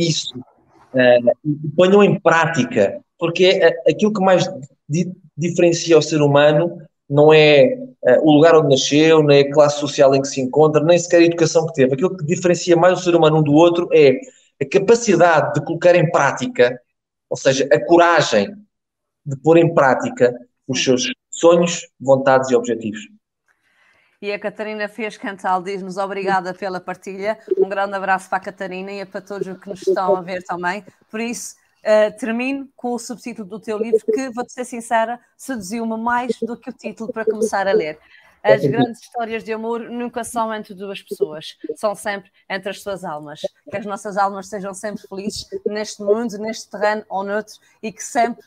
isso 0.00 0.38
uh, 0.38 1.30
e 1.44 1.68
ponham 1.76 2.02
em 2.02 2.18
prática, 2.18 3.00
porque 3.18 3.44
é 3.44 3.90
aquilo 3.90 4.12
que 4.12 4.20
mais 4.20 4.48
di 4.88 5.10
diferencia 5.36 5.96
o 5.96 6.02
ser 6.02 6.20
humano 6.20 6.76
não 7.08 7.32
é 7.32 7.76
uh, 8.02 8.28
o 8.28 8.32
lugar 8.32 8.54
onde 8.56 8.68
nasceu, 8.68 9.22
nem 9.22 9.40
a 9.40 9.52
classe 9.52 9.80
social 9.80 10.14
em 10.14 10.20
que 10.20 10.28
se 10.28 10.40
encontra, 10.40 10.82
nem 10.82 10.98
sequer 10.98 11.20
a 11.20 11.24
educação 11.24 11.66
que 11.66 11.74
teve. 11.74 11.94
Aquilo 11.94 12.16
que 12.16 12.24
diferencia 12.24 12.76
mais 12.76 13.00
o 13.00 13.02
ser 13.02 13.14
humano 13.14 13.38
um 13.38 13.42
do 13.42 13.52
outro 13.52 13.88
é 13.92 14.18
a 14.60 14.68
capacidade 14.70 15.54
de 15.54 15.64
colocar 15.64 15.96
em 15.96 16.10
prática, 16.10 16.78
ou 17.28 17.36
seja, 17.36 17.68
a 17.72 17.84
coragem 17.84 18.54
de 19.24 19.36
pôr 19.36 19.56
em 19.56 19.72
prática 19.72 20.34
os 20.68 20.84
seus 20.84 21.10
sonhos, 21.30 21.88
vontades 22.00 22.50
e 22.50 22.54
objetivos. 22.54 23.00
E 24.22 24.30
a 24.32 24.38
Catarina 24.38 24.86
fez 24.86 25.16
cantal, 25.16 25.62
diz-nos 25.62 25.96
obrigada 25.96 26.52
pela 26.52 26.78
partilha. 26.78 27.38
Um 27.56 27.66
grande 27.70 27.94
abraço 27.94 28.28
para 28.28 28.36
a 28.36 28.40
Catarina 28.42 28.92
e 28.92 29.06
para 29.06 29.22
todos 29.22 29.46
os 29.46 29.58
que 29.58 29.70
nos 29.70 29.80
estão 29.80 30.14
a 30.14 30.20
ver 30.20 30.42
também. 30.42 30.84
Por 31.10 31.20
isso, 31.20 31.56
uh, 31.78 32.14
termino 32.18 32.68
com 32.76 32.92
o 32.92 32.98
subtítulo 32.98 33.48
do 33.48 33.58
teu 33.58 33.78
livro, 33.78 34.04
que, 34.04 34.28
vou-te 34.28 34.52
ser 34.52 34.66
sincera, 34.66 35.18
seduziu-me 35.38 35.96
mais 35.96 36.38
do 36.42 36.54
que 36.54 36.68
o 36.68 36.72
título 36.72 37.10
para 37.10 37.24
começar 37.24 37.66
a 37.66 37.72
ler. 37.72 37.98
As 38.42 38.60
grandes 38.62 39.00
histórias 39.00 39.42
de 39.42 39.54
amor 39.54 39.80
nunca 39.88 40.22
são 40.22 40.52
entre 40.52 40.74
duas 40.74 41.00
pessoas, 41.02 41.56
são 41.76 41.94
sempre 41.94 42.30
entre 42.48 42.70
as 42.70 42.82
suas 42.82 43.04
almas. 43.04 43.40
Que 43.70 43.76
as 43.78 43.86
nossas 43.86 44.18
almas 44.18 44.48
sejam 44.48 44.74
sempre 44.74 45.02
felizes 45.08 45.46
neste 45.64 46.02
mundo, 46.02 46.36
neste 46.36 46.68
terreno 46.70 47.04
ou 47.08 47.24
noutro 47.24 47.54
e 47.82 47.90
que 47.90 48.02
sempre 48.02 48.44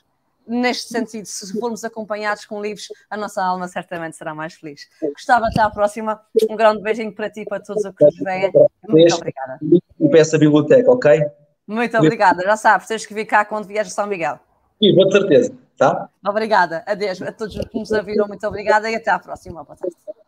neste 0.48 0.90
sentido, 0.90 1.26
se 1.26 1.60
formos 1.60 1.84
acompanhados 1.84 2.46
com 2.46 2.62
livros, 2.62 2.88
a 3.10 3.18
nossa 3.18 3.44
alma 3.44 3.68
certamente 3.68 4.16
será 4.16 4.34
mais 4.34 4.54
feliz. 4.54 4.88
Gostava, 5.02 5.48
até 5.48 5.62
à 5.62 5.70
próxima. 5.70 6.22
Um 6.50 6.56
grande 6.56 6.82
beijinho 6.82 7.14
para 7.14 7.30
ti 7.30 7.42
e 7.42 7.46
para 7.46 7.60
todos 7.60 7.84
os 7.84 7.96
que 7.96 8.04
nos 8.04 8.18
veem. 8.18 8.52
Muito 8.88 9.16
obrigada. 9.16 9.60
E 10.00 10.10
peço 10.10 10.36
a 10.36 10.40
biblioteca, 10.40 10.92
ok? 10.92 11.26
Muito 11.68 11.98
obrigada. 11.98 12.44
Já 12.44 12.58
sabes, 12.58 12.88
tens 12.88 13.06
que 13.06 13.14
vir 13.14 13.26
cá 13.26 13.46
quando 13.46 13.66
vieres 13.66 13.92
a 13.92 13.96
São 13.96 14.08
Miguel. 14.08 14.40
Sim, 14.82 14.96
com 14.96 15.12
certeza. 15.12 15.54
Tá? 15.78 16.10
Obrigada. 16.26 16.84
Adeus 16.86 17.22
a 17.22 17.32
todos 17.32 17.58
que 17.58 17.80
nos 17.80 17.92
ouviram. 17.92 18.28
Muito 18.28 18.46
obrigada 18.46 18.90
e 18.90 18.96
até 18.96 19.12
à 19.12 19.20
próxima. 19.20 19.66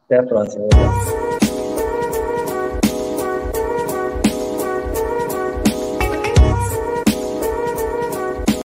Até 0.05 0.20
à 0.20 0.24
próxima. 0.24 0.66